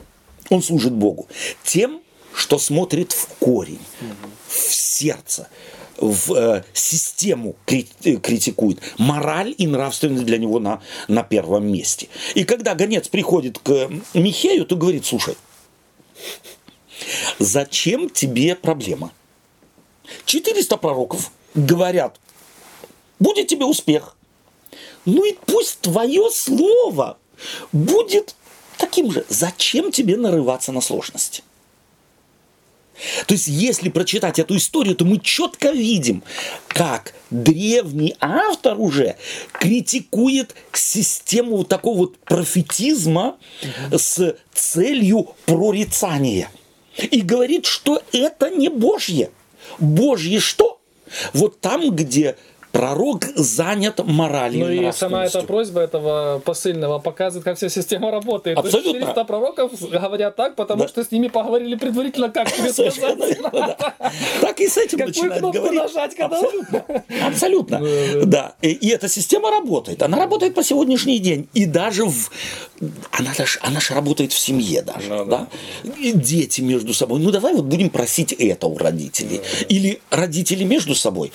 он 0.50 0.62
служит 0.62 0.94
Богу? 0.94 1.28
Тем, 1.64 2.02
что 2.34 2.60
смотрит 2.60 3.12
в 3.12 3.28
корень, 3.40 3.80
mm 4.02 4.30
в 4.48 4.74
сердце, 4.74 5.50
в 5.98 6.34
э, 6.34 6.64
систему 6.74 7.56
критикует. 7.66 8.80
Мораль 8.98 9.54
и 9.58 9.68
нравственность 9.68 10.26
для 10.26 10.38
него 10.38 10.60
на, 10.60 10.82
на 11.08 11.24
первом 11.24 11.72
месте. 11.72 12.08
И 12.34 12.44
когда 12.44 12.76
гонец 12.76 13.08
приходит 13.08 13.60
к 13.60 13.90
Михею, 14.14 14.66
то 14.66 14.76
говорит, 14.76 15.06
слушай, 15.06 15.36
зачем 17.40 18.10
тебе 18.10 18.56
проблема? 18.56 19.12
400 20.26 20.78
пророков 20.78 21.32
говорят, 21.54 22.20
будет 23.20 23.48
тебе 23.48 23.66
успех. 23.66 24.16
Ну 25.06 25.24
и 25.26 25.36
пусть 25.46 25.82
твое 25.82 26.30
слово 26.32 27.18
будет 27.72 28.36
таким 28.78 29.12
же. 29.12 29.26
Зачем 29.30 29.92
тебе 29.92 30.18
нарываться 30.18 30.72
на 30.72 30.82
сложности? 30.82 31.44
То 33.28 33.34
есть, 33.34 33.48
если 33.48 33.90
прочитать 33.90 34.40
эту 34.40 34.58
историю, 34.58 34.96
то 34.96 35.06
мы 35.06 35.20
четко 35.20 35.72
видим, 35.72 36.24
как 36.68 37.14
древний 37.30 38.16
автор 38.20 38.80
уже 38.80 39.16
критикует 39.52 40.56
систему 40.72 41.58
вот 41.58 41.68
такого 41.68 41.98
вот 41.98 42.18
профетизма 42.18 43.38
с 43.92 44.36
целью 44.54 45.36
прорицания. 45.46 46.50
И 46.98 47.22
говорит, 47.22 47.66
что 47.66 48.02
это 48.14 48.50
не 48.50 48.70
Божье. 48.70 49.32
Божье 49.80 50.40
что? 50.40 50.80
Вот 51.34 51.60
там, 51.60 51.92
где 51.92 52.36
Пророк 52.76 53.24
занят 53.36 54.06
моралью. 54.06 54.66
Ну 54.66 54.90
и 54.90 54.92
сама 54.92 55.24
эта 55.24 55.44
просьба 55.44 55.80
этого 55.80 56.42
посыльного 56.44 57.00
показывает, 57.00 57.46
как 57.46 57.56
вся 57.56 57.70
система 57.70 58.12
работает. 58.12 58.58
Абсолютно. 58.58 58.92
То 58.92 58.98
есть 58.98 59.00
400 59.00 59.24
пророков 59.24 59.90
говорят 59.90 60.36
так, 60.36 60.56
потому 60.56 60.82
да. 60.84 60.90
что 60.90 61.06
с 61.06 61.10
ними 61.10 61.30
поговорили 61.30 61.76
предварительно, 61.76 62.30
как 62.30 62.52
тебе 62.52 62.74
сказать. 62.74 63.38
Так 64.42 64.60
и 64.60 64.68
с 64.68 64.78
этим 64.78 65.00
начинают 65.00 65.42
говорить. 65.42 65.80
нажать, 65.80 66.16
когда... 66.16 66.42
Абсолютно. 67.26 67.82
Да. 68.26 68.56
И 68.62 68.90
эта 68.90 69.08
система 69.08 69.52
работает. 69.52 70.04
Она 70.04 70.18
работает 70.18 70.54
по 70.54 70.64
сегодняшний 70.64 71.20
день. 71.20 71.48
И 71.54 71.66
даже 71.66 72.04
в... 72.04 72.30
Она 73.12 73.34
же, 73.34 73.60
она 73.62 73.80
же 73.80 73.94
работает 73.94 74.34
в 74.34 74.38
семье 74.38 74.82
даже. 74.82 75.08
Ну 75.08 75.26
да? 75.26 75.48
И 75.98 76.12
дети 76.12 76.60
между 76.60 76.94
собой. 76.94 77.22
Ну 77.22 77.32
давай 77.32 77.54
вот 77.54 77.66
будем 77.66 77.90
просить 77.90 78.34
это 78.34 78.68
у 78.68 78.78
родителей. 78.78 79.40
Или 79.70 80.02
родители 80.10 80.66
между 80.66 80.94
собой 80.94 81.32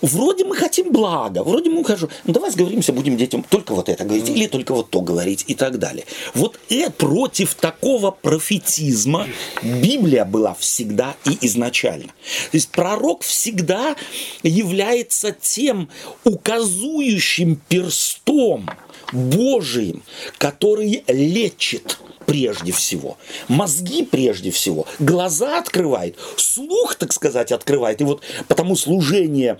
вроде 0.00 0.44
мы 0.44 0.56
хотим 0.56 0.92
блага, 0.92 1.42
вроде 1.42 1.70
мы 1.70 1.84
хожу, 1.84 2.08
ну 2.24 2.32
давай 2.32 2.50
сговоримся, 2.50 2.92
будем 2.92 3.16
детям 3.16 3.44
только 3.48 3.74
вот 3.74 3.88
это 3.88 4.04
говорить, 4.04 4.28
или 4.28 4.46
только 4.46 4.74
вот 4.74 4.90
то 4.90 5.00
говорить 5.00 5.44
и 5.46 5.54
так 5.54 5.78
далее. 5.78 6.04
Вот 6.34 6.58
это 6.68 6.90
против 6.90 7.54
такого 7.54 8.10
профетизма 8.10 9.26
Библия 9.62 10.24
была 10.24 10.54
всегда 10.54 11.14
и 11.24 11.38
изначально. 11.46 12.08
То 12.08 12.56
есть 12.56 12.70
пророк 12.70 13.22
всегда 13.22 13.96
является 14.42 15.32
тем 15.32 15.88
указующим 16.24 17.60
перстом 17.68 18.68
Божиим, 19.12 20.02
который 20.38 21.04
лечит 21.08 21.98
прежде 22.30 22.70
всего, 22.70 23.18
мозги 23.48 24.04
прежде 24.04 24.52
всего, 24.52 24.86
глаза 25.00 25.58
открывает, 25.58 26.16
слух, 26.36 26.94
так 26.94 27.12
сказать, 27.12 27.50
открывает. 27.50 28.00
И 28.00 28.04
вот 28.04 28.22
потому 28.46 28.76
служение 28.76 29.58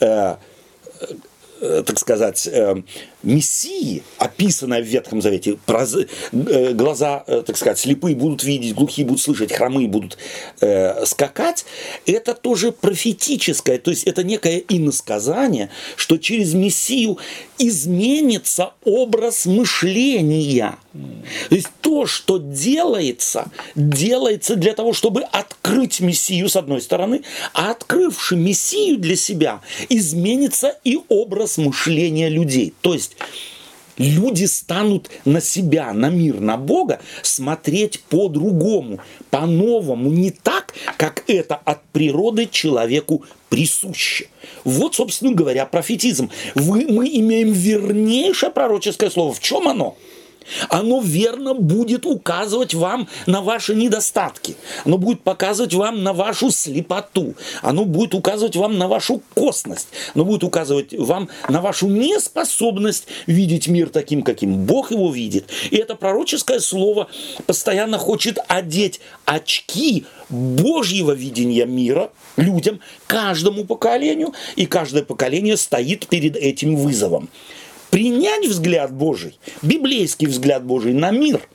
э, 0.00 0.36
э, 1.62 1.82
так 1.86 1.98
сказать, 1.98 2.46
э, 2.46 2.82
Мессии, 3.22 4.02
описанное 4.18 4.82
в 4.82 4.86
Ветхом 4.86 5.20
Завете, 5.20 5.58
э, 5.66 6.72
глаза, 6.72 7.24
э, 7.26 7.42
так 7.46 7.56
сказать, 7.56 7.78
слепые 7.78 8.16
будут 8.16 8.44
видеть, 8.44 8.74
глухие 8.74 9.06
будут 9.06 9.20
слышать, 9.20 9.52
хромые 9.52 9.88
будут 9.88 10.16
э, 10.60 11.04
скакать, 11.04 11.64
это 12.06 12.34
тоже 12.34 12.72
профетическое, 12.72 13.78
то 13.78 13.90
есть 13.90 14.04
это 14.04 14.24
некое 14.24 14.62
иносказание, 14.68 15.70
что 15.96 16.16
через 16.16 16.54
Мессию 16.54 17.18
изменится 17.58 18.72
образ 18.84 19.46
мышления. 19.46 20.76
То 21.48 21.54
есть 21.54 21.68
то, 21.80 22.06
что 22.06 22.38
делается, 22.38 23.50
делается 23.74 24.56
для 24.56 24.74
того, 24.74 24.92
чтобы 24.92 25.22
открыть 25.22 26.00
Мессию 26.00 26.48
с 26.48 26.56
одной 26.56 26.80
стороны, 26.80 27.22
а 27.54 27.70
открывши 27.70 28.34
Мессию 28.34 28.98
для 28.98 29.14
себя, 29.14 29.60
изменится 29.88 30.78
и 30.84 30.98
образ 31.08 31.58
мышления 31.58 32.28
людей. 32.28 32.74
То 32.80 32.94
есть 32.94 33.09
люди 34.00 34.46
станут 34.46 35.10
на 35.24 35.40
себя, 35.40 35.92
на 35.92 36.08
мир, 36.08 36.40
на 36.40 36.56
Бога 36.56 37.00
смотреть 37.22 38.00
по-другому, 38.08 39.00
по-новому, 39.30 40.10
не 40.10 40.30
так, 40.30 40.74
как 40.96 41.24
это 41.28 41.56
от 41.56 41.82
природы 41.92 42.48
человеку 42.50 43.24
присуще. 43.48 44.28
Вот, 44.64 44.94
собственно 44.94 45.32
говоря, 45.32 45.66
профетизм. 45.66 46.30
Вы, 46.54 46.86
мы 46.88 47.08
имеем 47.08 47.52
вернейшее 47.52 48.50
пророческое 48.50 49.10
слово. 49.10 49.34
В 49.34 49.40
чем 49.40 49.68
оно? 49.68 49.96
Оно 50.68 51.00
верно 51.00 51.54
будет 51.54 52.06
указывать 52.06 52.74
вам 52.74 53.08
на 53.26 53.40
ваши 53.40 53.74
недостатки. 53.74 54.56
Оно 54.84 54.98
будет 54.98 55.22
показывать 55.22 55.74
вам 55.74 56.02
на 56.02 56.12
вашу 56.12 56.50
слепоту. 56.50 57.34
Оно 57.62 57.84
будет 57.84 58.14
указывать 58.14 58.56
вам 58.56 58.78
на 58.78 58.88
вашу 58.88 59.22
косность. 59.34 59.88
Оно 60.14 60.24
будет 60.24 60.44
указывать 60.44 60.94
вам 60.94 61.28
на 61.48 61.60
вашу 61.60 61.88
неспособность 61.88 63.06
видеть 63.26 63.68
мир 63.68 63.88
таким, 63.88 64.22
каким 64.22 64.64
Бог 64.64 64.90
его 64.90 65.12
видит. 65.12 65.50
И 65.70 65.76
это 65.76 65.94
пророческое 65.94 66.60
слово 66.60 67.08
постоянно 67.46 67.98
хочет 67.98 68.38
одеть 68.48 69.00
очки 69.24 70.04
Божьего 70.28 71.12
видения 71.12 71.66
мира 71.66 72.10
людям, 72.36 72.80
каждому 73.06 73.64
поколению, 73.64 74.32
и 74.56 74.66
каждое 74.66 75.02
поколение 75.02 75.56
стоит 75.56 76.06
перед 76.06 76.36
этим 76.36 76.76
вызовом 76.76 77.28
принять 77.90 78.46
взгляд 78.46 78.92
Божий, 78.92 79.38
библейский 79.62 80.26
взгляд 80.26 80.64
Божий 80.64 80.92
на 80.92 81.10
мир 81.10 81.48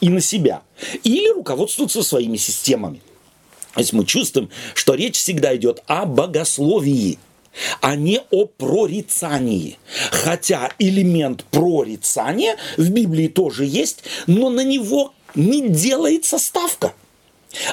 и 0.00 0.08
на 0.08 0.20
себя, 0.20 0.62
или 1.04 1.32
руководствоваться 1.32 2.02
своими 2.02 2.36
системами. 2.36 3.00
То 3.74 3.80
есть 3.80 3.92
мы 3.92 4.04
чувствуем, 4.04 4.50
что 4.74 4.94
речь 4.94 5.16
всегда 5.16 5.54
идет 5.56 5.82
о 5.86 6.04
богословии, 6.04 7.18
а 7.80 7.96
не 7.96 8.20
о 8.30 8.46
прорицании. 8.46 9.78
Хотя 10.10 10.72
элемент 10.78 11.44
прорицания 11.44 12.56
в 12.76 12.90
Библии 12.90 13.28
тоже 13.28 13.64
есть, 13.64 14.02
но 14.26 14.50
на 14.50 14.64
него 14.64 15.14
не 15.34 15.68
делается 15.68 16.38
ставка. 16.38 16.92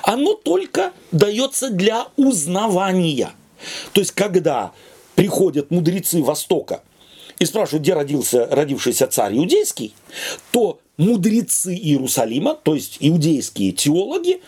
Оно 0.04 0.34
только 0.34 0.94
дается 1.12 1.70
для 1.70 2.08
узнавания. 2.18 3.32
То 3.94 4.02
есть, 4.02 4.12
когда 4.12 4.72
приходят 5.16 5.72
мудрецы 5.72 6.22
Востока 6.22 6.82
и 7.40 7.46
спрашивают, 7.46 7.84
где 7.84 7.94
родился 7.94 8.48
родившийся 8.50 9.08
царь 9.08 9.38
иудейский, 9.38 9.94
то 10.52 10.80
мудрецы 10.98 11.74
Иерусалима, 11.74 12.56
то 12.56 12.76
есть 12.76 12.98
иудейские 13.00 13.72
теологи, 13.72 14.42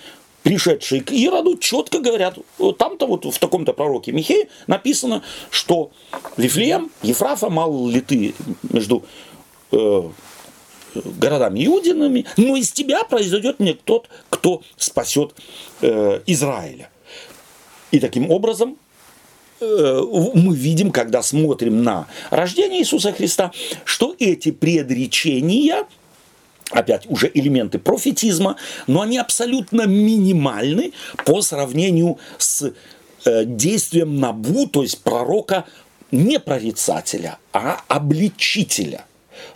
пришедшие 0.44 1.02
к 1.02 1.12
Ироду, 1.12 1.58
четко 1.58 2.00
говорят, 2.00 2.38
там-то 2.78 3.08
вот 3.08 3.26
в 3.26 3.38
таком-то 3.38 3.74
пророке 3.74 4.14
Михее 4.14 4.48
написано, 4.68 5.24
что 5.50 5.92
Вифлеем, 6.38 6.90
Ефрафа, 7.02 7.50
мало 7.50 7.90
ли 7.90 8.00
ты 8.00 8.34
между 8.70 9.04
э, 9.72 10.04
городами 10.96 11.66
иудинами, 11.66 12.26
но 12.38 12.56
из 12.56 12.72
тебя 12.72 13.04
произойдет 13.04 13.60
мне 13.60 13.74
тот, 13.74 14.08
кто 14.30 14.62
спасет 14.78 15.34
э, 15.82 16.22
Израиля. 16.26 16.90
И 17.92 18.00
таким 18.00 18.32
образом 18.32 18.78
Э, 18.78 18.87
мы 19.60 20.56
видим, 20.56 20.92
когда 20.92 21.22
смотрим 21.22 21.84
на 21.84 22.08
рождение 22.30 22.82
Иисуса 22.82 23.12
Христа, 23.12 23.52
что 23.86 24.16
эти 24.20 24.52
предречения, 24.52 25.86
опять 26.72 27.10
уже 27.10 27.32
элементы 27.34 27.80
профетизма, 27.80 28.58
но 28.88 29.02
они 29.02 29.18
абсолютно 29.18 29.88
минимальны 29.88 30.94
по 31.26 31.42
сравнению 31.42 32.20
с 32.38 32.72
э, 33.26 33.46
действием 33.46 34.20
Набу, 34.20 34.68
то 34.68 34.84
есть 34.84 35.02
пророка 35.02 35.66
не 36.12 36.40
прорицателя, 36.40 37.40
а 37.52 37.82
обличителя, 37.88 39.06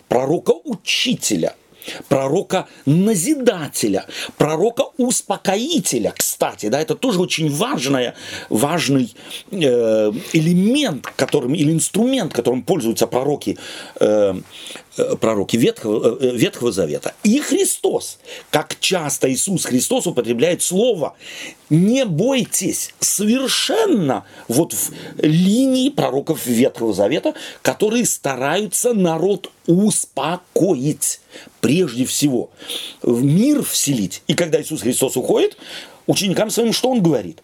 пророка-учителя– 0.08 1.54
пророка 2.08 2.68
назидателя, 2.86 4.06
пророка 4.36 4.84
успокоителя. 4.96 6.12
Кстати, 6.16 6.68
да, 6.68 6.80
это 6.80 6.94
тоже 6.94 7.20
очень 7.20 7.50
важная, 7.50 8.14
важный 8.50 9.14
э, 9.50 10.12
элемент, 10.32 11.06
которым, 11.16 11.54
или 11.54 11.72
инструмент, 11.72 12.32
которым 12.32 12.62
пользуются 12.62 13.06
пророки 13.06 13.58
э, 14.00 14.34
пророки 15.20 15.56
Ветхого, 15.56 16.18
э, 16.20 16.36
Ветхого 16.36 16.72
Завета. 16.72 17.14
И 17.22 17.40
Христос, 17.40 18.18
как 18.50 18.78
часто 18.78 19.32
Иисус 19.32 19.64
Христос 19.64 20.06
употребляет 20.06 20.62
слово 20.62 21.14
«не 21.70 22.04
бойтесь» 22.04 22.94
совершенно 23.00 24.24
вот 24.48 24.74
в 24.74 24.90
линии 25.18 25.88
пророков 25.88 26.46
Ветхого 26.46 26.92
Завета, 26.92 27.34
которые 27.62 28.04
стараются 28.04 28.92
народ 28.92 29.50
успокоить 29.66 31.20
прежде 31.60 32.04
всего, 32.04 32.50
в 33.00 33.24
мир 33.24 33.62
вселить. 33.62 34.22
И 34.26 34.34
когда 34.34 34.60
Иисус 34.60 34.82
Христос 34.82 35.16
уходит, 35.16 35.56
ученикам 36.06 36.50
своим 36.50 36.72
что 36.72 36.90
Он 36.90 37.02
говорит? 37.02 37.40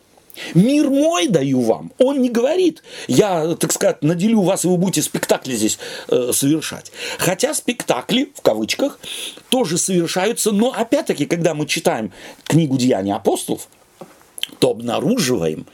Мир 0.55 0.91
мой 0.91 1.29
даю 1.29 1.61
вам. 1.61 1.93
Он 1.99 2.21
не 2.21 2.29
говорит, 2.29 2.83
я, 3.07 3.55
так 3.55 3.73
сказать, 3.73 4.03
наделю 4.03 4.43
вас, 4.43 4.65
и 4.65 4.69
вы 4.69 4.77
будете 4.77 5.03
спектакли 5.03 5.55
здесь 5.55 5.79
э, 6.09 6.31
совершать. 6.33 6.93
Хотя 7.19 7.55
спектакли, 7.55 8.33
в 8.35 8.43
кавычках, 8.43 8.99
тоже 9.49 9.79
совершаются, 9.79 10.53
но 10.53 10.73
опять-таки, 10.73 11.27
когда 11.27 11.55
мы 11.55 11.67
читаем 11.67 12.13
книгу 12.45 12.77
«Деяния 12.77 13.15
апостолов», 13.15 13.69
то 14.59 14.71
обнаруживаем, 14.71 15.67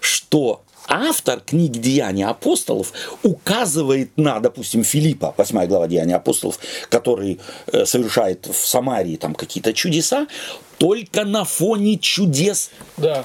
что 0.00 0.62
автор 0.86 1.40
книги 1.40 1.78
«Деяния 1.78 2.26
апостолов» 2.26 2.92
указывает 3.22 4.10
на, 4.16 4.40
допустим, 4.40 4.84
Филиппа, 4.84 5.34
8 5.36 5.66
глава 5.66 5.86
«Деяния 5.86 6.16
апостолов», 6.16 6.58
который 6.88 7.40
э, 7.66 7.84
совершает 7.84 8.46
в 8.46 8.66
Самарии 8.66 9.16
там 9.16 9.34
какие-то 9.34 9.72
чудеса, 9.72 10.26
только 10.78 11.24
на 11.24 11.44
фоне 11.44 11.98
чудес 11.98 12.70
да. 12.96 13.24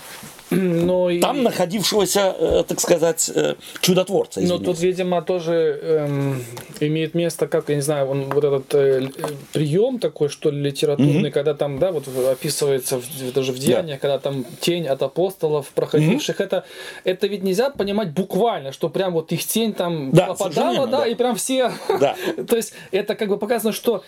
Но 0.49 1.09
Там 1.19 1.39
и... 1.39 1.41
находившегося, 1.41 2.35
э, 2.39 2.63
так 2.67 2.79
сказать, 2.79 3.29
э, 3.33 3.55
чудотворца. 3.81 4.39
Но 4.41 4.59
тут, 4.59 4.79
видимо, 4.79 5.21
тоже 5.21 5.79
эм, 5.81 6.43
имеет 6.79 7.15
место, 7.15 7.47
как, 7.47 7.69
я 7.69 7.75
не 7.75 7.81
знаю, 7.81 8.07
он 8.07 8.29
вот 8.29 8.43
этот 8.43 8.73
э, 8.75 9.09
прием 9.51 9.99
такой, 9.99 10.29
что 10.29 10.49
ли, 10.49 10.61
литературный, 10.61 11.29
mm-hmm. 11.29 11.31
когда 11.31 11.53
там, 11.53 11.79
да, 11.79 11.91
вот 11.91 12.07
описывается 12.07 12.99
в, 12.99 13.33
даже 13.33 13.51
в 13.51 13.59
деяниях, 13.59 13.99
да. 13.99 14.01
когда 14.01 14.19
там 14.19 14.45
тень 14.61 14.87
от 14.87 15.01
апостолов, 15.01 15.67
проходивших, 15.75 16.39
mm-hmm. 16.39 16.45
это, 16.45 16.65
это 17.03 17.27
ведь 17.27 17.43
нельзя 17.43 17.69
понимать 17.69 18.11
буквально, 18.11 18.71
что 18.71 18.89
прям 18.89 19.13
вот 19.13 19.31
их 19.31 19.45
тень 19.45 19.73
там 19.73 20.11
да, 20.11 20.27
попадала, 20.27 20.87
да, 20.87 20.99
да, 20.99 21.07
и 21.07 21.15
прям 21.15 21.35
все. 21.35 21.71
Да. 21.99 22.15
То 22.47 22.55
есть 22.55 22.73
это 22.91 23.15
как 23.15 23.27
бы 23.27 23.37
показано, 23.37 23.73
что 23.73 24.03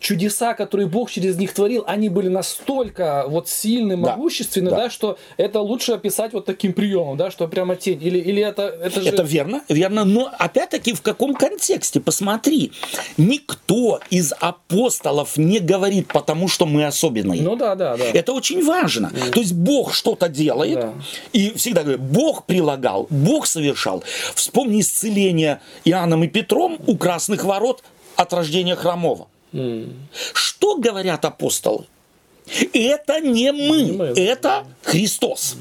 чудеса, 0.00 0.54
которые 0.54 0.86
Бог 0.86 1.10
через 1.10 1.36
них 1.36 1.52
творил, 1.52 1.84
они 1.86 2.08
были 2.08 2.28
настолько 2.28 3.24
вот 3.28 3.48
сильны, 3.48 3.96
могущественны, 3.96 4.70
да, 4.70 4.76
да. 4.76 4.82
да 4.84 4.90
что 4.90 5.18
это 5.36 5.60
лучше 5.60 5.92
описать 5.92 6.32
вот 6.32 6.44
таким 6.44 6.72
приемом, 6.72 7.16
да, 7.16 7.30
что 7.30 7.48
прямо 7.48 7.76
тень. 7.76 8.02
Или, 8.02 8.18
или 8.18 8.42
это, 8.42 8.62
это 8.62 9.00
же... 9.00 9.08
Это 9.08 9.22
верно, 9.22 9.62
верно, 9.68 10.04
но 10.04 10.30
опять-таки 10.38 10.92
в 10.92 11.02
каком 11.02 11.34
контексте? 11.34 12.00
Посмотри, 12.00 12.72
никто 13.16 14.00
из 14.10 14.32
апостолов 14.38 15.36
не 15.36 15.60
говорит, 15.60 16.08
потому 16.08 16.48
что 16.48 16.66
мы 16.66 16.84
особенные. 16.86 17.42
Ну 17.42 17.56
да, 17.56 17.74
да, 17.74 17.96
да. 17.96 18.04
Это 18.04 18.32
очень 18.32 18.64
важно. 18.64 19.12
Mm. 19.14 19.30
То 19.30 19.40
есть 19.40 19.54
Бог 19.54 19.94
что-то 19.94 20.28
делает, 20.28 20.80
да. 20.80 20.94
и 21.32 21.52
всегда 21.56 21.82
говорит, 21.82 22.00
Бог 22.00 22.44
прилагал, 22.46 23.06
Бог 23.10 23.46
совершал. 23.46 24.02
Вспомни 24.34 24.80
исцеление 24.80 25.60
Иоанном 25.84 26.24
и 26.24 26.28
Петром 26.28 26.78
у 26.86 26.96
красных 26.96 27.44
ворот 27.44 27.82
от 28.16 28.32
рождения 28.32 28.76
хромого. 28.76 29.28
Что 30.32 30.76
говорят 30.76 31.24
апостолы? 31.24 31.86
Это 32.72 33.20
не 33.20 33.52
мы, 33.52 33.82
не 33.82 33.92
мы. 33.92 34.04
это 34.06 34.66
Христос. 34.82 35.56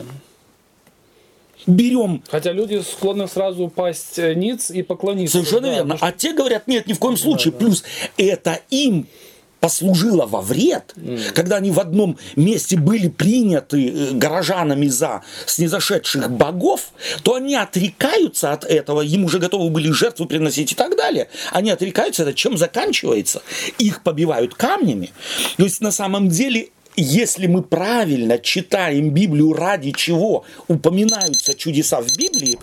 Берем. 1.66 2.22
Хотя 2.28 2.52
люди 2.52 2.82
склонны 2.82 3.28
сразу 3.28 3.64
упасть 3.64 4.18
ниц 4.18 4.70
и 4.70 4.82
поклониться. 4.82 5.38
Совершенно 5.38 5.68
да, 5.68 5.74
верно. 5.76 5.98
Что... 5.98 6.06
А 6.06 6.12
те 6.12 6.34
говорят, 6.34 6.68
нет, 6.68 6.88
ни 6.88 6.94
в 6.94 7.00
коем 7.00 7.16
случае. 7.16 7.54
Да, 7.54 7.60
да. 7.60 7.66
Плюс 7.66 7.84
это 8.18 8.60
им 8.70 9.08
послужило 9.64 10.26
во 10.26 10.42
вред, 10.42 10.94
mm. 10.98 11.32
когда 11.32 11.56
они 11.56 11.72
в 11.72 11.80
одном 11.80 12.18
месте 12.36 12.76
были 12.76 13.08
приняты 13.08 13.88
э, 13.88 14.12
горожанами 14.12 14.88
за 14.88 15.22
снизошедших 15.46 16.30
богов, 16.30 16.92
то 17.24 17.36
они 17.36 17.56
отрекаются 17.56 18.52
от 18.52 18.66
этого, 18.66 19.00
им 19.00 19.24
уже 19.24 19.40
готовы 19.40 19.70
были 19.70 19.90
жертву 19.92 20.26
приносить 20.26 20.74
и 20.74 20.76
так 20.76 20.98
далее. 20.98 21.30
Они 21.54 21.72
отрекаются, 21.72 22.24
это 22.24 22.34
чем 22.34 22.58
заканчивается? 22.58 23.42
Их 23.78 24.04
побивают 24.04 24.54
камнями. 24.54 25.12
То 25.56 25.64
есть 25.64 25.80
на 25.80 25.92
самом 25.92 26.28
деле 26.28 26.68
если 26.96 27.48
мы 27.48 27.64
правильно 27.64 28.38
читаем 28.38 29.10
Библию, 29.10 29.54
ради 29.54 29.92
чего 29.92 30.46
упоминаются 30.68 31.56
чудеса 31.56 32.02
в 32.02 32.08
Библии, 32.16 32.60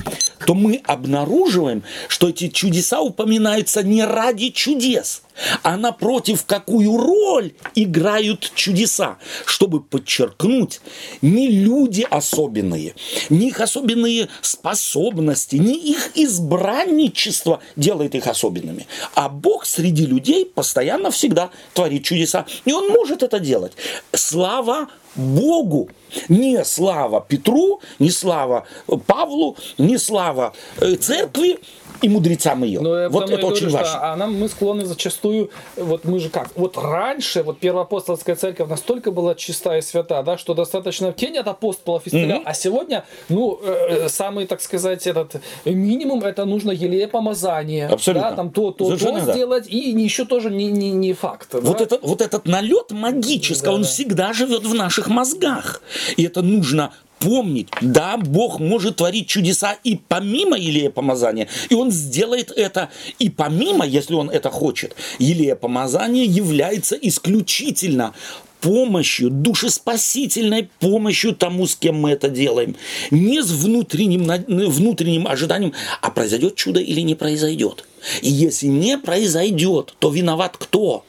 то 0.46 0.54
мы 0.54 0.80
обнаруживаем, 0.84 1.82
что 2.08 2.28
эти 2.28 2.48
чудеса 2.48 3.00
упоминаются 3.00 3.82
не 3.82 4.04
ради 4.04 4.50
чудес, 4.50 5.22
а 5.62 5.76
напротив, 5.76 6.44
какую 6.46 6.96
роль 6.96 7.52
играют 7.74 8.50
чудеса, 8.54 9.18
чтобы 9.44 9.80
подчеркнуть, 9.80 10.80
не 11.22 11.48
люди 11.48 12.06
особенные, 12.08 12.94
не 13.28 13.48
их 13.48 13.60
особенные 13.60 14.28
способности, 14.40 15.56
не 15.56 15.76
их 15.76 16.12
избранничество 16.14 17.60
делает 17.76 18.14
их 18.14 18.26
особенными, 18.26 18.86
а 19.14 19.28
Бог 19.28 19.66
среди 19.66 20.06
людей 20.06 20.46
постоянно 20.46 21.10
всегда 21.10 21.50
творит 21.74 22.04
чудеса, 22.04 22.46
и 22.64 22.72
Он 22.72 22.88
может 22.88 23.22
это 23.22 23.38
делать. 23.40 23.72
Слава 24.12 24.88
Богу, 25.16 25.90
не 26.28 26.64
слава 26.64 27.20
Петру, 27.20 27.80
не 27.98 28.10
слава 28.10 28.66
Павлу, 29.06 29.56
не 29.78 29.98
слава 29.98 30.54
э, 30.80 30.94
церкви, 30.94 31.58
и 32.02 32.08
мудрецам 32.08 32.64
ее. 32.64 32.80
Но 32.80 33.08
вот 33.08 33.30
это 33.30 33.46
очень 33.46 33.68
говорю, 33.68 33.84
важно. 33.84 34.12
А 34.12 34.16
нам 34.16 34.38
мы 34.38 34.48
склонны 34.48 34.84
зачастую, 34.84 35.50
вот 35.76 36.04
мы 36.04 36.18
же 36.18 36.30
как, 36.30 36.50
вот 36.56 36.76
раньше 36.76 37.42
вот 37.42 37.58
первоапостольская 37.58 38.36
церковь 38.36 38.68
настолько 38.68 39.10
была 39.10 39.34
чистая 39.34 39.78
и 39.78 39.82
свята, 39.82 40.22
да, 40.22 40.38
что 40.38 40.54
достаточно 40.54 41.12
в 41.12 41.16
тень 41.16 41.36
от 41.38 41.48
апостолов 41.48 42.06
исцелял, 42.06 42.38
mm-hmm. 42.38 42.44
а 42.44 42.54
сегодня, 42.54 43.04
ну, 43.28 43.58
э, 43.62 44.04
э, 44.04 44.08
самый, 44.08 44.46
так 44.46 44.60
сказать, 44.60 45.06
этот 45.06 45.36
минимум, 45.64 46.22
это 46.22 46.44
нужно 46.44 46.70
елея 46.70 47.08
помазание. 47.08 47.88
Абсолютно. 47.88 48.30
Да, 48.30 48.36
там 48.36 48.50
то, 48.50 48.70
то, 48.70 48.86
Совершенно 48.86 49.20
то 49.20 49.26
да. 49.26 49.32
сделать, 49.32 49.68
и 49.68 49.90
еще 49.90 50.24
тоже 50.24 50.50
не, 50.50 50.66
не, 50.66 50.92
не 50.92 51.12
факт. 51.12 51.54
Вот, 51.54 51.78
да? 51.78 51.84
это, 51.84 51.98
вот 52.02 52.20
этот 52.20 52.46
налет 52.46 52.90
магический, 52.90 53.64
да, 53.64 53.72
он 53.72 53.82
да. 53.82 53.88
всегда 53.88 54.32
живет 54.32 54.64
в 54.64 54.74
наших 54.74 55.08
мозгах. 55.08 55.82
И 56.16 56.24
это 56.24 56.42
нужно 56.42 56.92
помнить, 57.20 57.68
да, 57.80 58.16
Бог 58.16 58.58
может 58.58 58.96
творить 58.96 59.28
чудеса 59.28 59.76
и 59.84 59.96
помимо 60.08 60.58
Илея 60.58 60.90
помазания, 60.90 61.46
и 61.68 61.74
Он 61.74 61.92
сделает 61.92 62.50
это 62.50 62.88
и 63.20 63.30
помимо, 63.30 63.86
если 63.86 64.14
Он 64.14 64.28
это 64.30 64.50
хочет. 64.50 64.96
Илея 65.20 65.54
помазания 65.54 66.24
является 66.24 66.96
исключительно 66.96 68.14
помощью, 68.60 69.30
душеспасительной 69.30 70.68
помощью 70.80 71.34
тому, 71.34 71.66
с 71.66 71.76
кем 71.76 71.96
мы 71.96 72.10
это 72.10 72.28
делаем. 72.28 72.76
Не 73.10 73.42
с 73.42 73.50
внутренним, 73.50 74.26
внутренним 74.70 75.26
ожиданием, 75.26 75.72
а 76.02 76.10
произойдет 76.10 76.56
чудо 76.56 76.80
или 76.80 77.00
не 77.00 77.14
произойдет. 77.14 77.86
И 78.22 78.30
если 78.30 78.66
не 78.66 78.98
произойдет, 78.98 79.94
то 79.98 80.10
виноват 80.10 80.56
кто? 80.56 81.04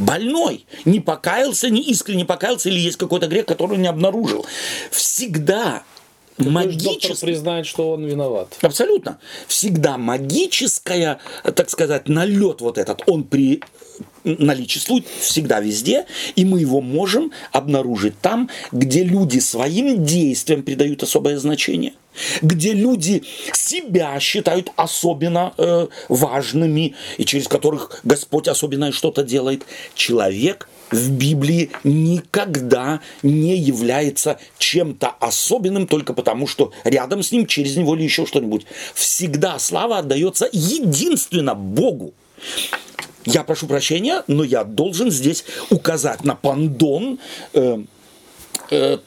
Больной, 0.00 0.66
не 0.84 1.00
покаялся, 1.00 1.70
не 1.70 1.82
искренне 1.82 2.24
покаялся, 2.24 2.68
или 2.68 2.80
есть 2.80 2.96
какой-то 2.96 3.26
грех, 3.26 3.46
который 3.46 3.74
он 3.74 3.82
не 3.82 3.88
обнаружил. 3.88 4.44
Всегда 4.90 5.82
магическое... 6.38 7.26
признает, 7.26 7.66
что 7.66 7.92
он 7.92 8.04
виноват. 8.04 8.56
Абсолютно. 8.62 9.18
Всегда 9.46 9.98
магическая, 9.98 11.20
так 11.42 11.70
сказать, 11.70 12.08
налет 12.08 12.60
вот 12.60 12.78
этот, 12.78 13.02
он 13.06 13.24
при 13.24 13.62
наличествует 14.24 15.06
всегда 15.20 15.60
везде, 15.60 16.06
и 16.36 16.44
мы 16.44 16.60
его 16.60 16.80
можем 16.80 17.32
обнаружить 17.52 18.18
там, 18.20 18.50
где 18.72 19.02
люди 19.02 19.38
своим 19.38 20.04
действиям 20.04 20.62
придают 20.62 21.02
особое 21.02 21.38
значение, 21.38 21.94
где 22.42 22.72
люди 22.72 23.22
себя 23.52 24.18
считают 24.20 24.70
особенно 24.76 25.52
э, 25.56 25.86
важными, 26.08 26.94
и 27.18 27.24
через 27.24 27.48
которых 27.48 28.00
Господь 28.04 28.48
особенное 28.48 28.92
что-то 28.92 29.22
делает. 29.22 29.64
Человек 29.94 30.68
в 30.90 31.10
Библии 31.10 31.70
никогда 31.84 33.00
не 33.22 33.56
является 33.56 34.38
чем-то 34.58 35.14
особенным 35.20 35.86
только 35.86 36.12
потому, 36.12 36.46
что 36.46 36.72
рядом 36.84 37.22
с 37.22 37.32
ним, 37.32 37.46
через 37.46 37.76
него 37.76 37.94
или 37.94 38.02
еще 38.02 38.26
что-нибудь. 38.26 38.66
Всегда 38.94 39.58
слава 39.58 39.98
отдается 39.98 40.48
единственно 40.52 41.54
Богу. 41.54 42.12
Я 43.26 43.44
прошу 43.44 43.66
прощения, 43.66 44.24
но 44.26 44.44
я 44.44 44.64
должен 44.64 45.10
здесь 45.10 45.44
указать 45.68 46.24
на 46.24 46.34
пандон 46.34 47.18
э, 47.52 47.84
э, 48.70 48.98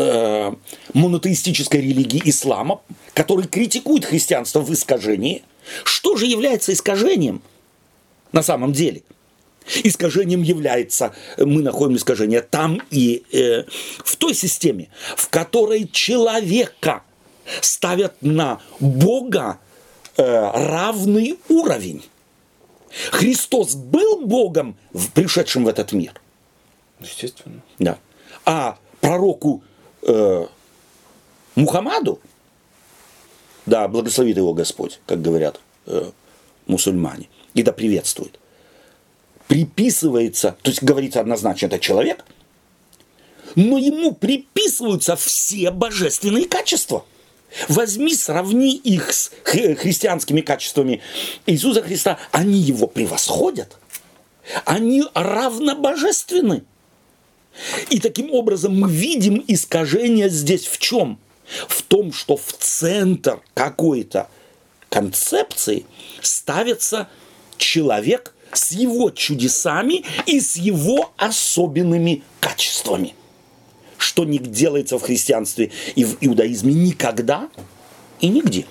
э, 0.00 0.52
монотеистической 0.94 1.80
религии 1.80 2.22
ислама, 2.24 2.80
который 3.14 3.46
критикует 3.46 4.04
христианство 4.04 4.60
в 4.60 4.72
искажении. 4.72 5.42
Что 5.84 6.16
же 6.16 6.26
является 6.26 6.72
искажением 6.72 7.42
на 8.32 8.42
самом 8.42 8.72
деле? 8.72 9.02
Искажением 9.84 10.42
является, 10.42 11.14
мы 11.36 11.62
находим 11.62 11.96
искажение 11.96 12.40
там 12.40 12.82
и 12.90 13.22
э, 13.32 13.64
в 14.04 14.16
той 14.16 14.34
системе, 14.34 14.88
в 15.16 15.28
которой 15.28 15.86
человека 15.86 17.02
ставят 17.60 18.14
на 18.20 18.60
Бога 18.80 19.58
э, 20.16 20.22
равный 20.22 21.38
уровень. 21.48 22.02
Христос 23.12 23.74
был 23.74 24.26
Богом, 24.26 24.76
пришедшим 25.14 25.64
в 25.64 25.68
этот 25.68 25.92
мир. 25.92 26.20
Естественно. 27.00 27.60
Да. 27.78 27.98
А 28.44 28.78
пророку 29.00 29.62
э, 30.02 30.46
Мухаммаду, 31.54 32.20
да, 33.66 33.86
благословит 33.88 34.36
его 34.36 34.54
Господь, 34.54 35.00
как 35.06 35.20
говорят 35.20 35.60
э, 35.86 36.10
мусульмане, 36.66 37.28
и 37.54 37.62
да 37.62 37.72
приветствует, 37.72 38.38
приписывается, 39.48 40.56
то 40.62 40.70
есть 40.70 40.82
говорится 40.82 41.20
однозначно, 41.20 41.66
это 41.66 41.78
человек, 41.78 42.24
но 43.56 43.78
ему 43.78 44.12
приписываются 44.12 45.16
все 45.16 45.70
божественные 45.70 46.46
качества. 46.46 47.04
Возьми, 47.68 48.14
сравни 48.14 48.76
их 48.76 49.12
с 49.12 49.32
христианскими 49.42 50.40
качествами 50.40 51.00
Иисуса 51.46 51.82
Христа. 51.82 52.18
Они 52.30 52.58
его 52.60 52.86
превосходят. 52.86 53.76
Они 54.64 55.02
равнобожественны. 55.14 56.62
И 57.90 57.98
таким 57.98 58.32
образом 58.32 58.78
мы 58.78 58.90
видим 58.90 59.44
искажение 59.46 60.28
здесь 60.28 60.66
в 60.66 60.78
чем? 60.78 61.18
В 61.68 61.82
том, 61.82 62.12
что 62.12 62.36
в 62.36 62.52
центр 62.58 63.40
какой-то 63.54 64.28
концепции 64.88 65.84
ставится 66.22 67.08
человек 67.56 68.34
с 68.52 68.72
его 68.72 69.10
чудесами 69.10 70.04
и 70.26 70.40
с 70.40 70.56
его 70.56 71.12
особенными 71.16 72.22
качествами 72.40 73.14
что 74.00 74.24
не 74.24 74.38
делается 74.38 74.98
в 74.98 75.02
христианстве 75.02 75.70
и 75.94 76.04
в 76.04 76.16
иудаизме 76.20 76.72
никогда 76.72 77.50
и 78.20 78.28
нигде. 78.28 78.66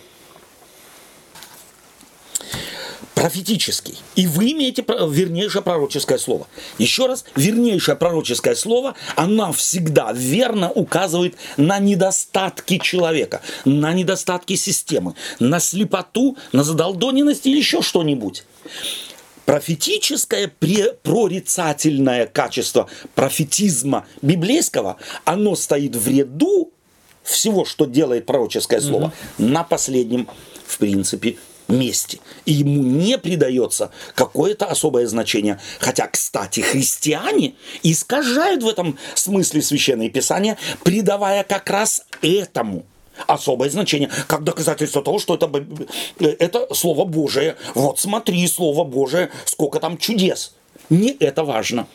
Профетический. 3.22 3.98
И 4.16 4.28
вы 4.28 4.52
имеете 4.52 4.84
вернейшее 4.88 5.62
пророческое 5.62 6.18
слово. 6.18 6.48
Еще 6.78 7.06
раз, 7.06 7.26
вернейшее 7.36 7.96
пророческое 7.96 8.56
слово, 8.56 8.96
оно 9.16 9.52
всегда 9.52 10.12
верно 10.14 10.72
указывает 10.72 11.36
на 11.58 11.80
недостатки 11.80 12.78
человека, 12.78 13.42
на 13.66 13.94
недостатки 13.94 14.56
системы, 14.56 15.16
на 15.40 15.60
слепоту, 15.60 16.38
на 16.52 16.64
задолдоненность 16.64 17.46
или 17.46 17.58
еще 17.58 17.82
что-нибудь. 17.82 18.44
Профетическое 19.46 20.48
прорицательное 20.48 22.28
качество 22.28 22.88
профетизма 23.16 24.06
библейского, 24.22 24.98
оно 25.26 25.56
стоит 25.56 25.96
в 25.96 26.08
ряду 26.08 26.72
всего, 27.24 27.66
что 27.66 27.86
делает 27.86 28.26
пророческое 28.26 28.80
слово, 28.80 29.06
угу. 29.06 29.48
на 29.48 29.64
последнем, 29.64 30.28
в 30.68 30.78
принципе, 30.78 31.38
месте. 31.70 32.20
И 32.46 32.54
ему 32.54 32.84
не 32.84 33.18
придается 33.18 33.92
какое-то 34.16 34.66
особое 34.66 35.08
значение. 35.08 35.60
Хотя, 35.80 36.08
кстати, 36.08 36.62
христиане 36.62 37.56
искажают 37.84 38.64
в 38.64 38.68
этом 38.68 38.98
смысле 39.16 39.62
Священное 39.62 40.10
Писание, 40.10 40.58
придавая 40.84 41.44
как 41.44 41.70
раз 41.70 42.04
этому– 42.22 42.86
особое 43.28 43.70
значение, 43.70 44.10
как 44.28 44.44
доказательство 44.44 45.02
того, 45.02 45.20
что 45.20 45.36
это, 45.36 45.52
это 46.20 46.74
Слово 46.74 47.06
Божие. 47.06 47.56
Вот 47.76 48.00
смотри, 48.00 48.48
Слово 48.48 48.84
Божие, 48.84 49.30
сколько 49.46 49.80
там 49.80 49.98
чудес. 49.98 50.56
Не 50.90 51.12
это 51.20 51.44
важно. 51.44 51.88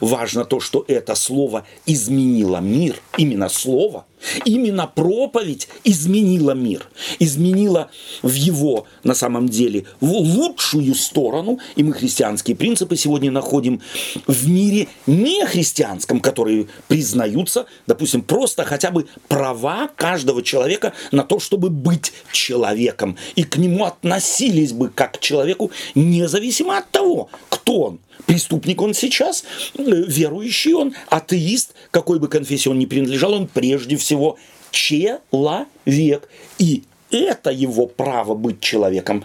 Важно 0.00 0.44
то, 0.44 0.60
что 0.60 0.84
это 0.88 1.14
слово 1.14 1.66
изменило 1.86 2.58
мир. 2.58 3.00
Именно 3.16 3.48
слово, 3.48 4.06
именно 4.44 4.86
проповедь 4.86 5.68
изменила 5.84 6.52
мир. 6.52 6.88
Изменила 7.18 7.90
в 8.22 8.32
его, 8.32 8.86
на 9.04 9.14
самом 9.14 9.48
деле, 9.48 9.84
в 10.00 10.10
лучшую 10.10 10.94
сторону. 10.94 11.58
И 11.76 11.82
мы 11.82 11.92
христианские 11.92 12.56
принципы 12.56 12.96
сегодня 12.96 13.30
находим 13.30 13.80
в 14.26 14.48
мире 14.48 14.88
не 15.06 15.44
христианском, 15.46 16.20
которые 16.20 16.68
признаются, 16.88 17.66
допустим, 17.86 18.22
просто 18.22 18.64
хотя 18.64 18.90
бы 18.90 19.06
права 19.28 19.88
каждого 19.96 20.42
человека 20.42 20.92
на 21.12 21.24
то, 21.24 21.40
чтобы 21.40 21.70
быть 21.70 22.12
человеком. 22.32 23.16
И 23.36 23.42
к 23.42 23.56
нему 23.56 23.84
относились 23.84 24.72
бы 24.72 24.88
как 24.88 25.18
к 25.18 25.20
человеку, 25.20 25.70
независимо 25.94 26.78
от 26.78 26.90
того, 26.90 27.28
кто 27.48 27.80
он 27.80 28.00
Преступник 28.26 28.82
он 28.82 28.94
сейчас, 28.94 29.44
э, 29.76 29.82
верующий 29.84 30.74
он, 30.74 30.94
атеист, 31.08 31.74
какой 31.90 32.18
бы 32.18 32.28
конфессии 32.28 32.68
он 32.68 32.78
ни 32.78 32.86
принадлежал, 32.86 33.34
он 33.34 33.48
прежде 33.48 33.96
всего 33.96 34.38
человек. 34.70 36.28
И 36.58 36.84
это 37.10 37.50
его 37.50 37.86
право 37.86 38.34
быть 38.34 38.60
человеком, 38.60 39.24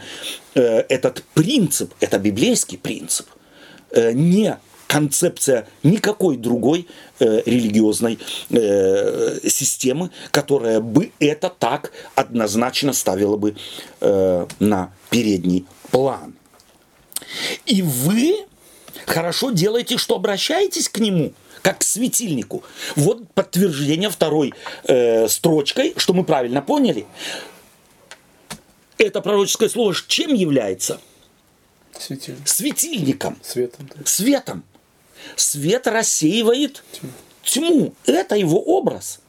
э, 0.56 0.86
этот 0.90 1.24
принцип, 1.34 1.94
это 2.00 2.18
библейский 2.18 2.78
принцип, 2.78 3.28
э, 3.92 4.12
не 4.14 4.58
концепция 4.88 5.68
никакой 5.84 6.38
другой 6.38 6.88
религиозной 7.20 8.20
системы, 8.50 10.12
которая 10.32 10.80
бы 10.80 11.12
это 11.20 11.50
так 11.50 11.92
однозначно 12.14 12.94
ставила 12.94 13.36
бы 13.36 13.56
на 14.00 14.94
передний 15.10 15.66
план. 15.90 16.36
И 17.66 17.82
вы 17.82 18.46
хорошо 19.06 19.52
делаете, 19.52 19.98
что 19.98 20.16
обращаетесь 20.16 20.90
к 20.90 21.00
нему 21.00 21.34
как 21.62 21.80
к 21.80 21.84
светильнику. 21.84 22.64
Вот 22.96 23.28
подтверждение 23.34 24.12
второй 24.12 24.54
э, 24.84 25.28
строчкой, 25.28 25.96
что 25.98 26.14
мы 26.14 26.24
правильно 26.24 26.62
поняли. 26.62 27.08
Это 29.00 29.20
пророческое 29.20 29.70
слово 29.70 29.96
чем 30.08 30.36
является? 30.36 31.02
Светильник. 31.98 32.48
Светильником. 32.48 33.40
Светом. 33.42 33.90
Да. 33.96 34.02
Светом. 34.06 34.64
Свет 35.36 35.88
рассеивает 35.88 36.84
тьму. 36.92 37.10
тьму. 37.44 37.94
Это 38.06 38.36
его 38.36 38.62
образ. 38.62 39.20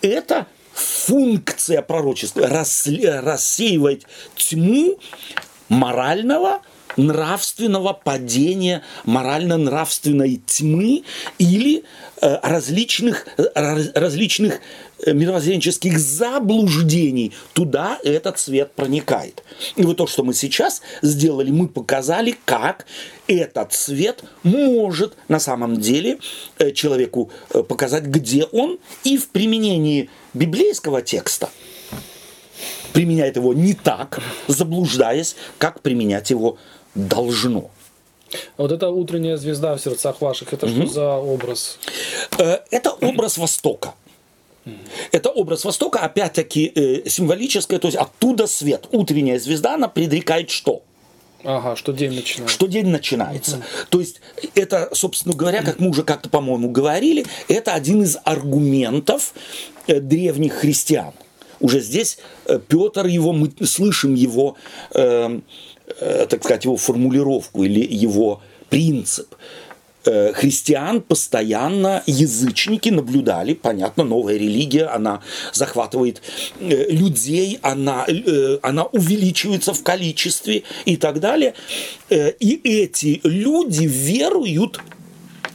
Это 0.00 0.46
функция 0.72 1.82
пророчества. 1.82 2.46
Рассеивать 2.46 4.02
тьму 4.36 4.98
морального, 5.68 6.62
нравственного 6.96 7.92
падения, 7.92 8.82
морально-нравственной 9.04 10.40
тьмы 10.46 11.04
или 11.38 11.84
э, 12.20 12.38
различных, 12.42 13.26
э, 13.36 13.44
различных 13.94 14.60
э, 15.04 15.12
мировоззренческих 15.12 15.98
заблуждений. 15.98 17.32
Туда 17.52 17.98
этот 18.04 18.38
свет 18.38 18.72
проникает. 18.72 19.42
И 19.76 19.82
вот 19.82 19.96
то, 19.96 20.06
что 20.06 20.24
мы 20.24 20.34
сейчас 20.34 20.82
сделали, 21.02 21.50
мы 21.50 21.68
показали, 21.68 22.36
как 22.44 22.86
этот 23.26 23.72
свет 23.72 24.24
может 24.42 25.14
на 25.28 25.38
самом 25.38 25.80
деле 25.80 26.18
человеку 26.74 27.30
показать, 27.68 28.04
где 28.04 28.44
он, 28.44 28.78
и 29.04 29.16
в 29.16 29.28
применении 29.28 30.10
библейского 30.34 31.02
текста 31.02 31.50
применяет 32.92 33.36
его 33.36 33.54
не 33.54 33.74
так, 33.74 34.20
заблуждаясь, 34.48 35.36
как 35.58 35.80
применять 35.80 36.30
его 36.30 36.58
должно. 37.08 37.70
А 38.56 38.62
вот 38.62 38.72
эта 38.72 38.88
утренняя 38.88 39.36
звезда 39.36 39.76
в 39.76 39.80
сердцах 39.80 40.20
ваших, 40.20 40.52
это 40.52 40.66
mm-hmm. 40.66 40.84
что 40.84 40.92
за 40.92 41.14
образ? 41.14 41.78
Э, 42.38 42.58
это 42.70 42.92
образ 42.92 43.38
Востока. 43.38 43.94
Это 45.10 45.30
образ 45.30 45.64
Востока, 45.64 46.00
опять-таки, 46.00 46.70
э, 46.74 47.08
символическое, 47.08 47.78
то 47.78 47.88
есть 47.88 47.96
оттуда 47.96 48.46
свет. 48.46 48.86
Утренняя 48.92 49.38
звезда, 49.38 49.74
она 49.74 49.88
предрекает 49.88 50.50
что? 50.50 50.82
Ага, 51.42 51.74
что 51.74 51.92
день 51.92 52.12
начинается. 52.12 52.54
Что 52.54 52.66
день 52.66 52.86
начинается. 52.86 53.56
Угу. 53.56 53.64
То 53.88 54.00
есть 54.00 54.20
это, 54.54 54.90
собственно 54.92 55.34
говоря, 55.34 55.62
как 55.62 55.80
мы 55.80 55.88
уже 55.88 56.04
как-то, 56.04 56.28
по-моему, 56.28 56.70
говорили, 56.70 57.24
это 57.48 57.72
один 57.72 58.02
из 58.02 58.18
аргументов 58.22 59.32
э, 59.86 60.00
древних 60.00 60.52
христиан. 60.52 61.14
Уже 61.58 61.80
здесь 61.80 62.18
Петр 62.68 63.06
его, 63.06 63.32
мы 63.32 63.52
слышим 63.66 64.14
его 64.14 64.56
э, 64.94 65.40
Э, 65.40 65.40
так 65.98 66.44
сказать, 66.44 66.64
его 66.64 66.76
формулировку 66.76 67.64
или 67.64 67.80
его 67.80 68.40
принцип. 68.68 69.34
Э, 70.06 70.32
христиан 70.32 71.02
постоянно 71.02 72.02
язычники 72.06 72.88
наблюдали, 72.88 73.52
понятно, 73.52 74.02
новая 74.02 74.36
религия, 74.36 74.86
она 74.86 75.20
захватывает 75.52 76.22
э, 76.58 76.90
людей, 76.90 77.58
она, 77.60 78.06
она 78.62 78.84
увеличивается 78.84 79.74
в 79.74 79.82
количестве 79.82 80.62
и 80.86 80.96
так 80.96 81.20
далее. 81.20 81.52
И 82.08 82.60
эти 82.64 83.20
люди 83.24 83.84
веруют 83.84 84.80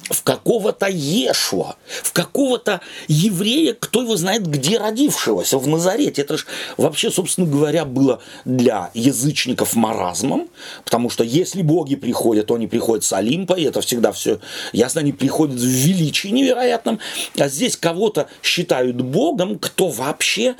в 0.10 0.24
какого-то 0.24 0.88
Ешуа, 0.88 1.76
в 2.04 2.12
какого-то 2.14 2.82
еврея, 3.08 3.74
кто 3.74 4.02
его 4.02 4.16
знает, 4.16 4.46
где 4.48 4.78
родившегося, 4.78 5.58
в 5.58 5.68
Назарете. 5.68 6.22
Это 6.22 6.38
же 6.38 6.46
вообще, 6.78 7.10
собственно 7.10 7.48
говоря, 7.48 7.86
было 7.86 8.22
для 8.46 8.92
язычников 8.94 9.76
маразмом, 9.76 10.50
потому 10.84 11.10
что 11.10 11.24
если 11.24 11.62
боги 11.62 11.96
приходят, 11.96 12.48
то 12.48 12.56
они 12.56 12.68
приходят 12.68 13.04
с 13.04 13.14
Олимпа, 13.14 13.54
и 13.54 13.64
это 13.64 13.82
всегда 13.82 14.12
все 14.12 14.40
ясно, 14.74 15.02
они 15.02 15.12
приходят 15.12 15.56
в 15.56 15.66
величии 15.66 16.28
невероятном, 16.28 17.00
а 17.38 17.48
здесь 17.48 17.76
кого-то 17.78 18.28
считают 18.44 19.02
богом, 19.02 19.58
кто 19.58 19.88
вообще 19.88 20.56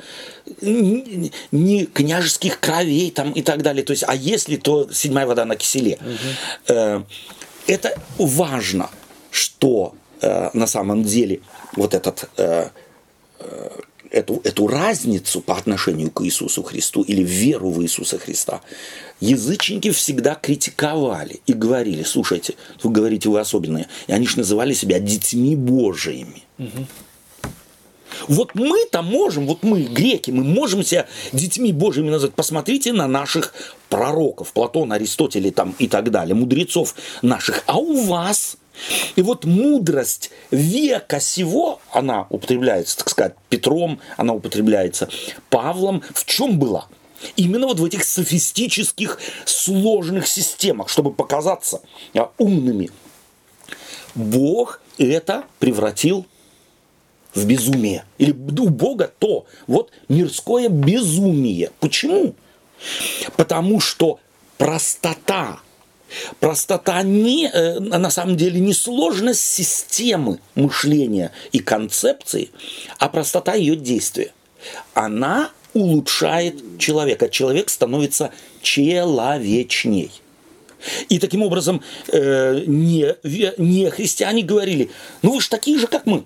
не 0.60 1.86
княжеских 1.86 2.60
кровей 2.60 3.10
там 3.10 3.32
и 3.32 3.42
так 3.42 3.62
далее. 3.62 3.84
То 3.84 3.92
есть, 3.92 4.04
а 4.06 4.14
если, 4.14 4.56
то 4.56 4.88
седьмая 4.92 5.26
вода 5.26 5.44
на 5.44 5.56
киселе. 5.56 5.98
Угу. 6.68 7.04
Это 7.66 8.00
важно 8.18 8.90
что 9.36 9.94
э, 10.20 10.50
на 10.52 10.66
самом 10.66 11.04
деле 11.04 11.40
вот 11.76 11.94
этот 11.94 12.28
э, 12.36 12.68
э, 13.38 13.70
эту, 14.10 14.40
эту 14.44 14.66
разницу 14.66 15.40
по 15.40 15.56
отношению 15.56 16.10
к 16.10 16.24
Иисусу 16.24 16.62
Христу 16.62 17.02
или 17.02 17.22
веру 17.22 17.70
в 17.70 17.82
Иисуса 17.82 18.18
Христа 18.18 18.60
язычники 19.20 19.90
всегда 19.90 20.34
критиковали 20.34 21.40
и 21.46 21.52
говорили, 21.52 22.02
слушайте, 22.02 22.54
вы 22.82 22.90
говорите, 22.90 23.28
вы 23.28 23.40
особенные. 23.40 23.88
И 24.06 24.12
они 24.12 24.26
же 24.26 24.38
называли 24.38 24.74
себя 24.74 24.98
детьми 24.98 25.56
Божиими. 25.56 26.44
Угу. 26.58 26.86
Вот 28.28 28.54
мы-то 28.54 29.02
можем, 29.02 29.46
вот 29.46 29.62
мы, 29.62 29.82
греки, 29.82 30.30
мы 30.30 30.44
можем 30.44 30.82
себя 30.82 31.06
детьми 31.32 31.72
Божьими 31.72 32.10
назвать. 32.10 32.34
Посмотрите 32.34 32.92
на 32.92 33.06
наших 33.06 33.52
пророков, 33.88 34.52
Платона, 34.52 34.94
Аристотеля 34.94 35.50
там, 35.50 35.74
и 35.78 35.88
так 35.88 36.10
далее, 36.10 36.34
мудрецов 36.34 36.94
наших. 37.22 37.62
А 37.66 37.76
у 37.76 38.02
вас 38.04 38.56
и 39.14 39.22
вот 39.22 39.44
мудрость 39.44 40.30
века 40.50 41.20
сего, 41.20 41.80
она 41.92 42.26
употребляется, 42.30 42.98
так 42.98 43.08
сказать, 43.08 43.34
Петром, 43.48 44.00
она 44.16 44.34
употребляется 44.34 45.08
Павлом, 45.50 46.02
в 46.14 46.24
чем 46.24 46.58
была? 46.58 46.86
Именно 47.36 47.68
вот 47.68 47.80
в 47.80 47.84
этих 47.84 48.04
софистических 48.04 49.18
сложных 49.46 50.26
системах, 50.26 50.88
чтобы 50.88 51.12
показаться 51.12 51.80
а, 52.14 52.30
умными. 52.38 52.90
Бог 54.14 54.80
это 54.98 55.44
превратил 55.58 56.26
в 57.34 57.46
безумие. 57.46 58.04
Или 58.18 58.32
у 58.32 58.68
Бога 58.68 59.10
то, 59.18 59.46
вот 59.66 59.92
мирское 60.08 60.68
безумие. 60.68 61.70
Почему? 61.80 62.34
Потому 63.36 63.80
что 63.80 64.20
простота 64.58 65.60
Простота 66.40 67.02
не, 67.02 67.48
э, 67.48 67.80
на 67.80 68.10
самом 68.10 68.36
деле 68.36 68.60
не 68.60 68.72
сложность 68.72 69.40
системы 69.40 70.38
мышления 70.54 71.32
и 71.52 71.58
концепции, 71.58 72.50
а 72.98 73.08
простота 73.08 73.54
ее 73.54 73.76
действия. 73.76 74.32
Она 74.94 75.50
улучшает 75.74 76.78
человека. 76.78 77.28
Человек 77.28 77.68
становится 77.68 78.30
человечней. 78.62 80.10
И 81.08 81.18
таким 81.18 81.42
образом 81.42 81.82
э, 82.12 82.62
не, 82.66 83.14
не 83.58 83.90
христиане 83.90 84.42
говорили, 84.42 84.90
ну 85.22 85.34
вы 85.34 85.40
же 85.40 85.48
такие 85.48 85.78
же, 85.78 85.86
как 85.86 86.06
мы. 86.06 86.24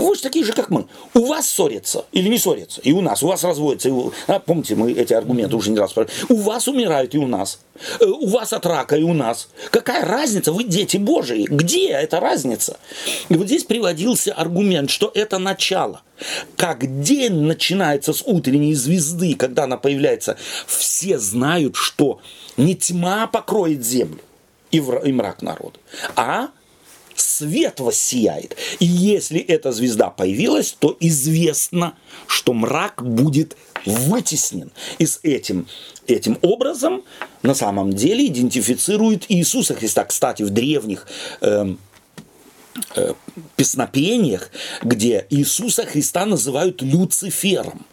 Вы 0.00 0.16
же 0.16 0.22
такие 0.22 0.44
же, 0.44 0.52
как 0.52 0.70
мы. 0.70 0.86
У 1.14 1.26
вас 1.26 1.48
ссорятся 1.48 2.04
или 2.12 2.28
не 2.28 2.38
ссорятся, 2.38 2.80
и 2.80 2.92
у 2.92 3.00
нас. 3.00 3.22
У 3.22 3.28
вас 3.28 3.44
разводятся. 3.44 3.88
И 3.88 3.92
у... 3.92 4.12
а, 4.26 4.38
помните, 4.38 4.74
мы 4.74 4.92
эти 4.92 5.12
аргументы 5.12 5.56
уже 5.56 5.70
не 5.70 5.78
раз. 5.78 5.94
У 6.28 6.36
вас 6.36 6.68
умирают 6.68 7.14
и 7.14 7.18
у 7.18 7.26
нас. 7.26 7.60
Э, 8.00 8.06
у 8.06 8.26
вас 8.28 8.52
от 8.52 8.64
рака 8.64 8.96
и 8.96 9.02
у 9.02 9.12
нас. 9.12 9.48
Какая 9.70 10.04
разница? 10.04 10.52
Вы 10.52 10.64
дети 10.64 10.96
Божии. 10.96 11.46
Где 11.48 11.90
эта 11.90 12.18
разница? 12.18 12.78
И 13.28 13.34
вот 13.34 13.46
здесь 13.46 13.64
приводился 13.64 14.32
аргумент, 14.32 14.90
что 14.90 15.10
это 15.14 15.38
начало. 15.38 16.00
Как 16.56 17.02
день 17.02 17.34
начинается 17.34 18.12
с 18.12 18.22
утренней 18.22 18.74
звезды, 18.74 19.34
когда 19.34 19.64
она 19.64 19.76
появляется, 19.76 20.36
все 20.66 21.18
знают, 21.18 21.76
что 21.76 22.20
не 22.56 22.74
тьма 22.74 23.26
покроет 23.26 23.84
землю 23.84 24.20
и 24.70 24.80
мрак 25.12 25.42
народа, 25.42 25.78
а 26.16 26.48
свет 27.40 27.80
воссияет. 27.80 28.56
И 28.80 28.84
если 28.84 29.40
эта 29.40 29.72
звезда 29.72 30.10
появилась, 30.10 30.76
то 30.78 30.96
известно, 31.00 31.94
что 32.26 32.52
мрак 32.52 33.02
будет 33.02 33.56
вытеснен. 33.86 34.70
И 34.98 35.06
с 35.06 35.20
этим, 35.22 35.66
этим 36.06 36.38
образом 36.42 37.02
на 37.42 37.54
самом 37.54 37.92
деле 37.92 38.26
идентифицирует 38.26 39.24
Иисуса 39.28 39.74
Христа. 39.74 40.04
Кстати, 40.04 40.42
в 40.42 40.50
древних 40.50 41.06
э, 41.40 41.74
э, 42.96 43.14
песнопениях, 43.56 44.50
где 44.82 45.26
Иисуса 45.30 45.86
Христа 45.86 46.26
называют 46.26 46.82
Люцифером. 46.82 47.86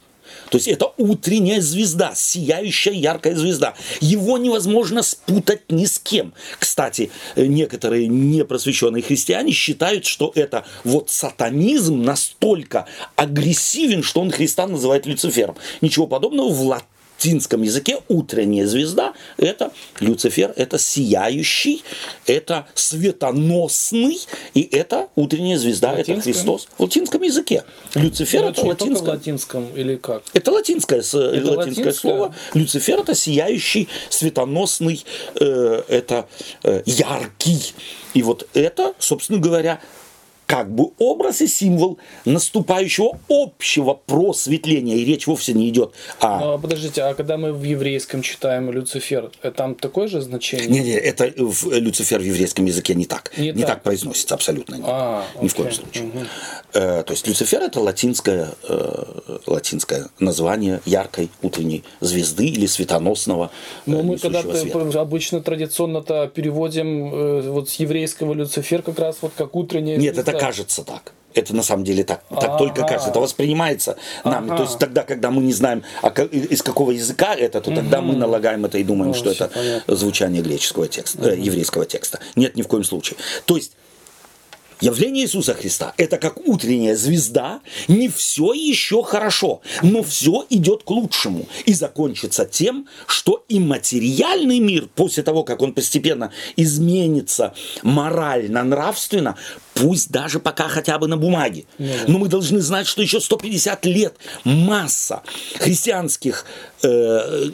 То 0.50 0.58
есть 0.58 0.68
это 0.68 0.92
утренняя 0.98 1.62
звезда, 1.62 2.14
сияющая 2.16 2.94
яркая 2.94 3.36
звезда. 3.36 3.76
Его 4.02 4.38
невозможно 4.38 5.04
спутать 5.04 5.70
ни 5.70 5.86
с 5.86 6.00
кем. 6.00 6.34
Кстати, 6.60 7.12
некоторые 7.36 8.08
непросвещенные 8.08 9.04
христиане 9.04 9.52
считают, 9.52 10.06
что 10.06 10.32
это 10.36 10.66
вот 10.84 11.10
сатанизм 11.10 12.04
настолько 12.04 12.88
агрессивен, 13.16 14.04
что 14.04 14.22
он 14.22 14.32
Христа 14.32 14.68
называет 14.68 15.06
Люцифером. 15.06 15.56
Ничего 15.82 16.08
подобного 16.08 16.50
в 16.50 16.62
латыни 16.62 16.97
латинском 17.18 17.64
языке 17.64 17.98
утренняя 18.08 18.68
звезда– 18.68 19.14
это 19.38 19.72
Люцифер, 20.00 20.54
это 20.56 20.78
сияющий, 20.78 21.84
это 22.26 22.68
светоносный, 22.76 24.20
и 24.54 24.62
это 24.72 25.08
утренняя 25.16 25.58
звезда, 25.58 25.94
это 25.94 26.20
Христос. 26.22 26.68
В 26.78 26.84
латинском 26.84 27.22
языке. 27.24 27.64
Люцифер– 27.96 28.44
это 28.46 28.66
латинское. 28.66 29.10
латинском 29.10 29.68
или 29.76 29.96
как? 29.96 30.24
Это 30.34 30.52
латинское, 30.52 31.00
это 31.00 31.18
латинское, 31.18 31.58
латинское 31.58 31.94
слово. 31.94 32.36
Люцифер– 32.54 33.00
это 33.02 33.16
сияющий, 33.16 33.88
светоносный, 34.10 35.04
э, 35.40 35.84
это 35.88 36.28
э, 36.64 36.84
яркий. 36.86 37.74
И 38.14 38.22
вот 38.22 38.48
это, 38.54 38.94
собственно 39.00 39.40
говоря, 39.40 39.82
как 40.48 40.74
бы 40.74 40.92
образ 40.98 41.42
и 41.42 41.48
символ 41.48 42.00
наступающего 42.26 43.20
общего 43.30 43.94
просветления. 43.94 44.96
И 44.96 45.06
речь 45.06 45.28
вовсе 45.28 45.54
не 45.54 45.70
идет 45.70 45.94
о... 46.22 46.40
Но, 46.40 46.58
подождите, 46.58 47.04
а 47.04 47.14
когда 47.14 47.38
мы 47.38 47.52
в 47.52 47.64
еврейском 47.64 48.22
читаем 48.22 48.72
Люцифер, 48.72 49.30
э, 49.44 49.52
там 49.52 49.76
такое 49.76 50.08
же 50.08 50.22
значение? 50.22 50.68
Не, 50.68 50.80
не, 50.80 50.92
это 50.92 51.32
в 51.38 51.70
Люцифер 51.74 52.20
в 52.20 52.24
еврейском 52.24 52.66
языке 52.66 52.96
не 52.96 53.06
так. 53.06 53.32
Не, 53.38 53.52
не 53.52 53.62
так. 53.64 53.68
так 53.68 53.84
произносится 53.84 54.36
абсолютно. 54.36 54.76
Нет. 54.76 54.86
А, 54.88 55.26
Ни 55.42 55.50
в 55.50 55.56
коем 55.56 55.72
случае. 55.72 56.06
Угу. 56.06 56.20
Э, 56.74 57.04
то 57.04 57.12
есть 57.12 57.28
Люцифер 57.28 57.62
это 57.62 57.82
латинское, 57.82 58.50
э, 58.70 59.40
латинское 59.46 60.08
название 60.20 60.82
яркой 60.86 61.30
утренней 61.42 61.84
звезды 62.00 62.48
или 62.48 62.68
светоносного 62.68 63.52
э, 63.86 63.92
Но 63.92 64.02
мы 64.02 64.18
когда-то 64.18 65.02
обычно 65.02 65.42
традиционно-то 65.42 66.28
переводим 66.34 67.14
э, 67.14 67.42
вот 67.50 67.70
с 67.70 67.74
еврейского 67.76 68.34
Люцифер 68.34 68.82
как 68.82 68.98
раз 69.00 69.18
вот 69.22 69.34
как 69.36 69.56
утренняя 69.56 69.98
Нет, 69.98 70.16
звезда. 70.16 70.32
это 70.32 70.37
кажется 70.38 70.84
так. 70.84 71.14
Это 71.34 71.56
на 71.56 71.62
самом 71.62 71.84
деле 71.84 72.04
так, 72.04 72.24
так 72.30 72.50
А-а-а. 72.50 72.58
только 72.58 72.82
кажется. 72.84 73.10
Это 73.10 73.20
воспринимается 73.20 73.98
нами. 74.24 74.50
То 74.50 74.64
есть 74.64 74.80
тогда, 74.80 75.04
когда 75.04 75.30
мы 75.30 75.44
не 75.44 75.54
знаем, 75.54 75.84
а 76.02 76.10
из 76.10 76.64
какого 76.64 76.92
языка 76.92 77.36
это, 77.36 77.62
то 77.62 77.74
тогда 77.74 78.00
угу. 78.00 78.08
мы 78.08 78.16
налагаем 78.16 78.66
это 78.66 78.80
и 78.80 78.84
думаем, 78.84 79.12
ну, 79.12 79.14
что 79.14 79.32
это 79.32 79.48
понятно. 79.48 79.96
звучание 79.96 80.42
греческого 80.42 80.88
текста, 80.88 81.20
угу. 81.20 81.28
э, 81.28 81.38
еврейского 81.38 81.86
текста. 81.86 82.20
Нет, 82.36 82.56
ни 82.56 82.64
в 82.64 82.68
коем 82.68 82.84
случае. 82.84 83.18
То 83.46 83.56
есть 83.56 83.74
Явление 84.80 85.26
Иисуса 85.26 85.54
Христа– 85.54 85.94
это 85.98 86.18
как 86.18 86.38
утренняя 86.48 86.96
звезда, 86.96 87.62
не 87.88 88.10
все 88.10 88.54
еще 88.54 89.04
хорошо, 89.04 89.62
но 89.82 90.04
все 90.04 90.46
идет 90.50 90.84
к 90.84 90.90
лучшему. 90.92 91.48
И 91.66 91.74
закончится 91.74 92.46
тем, 92.46 92.88
что 93.08 93.44
и 93.50 93.60
материальный 93.60 94.60
мир, 94.60 94.88
после 94.94 95.24
того, 95.24 95.44
как 95.44 95.62
он 95.62 95.74
постепенно 95.74 96.32
изменится 96.56 97.54
морально, 97.82 98.64
нравственно, 98.64 99.36
пусть 99.74 100.12
даже 100.12 100.40
пока 100.40 100.68
хотя 100.68 101.00
бы 101.00 101.08
на 101.08 101.18
бумаге, 101.18 101.66
но 102.08 102.20
мы 102.20 102.28
должны 102.28 102.62
знать, 102.62 102.88
что 102.88 103.02
еще 103.02 103.20
150 103.20 103.86
лет 103.86 104.16
масса 104.44 105.24
христианских 105.60 106.46
э, 106.84 107.50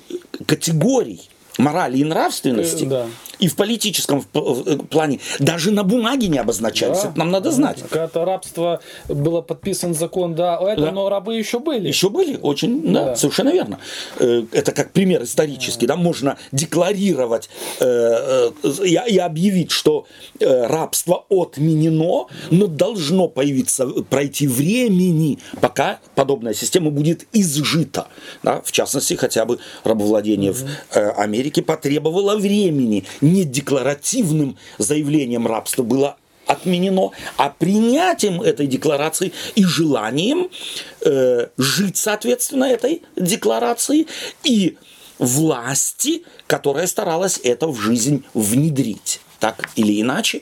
категорий 0.46 1.22
морали 1.58 1.98
и 1.98 2.04
нравственности, 2.04 2.86
э, 2.86 2.88
да. 2.88 3.06
и 3.40 3.48
в 3.48 3.56
политическом 3.56 4.26
э, 4.34 4.78
плане 4.90 5.20
даже 5.40 5.72
на 5.72 5.84
бумаге 5.84 6.28
не 6.28 6.38
обозначались. 6.38 7.02
Да. 7.02 7.10
Это 7.10 7.20
нам 7.20 7.32
надо 7.32 7.52
знать. 7.52 7.80
Когда-то 7.90 8.26
рабство 8.26 8.82
было 9.08 9.42
подписан 9.42 9.94
закон, 9.94 10.36
да, 10.36 10.60
это, 10.60 10.82
да. 10.82 10.92
но 10.92 11.10
рабы 11.10 11.36
еще 11.36 11.60
были. 11.60 11.88
Еще 11.88 12.10
были, 12.10 12.38
очень, 12.42 12.94
да, 12.94 13.06
да 13.06 13.16
совершенно 13.16 13.50
верно. 13.50 13.80
Э, 14.20 14.44
это 14.52 14.72
как 14.72 14.92
пример 14.92 15.24
исторический, 15.24 15.86
да, 15.86 15.96
да 15.96 16.02
можно 16.02 16.38
декларировать 16.52 17.50
э, 17.80 18.50
и, 18.84 19.00
и 19.08 19.18
объявить, 19.18 19.72
что 19.72 20.08
рабство 20.40 21.26
отменено, 21.30 22.28
но 22.50 22.68
должно 22.68 23.28
появиться, 23.28 23.88
пройти 24.10 24.48
времени, 24.48 25.40
пока 25.62 26.00
подобная 26.16 26.54
система 26.54 26.90
будет 26.90 27.28
изжита. 27.32 28.08
Да, 28.42 28.62
в 28.62 28.72
частности, 28.72 29.14
хотя 29.14 29.46
бы 29.46 29.60
рабовладение 29.84 30.52
угу. 30.52 30.60
в 30.92 31.12
Америке 31.18 31.43
Америке 31.44 31.62
потребовало 31.62 32.38
времени. 32.38 33.04
Не 33.20 33.44
декларативным 33.44 34.58
заявлением 34.78 35.46
рабства 35.46 35.84
было 35.84 36.16
отменено, 36.48 37.12
а 37.36 37.50
принятием 37.50 38.42
этой 38.42 38.66
декларации 38.66 39.34
и 39.56 39.66
желанием 39.66 40.50
э, 41.02 41.48
жить 41.58 41.98
соответственно 41.98 42.66
этой 42.66 43.02
декларации 43.18 44.08
и 44.44 44.78
власти, 45.20 46.24
которая 46.48 46.88
старалась 46.88 47.40
это 47.44 47.68
в 47.68 47.78
жизнь 47.78 48.24
внедрить 48.34 49.20
так 49.40 49.70
или 49.76 50.02
иначе, 50.02 50.40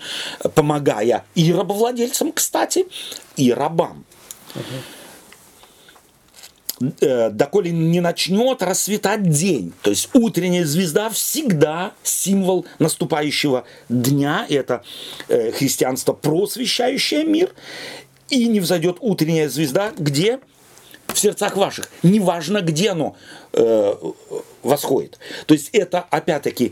помогая 0.54 1.26
и 1.34 1.52
рабовладельцам, 1.52 2.32
кстати, 2.32 2.86
и 3.36 3.52
рабам. 3.52 4.06
Uh-huh. 4.54 5.01
Э, 7.02 7.30
доколе 7.30 7.72
не 7.72 8.00
начнет 8.00 8.64
расцветать 8.64 9.30
день. 9.30 9.74
То 9.82 9.92
есть 9.92 10.10
утренняя 10.14 10.66
звезда 10.66 11.10
всегда 11.10 11.94
символ 12.04 12.66
наступающего 12.80 13.66
дня. 13.90 14.46
Это 14.50 14.84
э, 15.28 15.52
христианство, 15.52 16.14
просвещающее 16.14 17.24
мир. 17.24 17.54
и 18.30 18.48
не 18.48 18.62
взойдет 18.62 18.98
утренняя 19.02 19.50
звезда, 19.50 19.92
где? 19.98 20.40
В 21.08 21.20
сердцах 21.20 21.58
ваших. 21.58 21.92
Неважно, 22.02 22.62
где 22.62 22.92
оно 22.92 23.16
э, 23.52 23.94
восходит. 24.64 25.20
То 25.46 25.54
есть 25.54 25.70
это, 25.74 26.00
опять-таки, 26.10 26.72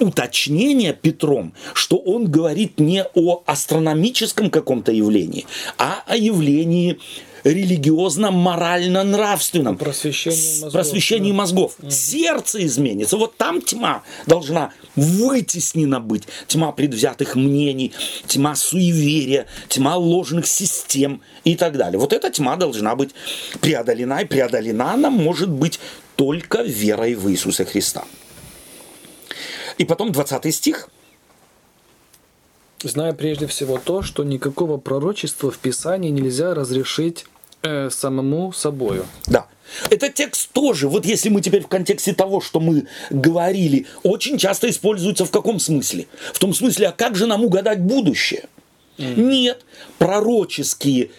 уточнение 0.00 0.92
Петром, 0.92 1.54
что 1.72 1.96
он 1.96 2.28
говорит 2.28 2.80
не 2.80 3.04
о 3.14 3.44
астрономическом 3.46 4.50
каком-то 4.50 4.90
явлении, 4.90 5.46
а 5.78 6.02
о 6.04 6.16
явлении 6.16 6.98
религиозно-морально-нравственном. 7.44 9.76
Просвещении 9.76 10.62
мозгов. 10.62 10.72
Просвещении 10.72 11.30
да. 11.30 11.36
мозгов. 11.36 11.76
Угу. 11.78 11.90
Сердце 11.90 12.66
изменится. 12.66 13.16
Вот 13.16 13.36
там 13.36 13.62
тьма 13.62 14.02
должна 14.26 14.72
вытеснена 14.96 16.00
быть. 16.00 16.24
Тьма 16.46 16.72
предвзятых 16.72 17.36
мнений, 17.36 17.92
тьма 18.26 18.54
суеверия, 18.54 19.46
тьма 19.68 19.96
ложных 19.96 20.46
систем 20.46 21.22
и 21.44 21.56
так 21.56 21.76
далее. 21.76 21.98
Вот 21.98 22.12
эта 22.12 22.30
тьма 22.30 22.56
должна 22.56 22.94
быть 22.94 23.10
преодолена. 23.60 24.22
И 24.22 24.24
преодолена 24.24 24.94
она 24.94 25.10
может 25.10 25.50
быть 25.50 25.80
только 26.16 26.62
верой 26.62 27.14
в 27.14 27.30
Иисуса 27.30 27.64
Христа. 27.64 28.04
И 29.78 29.84
потом 29.84 30.12
20 30.12 30.54
стих– 30.54 30.90
зная 32.88 33.12
прежде 33.12 33.46
всего 33.46 33.78
то, 33.78 34.02
что 34.02 34.24
никакого 34.24 34.76
пророчества 34.76 35.50
в 35.50 35.58
Писании 35.58 36.10
нельзя 36.10 36.54
разрешить 36.54 37.26
э, 37.62 37.90
самому 37.90 38.52
собою. 38.52 39.06
Да. 39.26 39.46
Этот 39.90 40.14
текст 40.14 40.50
тоже, 40.52 40.88
вот 40.88 41.06
если 41.06 41.28
мы 41.28 41.40
теперь 41.40 41.62
в 41.62 41.68
контексте 41.68 42.12
того, 42.12 42.40
что 42.40 42.60
мы 42.60 42.86
говорили, 43.10 43.86
очень 44.02 44.38
часто 44.38 44.68
используется 44.68 45.24
в 45.24 45.30
каком 45.30 45.58
смысле? 45.58 46.06
В 46.32 46.38
том 46.38 46.52
смысле, 46.52 46.88
а 46.88 46.92
как 46.92 47.16
же 47.16 47.26
нам 47.26 47.44
угадать 47.44 47.80
будущее? 47.80 48.44
Mm. 48.98 49.14
Нет, 49.16 49.64
пророческие, 49.98 51.10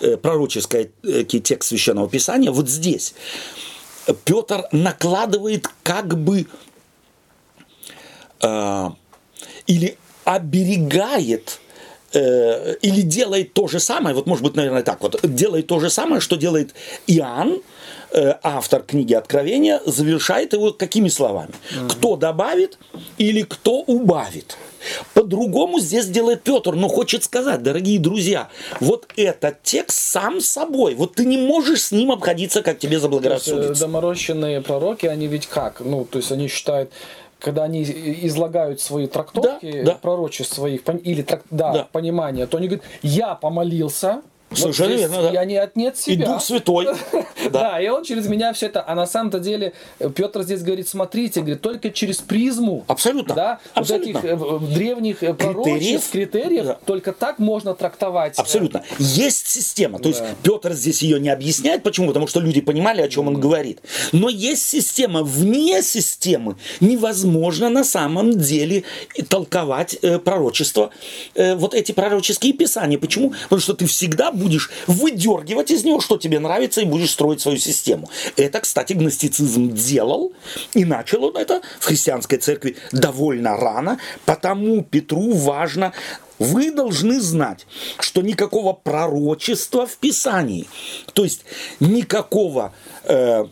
э, 0.00 0.16
пророческий 0.16 0.90
э, 1.02 1.24
текст 1.24 1.70
Священного 1.70 2.08
Писания 2.08 2.50
вот 2.50 2.68
здесь. 2.68 3.14
Петр 4.24 4.64
накладывает 4.72 5.68
как 5.82 6.18
бы 6.18 6.46
э, 8.42 8.90
или 9.66 9.96
оберегает 10.24 11.60
э, 12.14 12.74
или 12.82 13.02
делает 13.02 13.52
то 13.52 13.68
же 13.68 13.80
самое, 13.80 14.14
вот 14.14 14.26
может 14.26 14.44
быть, 14.44 14.56
наверное, 14.56 14.82
так 14.82 15.02
вот, 15.02 15.20
делает 15.22 15.66
то 15.66 15.80
же 15.80 15.90
самое, 15.90 16.20
что 16.20 16.36
делает 16.36 16.74
Иоанн, 17.06 17.62
э, 18.10 18.34
автор 18.42 18.82
книги 18.82 19.14
Откровения, 19.14 19.80
завершает 19.86 20.52
его 20.52 20.72
какими 20.72 21.08
словами? 21.08 21.50
Mm-hmm. 21.50 21.90
Кто 21.90 22.16
добавит 22.16 22.78
или 23.18 23.42
кто 23.42 23.80
убавит? 23.80 24.56
По-другому 25.14 25.78
здесь 25.78 26.06
делает 26.06 26.42
Петр, 26.42 26.74
но 26.74 26.88
хочет 26.88 27.24
сказать, 27.24 27.62
дорогие 27.62 27.98
друзья, 28.00 28.48
вот 28.80 29.06
этот 29.16 29.62
текст 29.62 29.98
сам 29.98 30.40
собой, 30.40 30.94
вот 30.94 31.14
ты 31.14 31.24
не 31.24 31.38
можешь 31.38 31.82
с 31.82 31.92
ним 31.92 32.10
обходиться, 32.10 32.62
как 32.62 32.78
тебе 32.78 32.98
заблагорассудится. 32.98 33.80
Доморощенные 33.80 34.60
пророки, 34.60 35.06
они 35.06 35.26
ведь 35.28 35.46
как? 35.46 35.80
Ну, 35.80 36.04
то 36.04 36.18
есть 36.18 36.32
они 36.32 36.48
считают, 36.48 36.90
когда 37.42 37.64
они 37.64 37.82
излагают 37.82 38.80
свои 38.80 39.06
трактовки, 39.06 39.82
да, 39.82 39.92
да. 39.92 39.98
пророчеств 40.00 40.54
своих, 40.54 40.82
или 41.04 41.22
да, 41.50 41.72
да. 41.72 41.88
понимания, 41.90 42.46
то 42.46 42.56
они 42.56 42.68
говорят, 42.68 42.86
я 43.02 43.34
помолился, 43.34 44.22
Совершенно 44.54 44.90
вот 44.90 44.98
верно, 44.98 45.22
да. 45.22 45.30
Я 45.30 45.44
не 45.44 45.56
отнет 45.56 45.96
себя. 45.96 46.24
И 46.24 46.26
Дух 46.26 46.42
Святой. 46.42 46.88
Да, 47.50 47.80
и 47.80 47.88
он 47.88 48.04
через 48.04 48.28
меня 48.28 48.52
все 48.52 48.66
это. 48.66 48.84
А 48.86 48.94
на 48.94 49.06
самом-то 49.06 49.40
деле 49.40 49.72
Петр 50.14 50.42
здесь 50.42 50.62
говорит, 50.62 50.88
смотрите, 50.88 51.40
говорит, 51.40 51.60
только 51.60 51.90
через 51.90 52.18
призму. 52.18 52.84
Абсолютно. 52.86 53.34
Да, 53.34 53.60
вот 53.74 53.90
этих 53.90 54.24
э, 54.24 54.38
древних 54.72 55.22
э, 55.22 55.34
пророчеств, 55.34 56.12
критериев, 56.12 56.76
только 56.86 57.12
так 57.12 57.38
можно 57.38 57.74
трактовать. 57.74 58.38
Абсолютно. 58.38 58.84
Есть 58.98 59.48
система. 59.48 59.98
То 59.98 60.08
есть 60.08 60.22
Петр 60.42 60.72
здесь 60.72 61.02
ее 61.02 61.18
не 61.20 61.30
объясняет. 61.30 61.82
Почему? 61.82 62.08
Потому 62.08 62.26
что 62.26 62.40
люди 62.40 62.60
понимали, 62.60 63.02
о 63.02 63.08
чем 63.08 63.28
он 63.28 63.40
говорит. 63.40 63.80
Но 64.12 64.28
есть 64.28 64.66
система. 64.66 65.22
Вне 65.22 65.82
системы 65.82 66.56
невозможно 66.80 67.70
на 67.70 67.84
самом 67.84 68.38
деле 68.38 68.84
толковать 69.28 69.96
э, 70.02 70.18
пророчество, 70.18 70.90
вот 71.34 71.74
эти 71.74 71.92
пророческие 71.92 72.52
писания. 72.52 72.98
Почему? 72.98 73.34
Потому 73.44 73.60
что 73.60 73.74
ты 73.74 73.86
всегда 73.86 74.30
будешь 74.42 74.70
выдергивать 74.86 75.70
из 75.70 75.84
него, 75.84 76.00
что 76.00 76.18
тебе 76.18 76.40
нравится, 76.40 76.80
и 76.80 76.84
будешь 76.84 77.10
строить 77.10 77.40
свою 77.40 77.58
систему. 77.58 78.10
Это, 78.36 78.60
кстати, 78.60 78.92
гностицизм 78.92 79.72
делал, 79.72 80.32
и 80.74 80.84
начал 80.84 81.24
он 81.24 81.36
это 81.36 81.62
в 81.80 81.86
христианской 81.86 82.38
церкви 82.38 82.76
довольно 82.92 83.56
рано, 83.56 83.98
потому 84.24 84.82
Петру 84.82 85.32
важно 85.32 85.92
вы 86.38 86.72
должны 86.72 87.20
знать, 87.20 87.66
что 88.00 88.20
никакого 88.20 88.72
пророчества 88.72 89.86
в 89.86 89.96
Писании, 89.98 90.66
то 91.12 91.22
есть 91.22 91.44
никакого 91.78 92.72
э, 93.04 93.44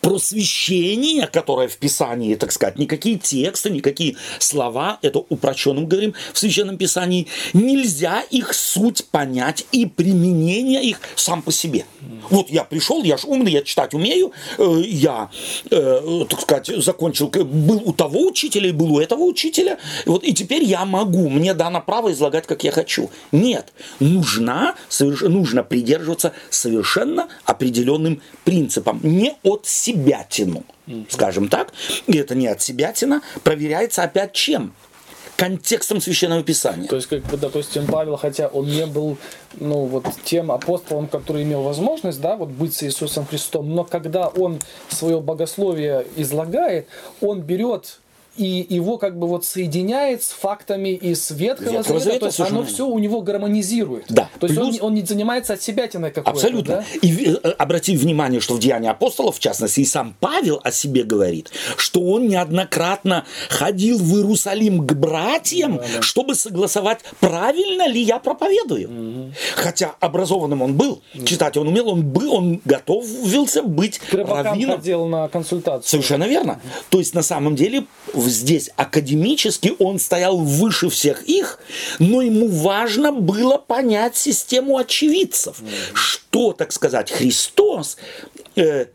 просвещение, 0.00 1.26
которое 1.26 1.68
в 1.68 1.76
Писании, 1.76 2.34
так 2.34 2.52
сказать, 2.52 2.78
никакие 2.78 3.18
тексты, 3.18 3.70
никакие 3.70 4.16
слова, 4.38 4.98
это 5.02 5.18
упрощенным 5.18 5.86
говорим 5.86 6.14
в 6.32 6.38
Священном 6.38 6.78
Писании, 6.78 7.26
нельзя 7.52 8.22
их 8.30 8.54
суть 8.54 9.06
понять 9.06 9.66
и 9.72 9.86
применение 9.86 10.82
их 10.82 11.00
сам 11.16 11.42
по 11.42 11.52
себе. 11.52 11.84
Вот 12.30 12.50
я 12.50 12.64
пришел, 12.64 13.02
я 13.02 13.16
же 13.16 13.26
умный, 13.26 13.52
я 13.52 13.62
читать 13.62 13.94
умею, 13.94 14.32
э, 14.58 14.82
я, 14.86 15.30
э, 15.70 16.24
так 16.28 16.40
сказать, 16.40 16.66
закончил, 16.82 17.28
был 17.28 17.82
у 17.84 17.92
того 17.92 18.26
учителя 18.26 18.68
и 18.68 18.72
был 18.72 18.94
у 18.94 19.00
этого 19.00 19.24
учителя, 19.24 19.78
вот, 20.06 20.24
и 20.24 20.32
теперь 20.32 20.64
я 20.64 20.84
могу, 20.84 21.28
мне 21.28 21.54
дано 21.54 21.80
право 21.80 22.12
излагать, 22.12 22.46
как 22.46 22.64
я 22.64 22.70
хочу. 22.70 23.10
Нет, 23.32 23.72
нужна, 23.98 24.74
нужно 25.00 25.64
придерживаться 25.64 26.32
совершенно 26.50 27.28
определенным 27.44 28.22
принципам, 28.44 29.00
не 29.02 29.34
от 29.42 29.66
себя 29.66 29.87
тяну, 30.28 30.64
скажем 31.08 31.48
так, 31.48 31.72
и 32.06 32.16
это 32.16 32.34
не 32.34 32.46
от 32.46 32.60
себя 32.60 32.92
тяна, 32.92 33.22
проверяется 33.42 34.02
опять 34.02 34.32
чем? 34.32 34.72
контекстом 35.38 36.00
Священного 36.00 36.42
Писания. 36.42 36.88
То 36.88 36.96
есть, 36.96 37.06
как 37.06 37.22
бы, 37.22 37.36
допустим, 37.36 37.86
Павел, 37.86 38.16
хотя 38.16 38.48
он 38.48 38.66
не 38.66 38.86
был, 38.86 39.18
ну, 39.54 39.84
вот 39.84 40.04
тем 40.24 40.50
апостолом, 40.50 41.06
который 41.06 41.44
имел 41.44 41.62
возможность, 41.62 42.20
да, 42.20 42.34
вот 42.34 42.48
быть 42.48 42.74
с 42.74 42.82
Иисусом 42.82 43.24
Христом, 43.24 43.72
но 43.72 43.84
когда 43.84 44.26
он 44.26 44.58
свое 44.88 45.20
богословие 45.20 46.04
излагает, 46.16 46.88
он 47.20 47.40
берет 47.42 48.00
и 48.38 48.66
его 48.74 48.98
как 48.98 49.18
бы 49.18 49.26
вот 49.26 49.44
соединяет 49.44 50.22
с 50.22 50.28
фактами 50.28 50.90
из 50.90 51.30
Ветхого 51.30 51.70
Ветхого 51.70 52.00
Завета, 52.00 52.20
то 52.20 52.26
есть 52.26 52.40
оно 52.40 52.64
все 52.64 52.86
у 52.86 52.98
него 52.98 53.20
гармонизирует. 53.20 54.06
Да. 54.08 54.30
То 54.38 54.46
есть 54.46 54.58
он, 54.58 54.76
он 54.80 54.94
не 54.94 55.02
занимается 55.02 55.54
от 55.54 55.62
себя 55.62 55.88
тиной 55.88 56.10
какой-то. 56.10 56.30
Абсолютно. 56.30 56.76
Да? 56.76 56.84
И 57.02 57.34
э, 57.34 57.48
обрати 57.58 57.96
внимание, 57.96 58.40
что 58.40 58.54
в 58.54 58.60
Деянии 58.60 58.88
апостолов, 58.88 59.36
в 59.36 59.40
частности, 59.40 59.80
и 59.80 59.84
сам 59.84 60.14
Павел 60.20 60.60
о 60.62 60.70
себе 60.70 61.02
говорит, 61.02 61.50
что 61.76 62.00
он 62.00 62.28
неоднократно 62.28 63.24
ходил 63.48 63.98
в 63.98 64.16
Иерусалим 64.16 64.86
к 64.86 64.92
братьям, 64.94 65.78
да, 65.78 65.84
да. 65.96 66.02
чтобы 66.02 66.34
согласовать, 66.34 67.00
правильно 67.20 67.88
ли 67.88 68.00
я 68.00 68.18
проповедую. 68.18 68.88
Угу. 68.88 69.32
Хотя 69.56 69.94
образованным 70.00 70.62
он 70.62 70.74
был, 70.74 71.02
читать 71.24 71.56
он 71.56 71.68
умел, 71.68 71.88
он 71.88 72.02
был, 72.02 72.34
он 72.34 72.60
готовился 72.64 73.62
быть 73.62 73.98
К 73.98 74.14
раввином. 74.14 74.76
ходил 74.76 75.06
на 75.06 75.28
консультацию. 75.28 75.88
Совершенно 75.88 76.24
верно. 76.24 76.60
То 76.90 76.98
есть 76.98 77.14
на 77.14 77.22
самом 77.22 77.56
деле 77.56 77.84
в 78.14 78.27
здесь 78.28 78.70
академически 78.76 79.74
он 79.78 79.98
стоял 79.98 80.38
выше 80.38 80.88
всех 80.88 81.22
их, 81.24 81.58
но 81.98 82.22
ему 82.22 82.48
важно 82.48 83.12
было 83.12 83.58
понять 83.58 84.16
систему 84.16 84.78
очевидцев, 84.78 85.60
mm-hmm. 85.60 85.94
что, 85.94 86.52
так 86.52 86.72
сказать, 86.72 87.10
Христос 87.10 87.96
э, 88.56 88.86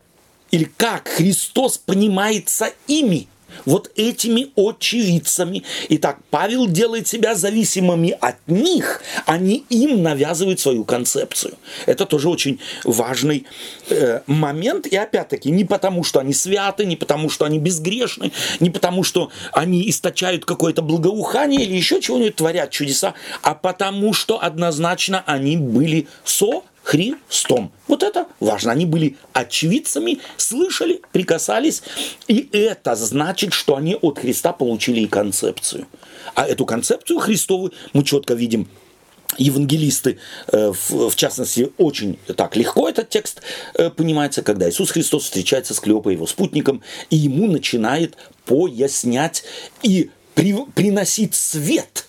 или 0.50 0.64
как 0.76 1.08
Христос 1.08 1.78
понимается 1.78 2.72
ими 2.86 3.28
вот 3.64 3.90
этими 3.96 4.48
очевидцами. 4.56 5.62
Итак, 5.90 6.18
Павел 6.30 6.66
делает 6.66 7.08
себя 7.08 7.34
зависимыми 7.34 8.16
от 8.20 8.36
них, 8.46 9.02
они 9.26 9.64
им 9.68 10.02
навязывают 10.02 10.60
свою 10.60 10.84
концепцию. 10.84 11.54
Это 11.86 12.06
тоже 12.06 12.28
очень 12.28 12.60
важный 12.84 13.46
э, 13.88 14.20
момент. 14.26 14.86
И 14.86 14.96
опять-таки, 14.96 15.50
не 15.50 15.64
потому, 15.64 16.04
что 16.04 16.20
они 16.20 16.32
святы, 16.32 16.84
не 16.84 16.96
потому, 16.96 17.30
что 17.30 17.44
они 17.44 17.58
безгрешны, 17.58 18.32
не 18.60 18.70
потому, 18.70 19.02
что 19.02 19.30
они 19.52 19.88
источают 19.88 20.44
какое-то 20.44 20.82
благоухание 20.82 21.62
или 21.62 21.74
еще 21.74 22.00
чего-нибудь 22.00 22.36
творят 22.36 22.70
чудеса, 22.70 23.14
а 23.42 23.54
потому, 23.54 24.12
что 24.12 24.42
однозначно 24.42 25.22
они 25.26 25.56
были 25.56 26.08
со 26.24 26.64
Христом. 26.84 27.72
Вот 27.88 28.02
это 28.02 28.26
важно. 28.40 28.72
Они 28.72 28.84
были 28.84 29.16
очевидцами, 29.32 30.20
слышали, 30.36 31.00
прикасались. 31.12 31.82
И 32.28 32.48
это 32.52 32.94
значит, 32.94 33.54
что 33.54 33.76
они 33.76 33.96
от 33.96 34.18
Христа 34.18 34.52
получили 34.52 35.00
и 35.00 35.06
концепцию. 35.06 35.86
А 36.34 36.46
эту 36.46 36.66
концепцию 36.66 37.20
Христову 37.20 37.72
мы 37.94 38.04
четко 38.04 38.34
видим 38.34 38.68
евангелисты, 39.38 40.18
э, 40.52 40.72
в 40.88 41.16
частности, 41.16 41.72
очень 41.78 42.18
так 42.36 42.54
легко 42.54 42.88
этот 42.88 43.08
текст 43.08 43.40
э, 43.74 43.88
понимается, 43.88 44.42
когда 44.42 44.68
Иисус 44.68 44.90
Христос 44.90 45.24
встречается 45.24 45.72
с 45.72 45.80
Клеопой, 45.80 46.12
его 46.12 46.26
спутником, 46.26 46.82
и 47.08 47.16
ему 47.16 47.50
начинает 47.50 48.16
пояснять 48.44 49.42
и 49.82 50.10
приносить 50.34 51.34
свет 51.34 52.06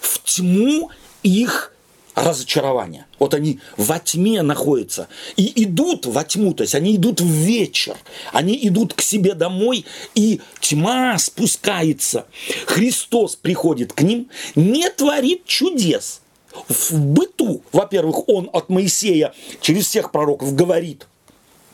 в 0.00 0.24
тьму 0.24 0.90
их 1.22 1.73
разочарования. 2.14 3.06
Вот 3.18 3.34
они 3.34 3.60
во 3.76 3.98
тьме 3.98 4.42
находятся 4.42 5.08
и 5.36 5.64
идут 5.64 6.06
во 6.06 6.24
тьму, 6.24 6.54
то 6.54 6.62
есть 6.62 6.74
они 6.74 6.96
идут 6.96 7.20
в 7.20 7.26
вечер, 7.26 7.96
они 8.32 8.58
идут 8.66 8.94
к 8.94 9.00
себе 9.00 9.34
домой, 9.34 9.84
и 10.14 10.40
тьма 10.60 11.18
спускается. 11.18 12.26
Христос 12.66 13.36
приходит 13.36 13.92
к 13.92 14.02
ним, 14.02 14.30
не 14.54 14.88
творит 14.90 15.44
чудес. 15.46 16.20
В 16.68 16.92
быту, 16.92 17.62
во-первых, 17.72 18.28
он 18.28 18.48
от 18.52 18.68
Моисея 18.68 19.34
через 19.60 19.86
всех 19.86 20.12
пророков 20.12 20.54
говорит, 20.54 21.08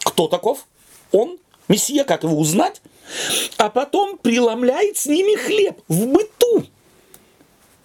кто 0.02 0.26
таков? 0.26 0.66
Он, 1.12 1.38
Мессия, 1.68 2.04
как 2.04 2.22
его 2.22 2.38
узнать? 2.38 2.80
А 3.58 3.68
потом 3.68 4.16
преломляет 4.16 4.96
с 4.96 5.06
ними 5.06 5.36
хлеб 5.36 5.80
в 5.88 6.06
быту. 6.06 6.64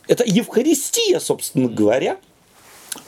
Это 0.07 0.23
Евхаристия, 0.25 1.19
собственно 1.19 1.67
говоря, 1.67 2.17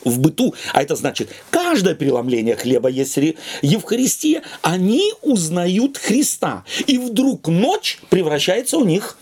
в 0.04 0.20
быту, 0.20 0.54
а 0.74 0.82
это 0.82 0.96
значит, 0.96 1.30
каждое 1.50 1.96
преломление 1.96 2.56
хлеба 2.56 2.90
есть 2.90 3.18
Евхаристия, 3.62 4.44
они 4.62 5.14
узнают 5.22 5.98
Христа. 5.98 6.64
И 6.86 6.98
вдруг 6.98 7.48
ночь 7.48 8.00
превращается 8.10 8.78
у 8.78 8.86
них 8.86 9.18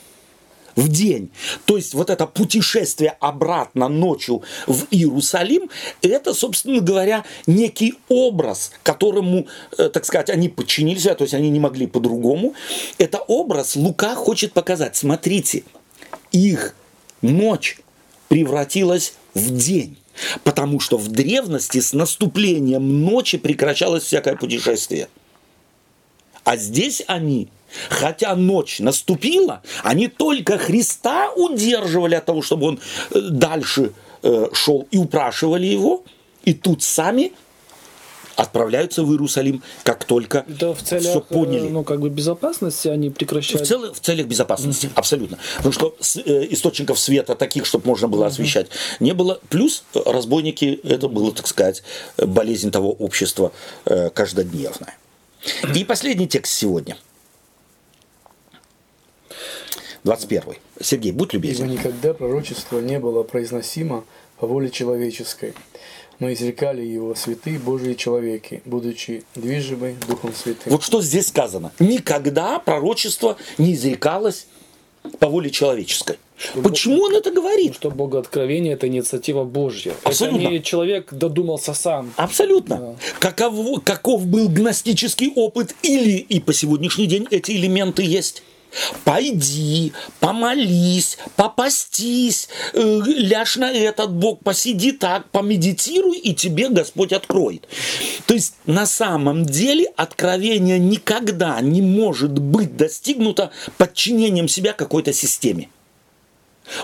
в 0.76 0.90
день. 0.90 1.30
То 1.66 1.78
есть 1.78 1.94
вот 1.94 2.10
это 2.10 2.28
путешествие 2.28 3.16
обратно 3.20 3.88
ночью 3.88 4.44
в 4.68 4.86
Иерусалим, 4.92 5.70
это, 6.02 6.34
собственно 6.34 6.82
говоря, 6.82 7.24
некий 7.48 7.96
образ, 8.10 8.72
которому, 8.84 9.48
э, 9.78 9.90
так 9.90 10.06
сказать, 10.06 10.30
они 10.30 10.50
подчинились, 10.50 11.04
то 11.04 11.18
есть 11.22 11.34
они 11.34 11.50
не 11.50 11.60
могли 11.60 11.88
по-другому. 11.88 12.54
Это 12.98 13.20
образ 13.20 13.76
Лука 13.76 14.16
хочет 14.16 14.54
показать. 14.54 14.96
Смотрите, 14.96 15.64
их 16.32 16.76
ночь 17.22 17.78
превратилась 18.28 19.14
в 19.34 19.56
день. 19.56 19.98
Потому 20.44 20.80
что 20.80 20.98
в 20.98 21.08
древности 21.10 21.80
с 21.80 21.94
наступлением 21.94 23.04
ночи 23.04 23.38
прекращалось 23.38 24.04
всякое 24.04 24.36
путешествие. 24.36 25.08
А 26.44 26.58
здесь 26.58 27.04
они, 27.08 27.50
хотя 27.90 28.36
ночь 28.36 28.80
наступила, 28.80 29.62
они 29.84 30.08
только 30.08 30.58
Христа 30.58 31.32
удерживали 31.36 32.16
от 32.16 32.26
того, 32.26 32.42
чтобы 32.42 32.68
он 32.68 32.80
э, 33.12 33.20
дальше 33.20 33.94
э, 34.22 34.48
шел 34.54 34.88
и 34.92 34.98
упрашивали 34.98 35.66
его, 35.66 36.04
и 36.44 36.54
тут 36.54 36.84
сами 36.84 37.34
отправляются 38.36 39.04
в 39.04 39.12
Иерусалим, 39.12 39.64
как 39.84 40.06
только 40.06 40.46
да, 40.48 40.74
в 40.74 40.82
целях, 40.82 41.10
все 41.10 41.22
поняли. 41.22 41.68
Ну, 41.68 41.84
как 41.84 42.00
бы 42.00 42.10
безопасности 42.10 42.88
они 42.88 43.10
прекращают. 43.10 43.66
В, 43.66 43.68
цел, 43.68 43.94
в 43.94 44.00
целях 44.00 44.28
безопасности, 44.28 44.88
mm-hmm. 44.88 44.96
абсолютно. 44.96 45.40
Потому 45.58 45.74
что 45.74 45.96
с, 46.00 46.18
э, 46.18 46.48
источников 46.52 47.00
света 47.00 47.36
таких, 47.36 47.66
чтобы 47.66 47.88
можно 47.88 48.08
было 48.08 48.26
mm-hmm. 48.26 48.28
освещать, 48.28 48.68
не 49.00 49.14
было. 49.14 49.40
Плюс 49.50 49.84
разбойники, 49.94 50.80
это 50.84 51.08
было, 51.08 51.32
так 51.32 51.48
сказать, 51.48 51.84
болезнь 52.18 52.72
того 52.72 52.92
общества 52.92 53.52
э, 53.86 54.10
каждодневная. 54.10 54.98
И 55.76 55.84
последний 55.84 56.28
текст 56.28 56.54
сегодня. 56.54 56.98
21. 60.04 60.56
Сергей, 60.80 61.12
будь 61.12 61.34
любезен. 61.34 61.66
Ибо 61.66 61.74
никогда 61.74 62.14
пророчество 62.14 62.80
не 62.80 63.00
было 63.00 63.24
произносимо 63.24 64.06
по 64.38 64.48
воле 64.48 64.70
человеческой, 64.70 65.56
но 66.20 66.32
изрекали 66.32 66.84
его 66.84 67.16
святые 67.16 67.60
Божьи 67.60 67.94
человеки, 67.94 68.62
будучи 68.66 69.24
движимы 69.36 69.96
Духом 70.08 70.34
Святым. 70.34 70.72
Вот 70.72 70.84
что 70.84 71.02
здесь 71.02 71.28
сказано. 71.28 71.72
Никогда 71.80 72.60
пророчество 72.60 73.38
не 73.58 73.74
изрекалось 73.74 74.48
по 75.20 75.28
воле 75.28 75.50
человеческой. 75.50 76.18
Что 76.38 76.62
Почему 76.62 76.98
Бог, 76.98 77.10
он 77.10 77.16
это 77.16 77.32
говорит? 77.32 77.76
Что 77.76 77.90
Богооткровение– 77.92 78.74
это 78.76 78.88
инициатива 78.88 79.46
Божья. 79.46 79.94
Абсолютно. 80.04 80.42
Это 80.42 80.52
не 80.52 80.64
человек 80.64 81.14
додумался 81.14 81.74
сам. 81.74 82.14
Абсолютно. 82.18 82.78
Да. 82.78 82.96
Каков, 83.20 83.84
каков 83.84 84.26
был 84.26 84.50
гностический 84.50 85.32
опыт 85.34 85.76
или 85.82 86.18
и 86.18 86.42
по 86.42 86.54
сегодняшний 86.54 87.08
день 87.08 87.28
эти 87.32 87.52
элементы 87.52 88.04
есть? 88.04 88.44
Пойди, 89.04 89.94
помолись, 90.20 91.18
попастись, 91.36 92.50
э, 92.74 93.02
ляжь 93.06 93.58
на 93.58 93.72
этот 93.72 94.12
бок, 94.12 94.44
посиди 94.44 94.92
так, 94.92 95.30
помедитируй, 95.32 96.18
и 96.18 96.34
тебе 96.34 96.70
Господь 96.70 97.14
откроет. 97.14 97.68
То 98.26 98.34
есть 98.34 98.56
на 98.66 98.86
самом 98.86 99.46
деле 99.46 99.86
откровение 99.96 100.80
никогда 100.80 101.60
не 101.62 101.82
может 101.82 102.38
быть 102.38 102.76
достигнуто 102.78 103.52
подчинением 103.78 104.48
себя 104.48 104.74
какой-то 104.74 105.14
системе. 105.14 105.70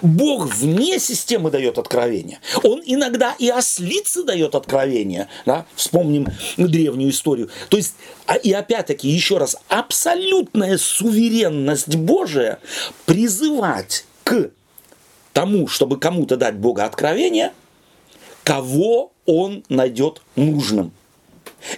Бог 0.01 0.53
вне 0.53 0.99
системы 0.99 1.51
дает 1.51 1.77
откровение. 1.77 2.39
Он 2.63 2.81
иногда 2.85 3.35
и 3.39 3.49
ослице 3.49 4.23
дает 4.23 4.55
откровение. 4.55 5.27
Да? 5.45 5.65
Вспомним 5.75 6.27
древнюю 6.57 7.11
историю. 7.11 7.49
То 7.69 7.77
есть, 7.77 7.95
а, 8.25 8.35
и 8.35 8.51
опять-таки, 8.51 9.09
еще 9.09 9.37
раз, 9.37 9.57
абсолютная 9.67 10.77
суверенность 10.77 11.95
Божия 11.95 12.59
призывать 13.05 14.05
к 14.23 14.51
тому, 15.33 15.67
чтобы 15.67 15.99
кому-то 15.99 16.37
дать 16.37 16.55
Бога 16.55 16.85
откровение, 16.85 17.53
кого 18.43 19.11
он 19.25 19.63
найдет 19.69 20.21
нужным. 20.35 20.91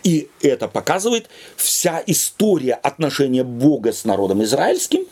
И 0.03 0.29
это 0.41 0.67
показывает 0.67 1.29
вся 1.55 2.01
история 2.07 2.73
отношения 2.73 3.43
Бога 3.43 3.91
с 3.91 4.05
народом 4.05 4.43
израильским 4.43 5.05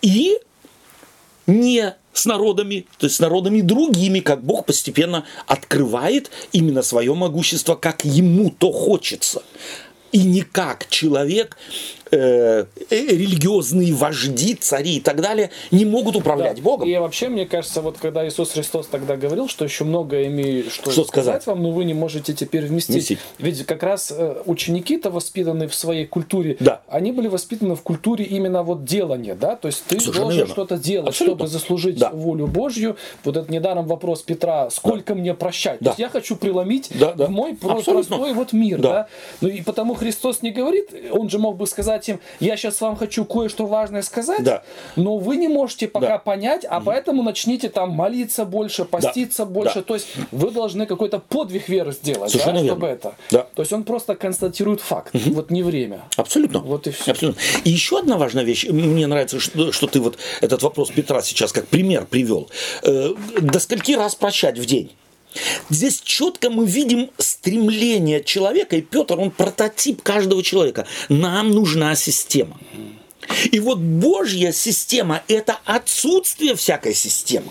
и 0.00 0.38
не 1.46 1.94
с 2.12 2.26
народами, 2.26 2.86
то 2.98 3.06
есть 3.06 3.16
с 3.16 3.20
народами 3.20 3.60
другими, 3.60 4.20
как 4.20 4.42
Бог 4.42 4.66
постепенно 4.66 5.24
открывает 5.46 6.30
именно 6.52 6.82
свое 6.82 7.14
могущество, 7.14 7.74
как 7.74 8.04
ему 8.04 8.50
то 8.50 8.70
хочется. 8.72 9.42
И 10.12 10.22
не 10.22 10.42
как 10.42 10.88
человек, 10.88 11.56
Э, 12.14 12.66
религиозные 12.90 13.94
вожди, 13.94 14.54
цари 14.54 14.96
и 14.96 15.00
так 15.00 15.22
далее 15.22 15.50
не 15.70 15.86
могут 15.86 16.14
управлять 16.14 16.56
да. 16.56 16.62
Богом. 16.62 16.86
И 16.86 16.94
вообще, 16.98 17.30
мне 17.30 17.46
кажется, 17.46 17.80
вот 17.80 17.96
когда 17.96 18.28
Иисус 18.28 18.50
Христос 18.52 18.86
тогда 18.86 19.16
говорил, 19.16 19.48
что 19.48 19.64
еще 19.64 19.84
много 19.84 20.26
имею 20.26 20.68
что, 20.70 20.90
что 20.90 21.04
сказать 21.04 21.46
вам, 21.46 21.62
но 21.62 21.70
вы 21.70 21.86
не 21.86 21.94
можете 21.94 22.34
теперь 22.34 22.66
вместить. 22.66 22.96
Вместить. 22.96 23.18
Ведь 23.38 23.64
как 23.64 23.82
раз 23.82 24.12
э, 24.14 24.42
ученики-то 24.44 25.10
воспитаны 25.10 25.68
в 25.68 25.74
своей 25.74 26.04
культуре, 26.04 26.58
да. 26.60 26.82
они 26.86 27.12
были 27.12 27.28
воспитаны 27.28 27.76
в 27.76 27.80
культуре 27.80 28.26
именно 28.26 28.62
вот 28.62 28.84
делания, 28.84 29.34
да, 29.34 29.56
то 29.56 29.68
есть 29.68 29.82
ты 29.88 29.98
Совершенно 29.98 30.26
должен 30.26 30.48
что-то 30.48 30.76
делать, 30.76 31.08
Абсолютно. 31.08 31.46
чтобы 31.46 31.50
заслужить 31.50 31.96
да. 31.96 32.10
волю 32.10 32.46
Божью. 32.46 32.98
Вот 33.24 33.38
это 33.38 33.50
недаром 33.50 33.86
вопрос 33.86 34.20
Петра, 34.20 34.68
сколько 34.68 35.14
да. 35.14 35.20
мне 35.20 35.32
прощать? 35.32 35.78
Да. 35.80 35.84
То 35.84 35.90
есть 35.92 36.00
я 36.00 36.08
хочу 36.10 36.36
преломить 36.36 36.90
да, 36.92 37.14
да. 37.14 37.28
мой 37.28 37.52
Абсолютно. 37.52 37.92
простой 37.94 38.34
вот 38.34 38.52
мир, 38.52 38.80
да. 38.80 38.92
да. 38.92 39.08
Ну 39.40 39.48
и 39.48 39.62
потому 39.62 39.94
Христос 39.94 40.42
не 40.42 40.50
говорит, 40.50 40.90
он 41.10 41.30
же 41.30 41.38
мог 41.38 41.56
бы 41.56 41.66
сказать 41.66 42.01
сказать 42.02 42.08
им, 42.08 42.20
я 42.40 42.56
сейчас 42.56 42.80
вам 42.80 42.96
хочу 42.96 43.24
кое-что 43.24 43.66
важное 43.66 44.02
сказать, 44.02 44.42
да. 44.42 44.62
но 44.96 45.18
вы 45.18 45.36
не 45.36 45.48
можете 45.48 45.88
пока 45.88 46.08
да. 46.08 46.18
понять, 46.18 46.64
а 46.68 46.80
поэтому 46.80 47.22
начните 47.22 47.68
там 47.68 47.90
молиться 47.90 48.44
больше, 48.44 48.84
поститься 48.84 49.44
да. 49.44 49.50
больше. 49.50 49.74
Да. 49.76 49.82
То 49.82 49.94
есть 49.94 50.08
вы 50.30 50.50
должны 50.50 50.86
какой-то 50.86 51.18
подвиг 51.18 51.68
веры 51.68 51.92
сделать, 51.92 52.32
да, 52.32 52.64
чтобы 52.64 52.86
это. 52.86 53.14
Да. 53.30 53.46
То 53.54 53.62
есть 53.62 53.72
он 53.72 53.84
просто 53.84 54.14
констатирует 54.14 54.80
факт, 54.80 55.14
угу. 55.14 55.34
вот 55.34 55.50
не 55.50 55.62
время. 55.62 56.02
Абсолютно. 56.16 56.60
Вот 56.60 56.86
и 56.86 56.90
все. 56.90 57.12
Абсолютно. 57.12 57.40
И 57.64 57.70
еще 57.70 57.98
одна 57.98 58.16
важная 58.16 58.44
вещь, 58.44 58.66
мне 58.68 59.06
нравится, 59.06 59.40
что, 59.40 59.72
что 59.72 59.86
ты 59.86 60.00
вот 60.00 60.18
этот 60.40 60.62
вопрос 60.62 60.90
Петра 60.90 61.22
сейчас 61.22 61.52
как 61.52 61.66
пример 61.66 62.06
привел. 62.06 62.48
Э, 62.82 63.14
до 63.40 63.58
скольки 63.60 63.94
раз 63.94 64.14
прощать 64.14 64.58
в 64.58 64.66
день? 64.66 64.90
Здесь 65.70 66.00
четко 66.02 66.50
мы 66.50 66.66
видим 66.66 67.10
стремление 67.18 68.22
человека, 68.22 68.76
и 68.76 68.82
Петр, 68.82 69.18
он 69.18 69.30
прототип 69.30 70.02
каждого 70.02 70.42
человека. 70.42 70.86
Нам 71.08 71.50
нужна 71.50 71.94
система. 71.94 72.58
И 73.50 73.60
вот 73.60 73.78
Божья 73.78 74.52
система– 74.52 75.22
это 75.28 75.58
отсутствие 75.64 76.54
всякой 76.56 76.94
системы. 76.94 77.46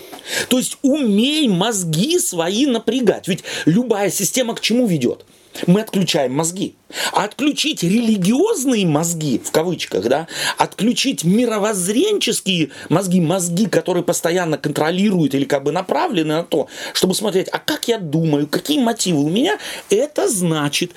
То 0.50 0.58
есть 0.58 0.78
умей 0.82 1.48
мозги 1.48 2.20
свои 2.20 2.66
напрягать. 2.66 3.28
Ведь 3.28 3.44
любая 3.66 4.12
система 4.12 4.54
к 4.54 4.62
чему 4.62 4.86
ведет? 4.86 5.26
Мы 5.68 5.82
отключаем 5.82 6.34
мозги. 6.34 6.76
А 7.14 7.24
отключить 7.26 7.84
религиозные 7.84 8.86
мозги, 8.86 9.40
в 9.44 9.52
кавычках, 9.52 10.08
да, 10.08 10.28
отключить 10.58 11.24
мировоззренческие 11.24 12.72
мозги, 12.90 13.22
мозги, 13.22 13.68
которые 13.68 14.04
постоянно 14.04 14.58
контролируют 14.58 15.34
или 15.34 15.46
как 15.46 15.64
бы 15.64 15.72
направлены 15.72 16.36
на 16.36 16.44
то, 16.44 16.68
чтобы 16.94 17.16
смотреть, 17.16 17.48
а 17.50 17.60
как 17.60 17.88
я 17.88 17.98
думаю, 17.98 18.48
какие 18.48 18.80
мотивы 18.80 19.24
у 19.24 19.30
меня, 19.30 19.58
это 19.90 20.28
значит 20.28 20.92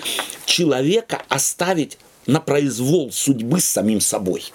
человека 0.46 1.22
оставить 1.28 1.98
на 2.26 2.40
произвол 2.40 3.12
судьбы 3.12 3.60
с 3.60 3.64
самим 3.64 4.00
собой. 4.00 4.52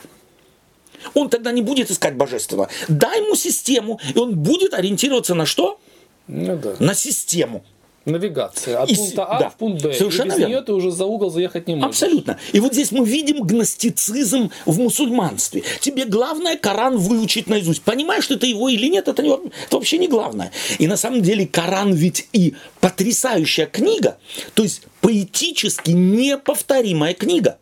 Он 1.13 1.29
тогда 1.29 1.51
не 1.51 1.61
будет 1.61 1.91
искать 1.91 2.15
божественного. 2.15 2.69
Дай 2.87 3.23
ему 3.23 3.35
систему, 3.35 3.99
и 4.13 4.17
он 4.17 4.35
будет 4.35 4.73
ориентироваться 4.73 5.33
на 5.33 5.45
что? 5.45 5.79
Ну, 6.27 6.57
да. 6.57 6.75
На 6.79 6.93
систему. 6.93 7.63
Навигация. 8.05 8.79
От 8.81 8.89
и, 8.89 8.95
пункта 8.95 9.25
А 9.25 9.39
да, 9.39 9.49
в 9.49 9.55
пункт 9.55 9.83
Б. 9.83 9.93
Совершенно 9.93 10.27
и 10.27 10.29
без 10.29 10.37
верно. 10.39 10.51
нее 10.51 10.61
ты 10.61 10.73
уже 10.73 10.91
за 10.91 11.05
угол 11.05 11.29
заехать 11.29 11.67
не 11.67 11.75
можешь. 11.75 11.89
Абсолютно. 11.89 12.39
И 12.53 12.59
вот 12.59 12.73
здесь 12.73 12.91
мы 12.91 13.05
видим 13.05 13.43
гностицизм 13.43 14.51
в 14.65 14.79
мусульманстве. 14.79 15.63
Тебе 15.79 16.05
главное 16.05 16.57
Коран 16.57 16.97
выучить 16.97 17.47
наизусть. 17.47 17.81
Понимаешь, 17.81 18.23
что 18.23 18.35
это 18.35 18.45
его 18.45 18.69
или 18.69 18.87
нет, 18.87 19.07
это, 19.07 19.21
не, 19.21 19.29
это 19.29 19.49
вообще 19.71 19.97
не 19.97 20.07
главное. 20.07 20.51
И 20.77 20.87
на 20.87 20.97
самом 20.97 21.21
деле 21.21 21.45
Коран 21.45 21.93
ведь 21.93 22.27
и 22.33 22.55
потрясающая 22.79 23.65
книга, 23.65 24.17
то 24.53 24.63
есть 24.63 24.83
поэтически 25.01 25.91
неповторимая 25.91 27.13
книга. 27.13 27.57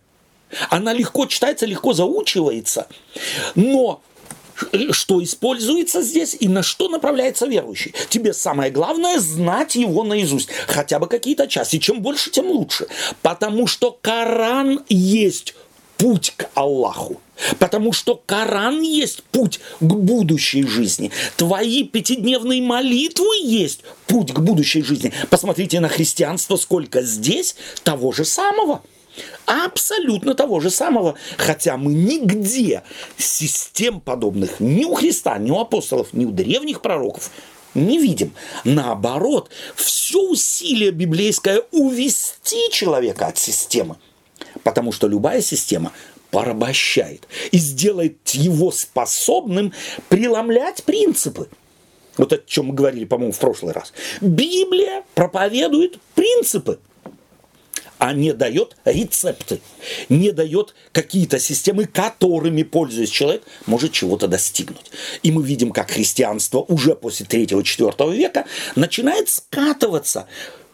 Она 0.69 0.93
легко 0.93 1.25
читается, 1.25 1.65
легко 1.65 1.93
заучивается, 1.93 2.87
но 3.55 4.01
что 4.91 5.23
используется 5.23 6.01
здесь 6.01 6.35
и 6.39 6.47
на 6.47 6.63
что 6.63 6.89
направляется 6.89 7.45
верующий. 7.47 7.93
Тебе 8.09 8.33
самое 8.33 8.71
главное 8.71 9.19
знать 9.19 9.75
его 9.75 10.03
наизусть, 10.03 10.49
хотя 10.67 10.99
бы 10.99 11.07
какие-то 11.07 11.47
части. 11.47 11.77
Чем 11.77 12.01
больше, 12.01 12.31
тем 12.31 12.47
лучше. 12.47 12.87
Потому 13.21 13.67
что 13.67 13.97
Коран 14.01 14.83
есть 14.89 15.55
путь 15.97 16.33
к 16.35 16.49
Аллаху. 16.53 17.19
Потому 17.59 17.93
что 17.93 18.21
Коран 18.25 18.81
есть 18.81 19.23
путь 19.23 19.59
к 19.79 19.83
будущей 19.83 20.63
жизни. 20.63 21.11
Твои 21.35 21.83
пятидневные 21.83 22.61
молитвы 22.61 23.37
есть 23.43 23.81
путь 24.07 24.33
к 24.33 24.39
будущей 24.39 24.81
жизни. 24.81 25.13
Посмотрите 25.29 25.79
на 25.79 25.87
христианство, 25.87 26.55
сколько 26.55 27.01
здесь 27.03 27.55
того 27.83 28.11
же 28.11 28.25
самого 28.25 28.81
абсолютно 29.45 30.33
того 30.33 30.59
же 30.59 30.69
самого, 30.69 31.15
хотя 31.37 31.77
мы 31.77 31.93
нигде 31.93 32.83
систем 33.17 34.01
подобных 34.01 34.59
ни 34.59 34.85
у 34.85 34.93
Христа, 34.93 35.37
ни 35.37 35.51
у 35.51 35.59
апостолов, 35.59 36.13
ни 36.13 36.25
у 36.25 36.31
древних 36.31 36.81
пророков 36.81 37.31
не 37.77 37.99
видим. 37.99 38.33
Наоборот, 38.63 39.49
все 39.75 40.19
усилие 40.19 40.91
библейское 40.91 41.61
увести 41.71 42.69
человека 42.71 43.27
от 43.27 43.37
системы. 43.37 43.97
Потому 44.63 44.91
что 44.91 45.07
любая 45.07 45.41
система 45.41 45.91
порабощает 46.31 47.27
и 47.51 47.57
сделает 47.57 48.29
его 48.29 48.71
способным 48.71 49.73
преломлять 50.09 50.83
принципы. 50.83 51.47
Вот 52.17 52.33
о 52.33 52.39
чем 52.39 52.67
мы 52.67 52.73
говорили, 52.73 53.05
по-моему, 53.05 53.31
в 53.31 53.39
прошлый 53.39 53.73
раз. 53.73 53.93
Библия 54.21 55.03
проповедует 55.13 55.99
принципы 56.15 56.79
а 57.99 58.13
не 58.13 58.33
дает 58.33 58.75
рецепты, 58.85 59.59
не 60.09 60.31
дает 60.31 60.75
какие-то 60.91 61.39
системы, 61.39 61.85
которыми, 61.85 62.63
пользуясь 62.63 63.09
человек, 63.09 63.43
может 63.65 63.91
чего-то 63.91 64.27
достигнуть. 64.27 64.91
И 65.23 65.31
мы 65.31 65.43
видим, 65.43 65.71
как 65.71 65.91
христианство 65.91 66.59
уже 66.59 66.95
после 66.95 67.25
3-4 67.25 68.15
века 68.15 68.45
начинает 68.75 69.29
скатываться 69.29 70.27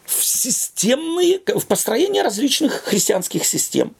в 0.05 0.23
системные, 0.23 1.39
в 1.39 1.65
построение 1.65 2.23
различных 2.23 2.73
христианских 2.83 3.45
систем, 3.45 3.95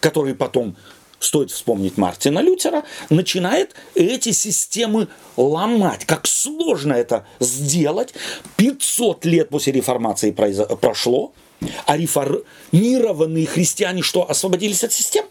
которые 0.00 0.34
потом 0.34 0.76
стоит 1.20 1.50
вспомнить 1.50 1.96
Мартина 1.96 2.38
Лютера, 2.38 2.84
начинает 3.10 3.74
эти 3.96 4.30
системы 4.30 5.08
ломать. 5.36 6.04
Как 6.04 6.28
сложно 6.28 6.92
это 6.92 7.26
сделать. 7.40 8.14
500 8.56 9.24
лет 9.24 9.48
после 9.48 9.72
реформации 9.72 10.30
прошло, 10.30 11.32
а 11.86 11.96
реформированные 11.96 13.46
христиане 13.46 14.02
что, 14.02 14.28
освободились 14.28 14.84
от 14.84 14.92
систем? 14.92 15.24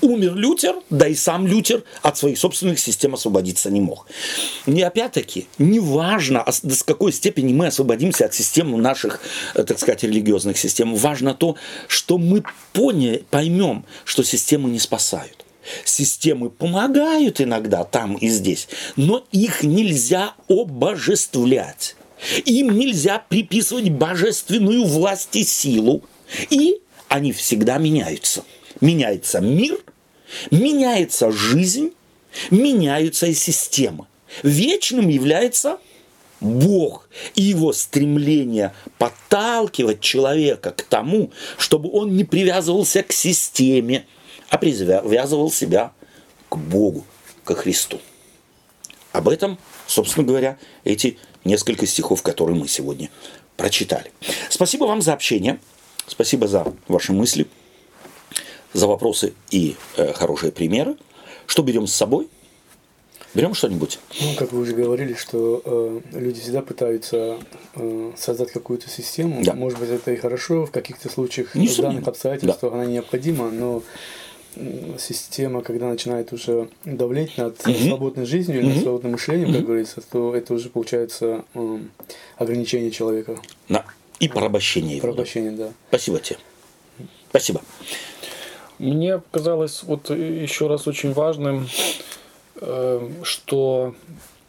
Умер 0.00 0.34
Лютер, 0.34 0.76
да 0.90 1.08
и 1.08 1.14
сам 1.14 1.46
Лютер 1.46 1.82
от 2.02 2.18
своих 2.18 2.38
собственных 2.38 2.78
систем 2.78 3.14
освободиться 3.14 3.70
не 3.70 3.80
мог. 3.80 4.06
И 4.66 4.82
опять-таки, 4.82 5.46
неважно, 5.56 6.44
с 6.46 6.82
какой 6.82 7.10
степени 7.10 7.54
мы 7.54 7.68
освободимся 7.68 8.26
от 8.26 8.34
систем 8.34 8.78
наших, 8.82 9.20
э, 9.54 9.62
так 9.62 9.78
сказать, 9.78 10.02
религиозных 10.02 10.58
систем, 10.58 10.94
важно 10.94 11.32
то, 11.32 11.56
что 11.88 12.18
мы 12.18 12.44
поняли, 12.74 13.24
поймем, 13.30 13.86
что 14.04 14.22
системы 14.22 14.68
не 14.68 14.78
спасают. 14.78 15.44
Системы 15.84 16.50
помогают 16.50 17.40
иногда 17.40 17.84
там 17.84 18.16
и 18.16 18.28
здесь, 18.28 18.68
но 18.96 19.24
их 19.32 19.62
нельзя 19.62 20.34
обожествлять. 20.48 21.96
Им 22.44 22.70
нельзя 22.76 23.18
приписывать 23.18 23.90
божественную 23.90 24.84
власть 24.84 25.34
и 25.36 25.44
силу. 25.44 26.02
И 26.50 26.80
они 27.08 27.32
всегда 27.32 27.78
меняются. 27.78 28.44
Меняется 28.80 29.40
мир, 29.40 29.78
меняется 30.50 31.30
жизнь, 31.30 31.92
меняются 32.50 33.26
и 33.26 33.34
системы. 33.34 34.06
Вечным 34.42 35.08
является 35.08 35.78
Бог 36.40 37.08
и 37.34 37.42
его 37.42 37.72
стремление 37.72 38.74
подталкивать 38.98 40.00
человека 40.00 40.72
к 40.72 40.82
тому, 40.82 41.30
чтобы 41.56 41.90
он 41.90 42.16
не 42.16 42.24
привязывался 42.24 43.02
к 43.02 43.12
системе, 43.12 44.06
а 44.50 44.58
привязывал 44.58 45.50
себя 45.50 45.92
к 46.48 46.56
Богу, 46.56 47.04
к 47.44 47.54
Христу. 47.54 48.00
Об 49.12 49.28
этом, 49.28 49.58
собственно 49.86 50.26
говоря, 50.26 50.58
эти 50.82 51.18
несколько 51.44 51.86
стихов, 51.86 52.22
которые 52.22 52.58
мы 52.58 52.68
сегодня 52.68 53.10
прочитали. 53.56 54.12
Спасибо 54.48 54.84
вам 54.84 55.02
за 55.02 55.12
общение, 55.12 55.58
спасибо 56.06 56.48
за 56.48 56.72
ваши 56.88 57.12
мысли, 57.12 57.46
за 58.72 58.86
вопросы 58.86 59.34
и 59.50 59.76
э, 59.96 60.12
хорошие 60.12 60.52
примеры. 60.52 60.96
Что 61.46 61.62
берем 61.62 61.86
с 61.86 61.94
собой? 61.94 62.28
Берем 63.34 63.54
что-нибудь? 63.54 63.98
Ну, 64.20 64.34
как 64.36 64.52
вы 64.52 64.60
уже 64.60 64.74
говорили, 64.74 65.14
что 65.14 65.60
э, 65.64 66.00
люди 66.12 66.40
всегда 66.40 66.62
пытаются 66.62 67.36
э, 67.74 68.12
создать 68.16 68.52
какую-то 68.52 68.88
систему. 68.88 69.42
Да. 69.42 69.54
Может 69.54 69.80
быть, 69.80 69.90
это 69.90 70.12
и 70.12 70.16
хорошо, 70.16 70.66
в 70.66 70.70
каких-то 70.70 71.08
случаях, 71.08 71.54
в 71.54 71.80
данных 71.80 72.06
обстоятельствах 72.06 72.72
да. 72.72 72.78
она 72.78 72.86
необходима, 72.86 73.50
но 73.50 73.82
система, 74.98 75.62
когда 75.62 75.88
начинает 75.88 76.32
уже 76.32 76.68
давлеть 76.84 77.36
над 77.38 77.60
угу. 77.66 77.74
свободной 77.74 78.26
жизнью 78.26 78.60
или 78.60 78.66
угу. 78.66 78.74
над 78.74 78.82
свободным 78.82 79.12
мышлением, 79.12 79.48
как 79.48 79.58
угу. 79.58 79.66
говорится, 79.66 80.00
то 80.00 80.34
это 80.34 80.54
уже 80.54 80.68
получается 80.68 81.44
э, 81.54 81.78
ограничение 82.36 82.90
человека. 82.90 83.38
Да. 83.68 83.84
И 84.20 84.28
порабощение 84.28 84.96
его. 84.96 85.08
Порабощение, 85.08 85.52
да. 85.52 85.72
Спасибо 85.88 86.20
тебе. 86.20 86.38
Спасибо. 87.30 87.62
Мне 88.78 89.18
показалось 89.18 89.82
вот 89.82 90.10
еще 90.10 90.66
раз 90.66 90.86
очень 90.86 91.12
важным, 91.12 91.68
э, 92.60 93.10
что 93.22 93.94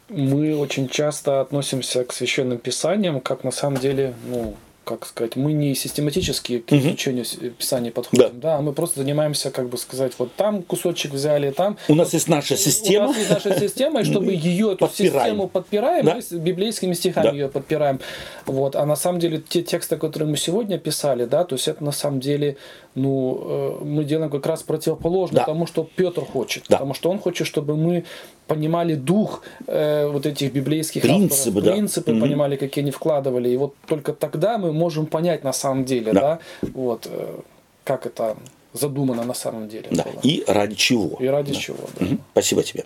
мы 0.08 0.56
очень 0.56 0.88
часто 0.88 1.40
относимся 1.40 2.04
к 2.04 2.12
священным 2.12 2.58
писаниям, 2.58 3.20
как 3.20 3.44
на 3.44 3.50
самом 3.50 3.78
деле, 3.78 4.14
ну, 4.26 4.56
как 4.86 5.04
сказать, 5.04 5.34
мы 5.34 5.52
не 5.52 5.74
систематически 5.74 6.60
к 6.60 6.72
изучению 6.72 7.24
угу. 7.24 7.50
Писания 7.58 7.90
подходим, 7.90 8.38
да. 8.38 8.56
да, 8.56 8.60
мы 8.62 8.72
просто 8.72 9.00
занимаемся, 9.00 9.50
как 9.50 9.68
бы 9.68 9.78
сказать, 9.78 10.12
вот 10.16 10.32
там 10.36 10.62
кусочек 10.62 11.12
взяли, 11.12 11.50
там. 11.50 11.76
У 11.88 11.96
нас 11.96 12.12
есть 12.12 12.28
наша 12.28 12.56
система. 12.56 13.06
У 13.06 13.08
нас 13.08 13.16
есть 13.18 13.30
наша 13.30 13.58
система, 13.58 14.02
и 14.02 14.04
чтобы 14.10 14.32
ее 14.32 14.74
эту 14.74 14.88
систему 14.88 15.48
подпираем, 15.48 16.06
да? 16.06 16.20
мы 16.30 16.38
библейскими 16.38 16.92
стихами 16.94 17.24
да. 17.24 17.32
ее 17.32 17.48
подпираем. 17.48 17.98
Вот. 18.46 18.76
А 18.76 18.86
на 18.86 18.94
самом 18.94 19.18
деле 19.18 19.42
те 19.46 19.62
тексты, 19.62 19.96
которые 19.96 20.28
мы 20.28 20.36
сегодня 20.36 20.78
писали, 20.78 21.24
да, 21.24 21.42
то 21.42 21.56
есть 21.56 21.66
это 21.66 21.82
на 21.82 21.92
самом 21.92 22.20
деле, 22.20 22.56
ну, 22.96 23.78
э, 23.80 23.84
мы 23.84 24.04
делаем 24.04 24.30
как 24.30 24.46
раз 24.46 24.62
противоположно 24.62 25.36
да. 25.36 25.44
тому, 25.44 25.66
что 25.66 25.88
Петр 25.96 26.22
хочет. 26.22 26.64
Да. 26.68 26.76
Потому 26.76 26.94
что 26.94 27.10
он 27.10 27.18
хочет, 27.18 27.46
чтобы 27.46 27.76
мы 27.76 28.04
понимали 28.46 28.94
дух 28.94 29.42
э, 29.66 30.08
вот 30.08 30.24
этих 30.24 30.52
библейских 30.52 31.02
принципы, 31.02 31.48
авторов, 31.48 31.64
да. 31.64 31.72
принципы, 31.72 32.20
понимали, 32.20 32.56
какие 32.56 32.82
они 32.82 32.90
вкладывали. 32.90 33.50
И 33.50 33.56
вот 33.56 33.74
только 33.86 34.12
тогда 34.12 34.58
мы 34.58 34.72
можем 34.72 35.06
понять 35.06 35.44
на 35.44 35.52
самом 35.52 35.84
деле, 35.84 36.12
да, 36.12 36.20
да 36.20 36.68
вот, 36.74 37.06
э, 37.10 37.40
как 37.84 38.06
это 38.06 38.36
задумано 38.76 39.24
на 39.24 39.34
самом 39.34 39.68
деле. 39.68 39.88
Да. 39.90 40.04
Было. 40.04 40.20
И 40.22 40.44
ради 40.46 40.74
чего. 40.74 41.16
И 41.20 41.26
ради 41.26 41.52
да. 41.52 41.58
чего. 41.58 41.88
Да. 41.98 42.06
Угу. 42.06 42.18
Спасибо 42.32 42.62
тебе. 42.62 42.84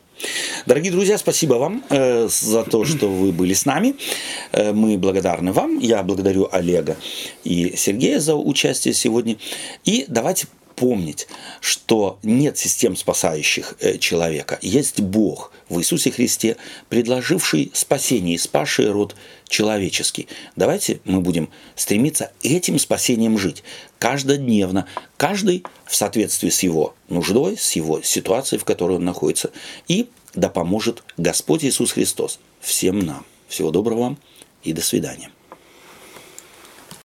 Дорогие 0.66 0.92
друзья, 0.92 1.18
спасибо 1.18 1.54
вам 1.54 1.84
э, 1.90 2.28
за 2.28 2.64
то, 2.64 2.84
что 2.84 3.08
вы 3.08 3.32
были 3.32 3.54
с 3.54 3.66
нами. 3.66 3.94
Э, 4.52 4.72
мы 4.72 4.98
благодарны 4.98 5.52
вам. 5.52 5.78
Я 5.78 6.02
благодарю 6.02 6.48
Олега 6.50 6.96
и 7.44 7.74
Сергея 7.76 8.20
за 8.20 8.34
участие 8.36 8.94
сегодня. 8.94 9.36
И 9.84 10.04
давайте 10.08 10.46
помнить, 10.80 11.28
что 11.60 12.18
нет 12.22 12.56
систем, 12.56 12.96
спасающих 12.96 13.74
э, 13.80 13.98
человека. 13.98 14.58
Есть 14.62 15.02
Бог 15.02 15.52
в 15.68 15.78
Иисусе 15.78 16.10
Христе, 16.10 16.56
предложивший 16.88 17.70
спасение 17.74 18.36
и 18.36 18.38
спасший 18.38 18.90
род 18.90 19.14
человеческий. 19.46 20.26
Давайте 20.56 21.00
мы 21.04 21.20
будем 21.20 21.50
стремиться 21.76 22.32
этим 22.42 22.78
спасением 22.78 23.36
жить 23.36 23.62
каждодневно, 23.98 24.86
каждый 25.18 25.64
в 25.84 25.94
соответствии 25.94 26.48
с 26.48 26.62
его 26.62 26.94
нуждой, 27.10 27.58
с 27.58 27.72
его 27.72 28.00
ситуацией, 28.00 28.58
в 28.58 28.64
которой 28.64 28.96
он 28.96 29.04
находится. 29.04 29.50
И 29.86 30.08
да 30.34 30.48
поможет 30.48 31.02
Господь 31.18 31.62
Иисус 31.62 31.92
Христос 31.92 32.40
всем 32.58 33.00
нам. 33.00 33.26
Всего 33.48 33.70
доброго 33.70 34.00
вам 34.00 34.18
и 34.62 34.72
до 34.72 34.80
свидания. 34.80 35.30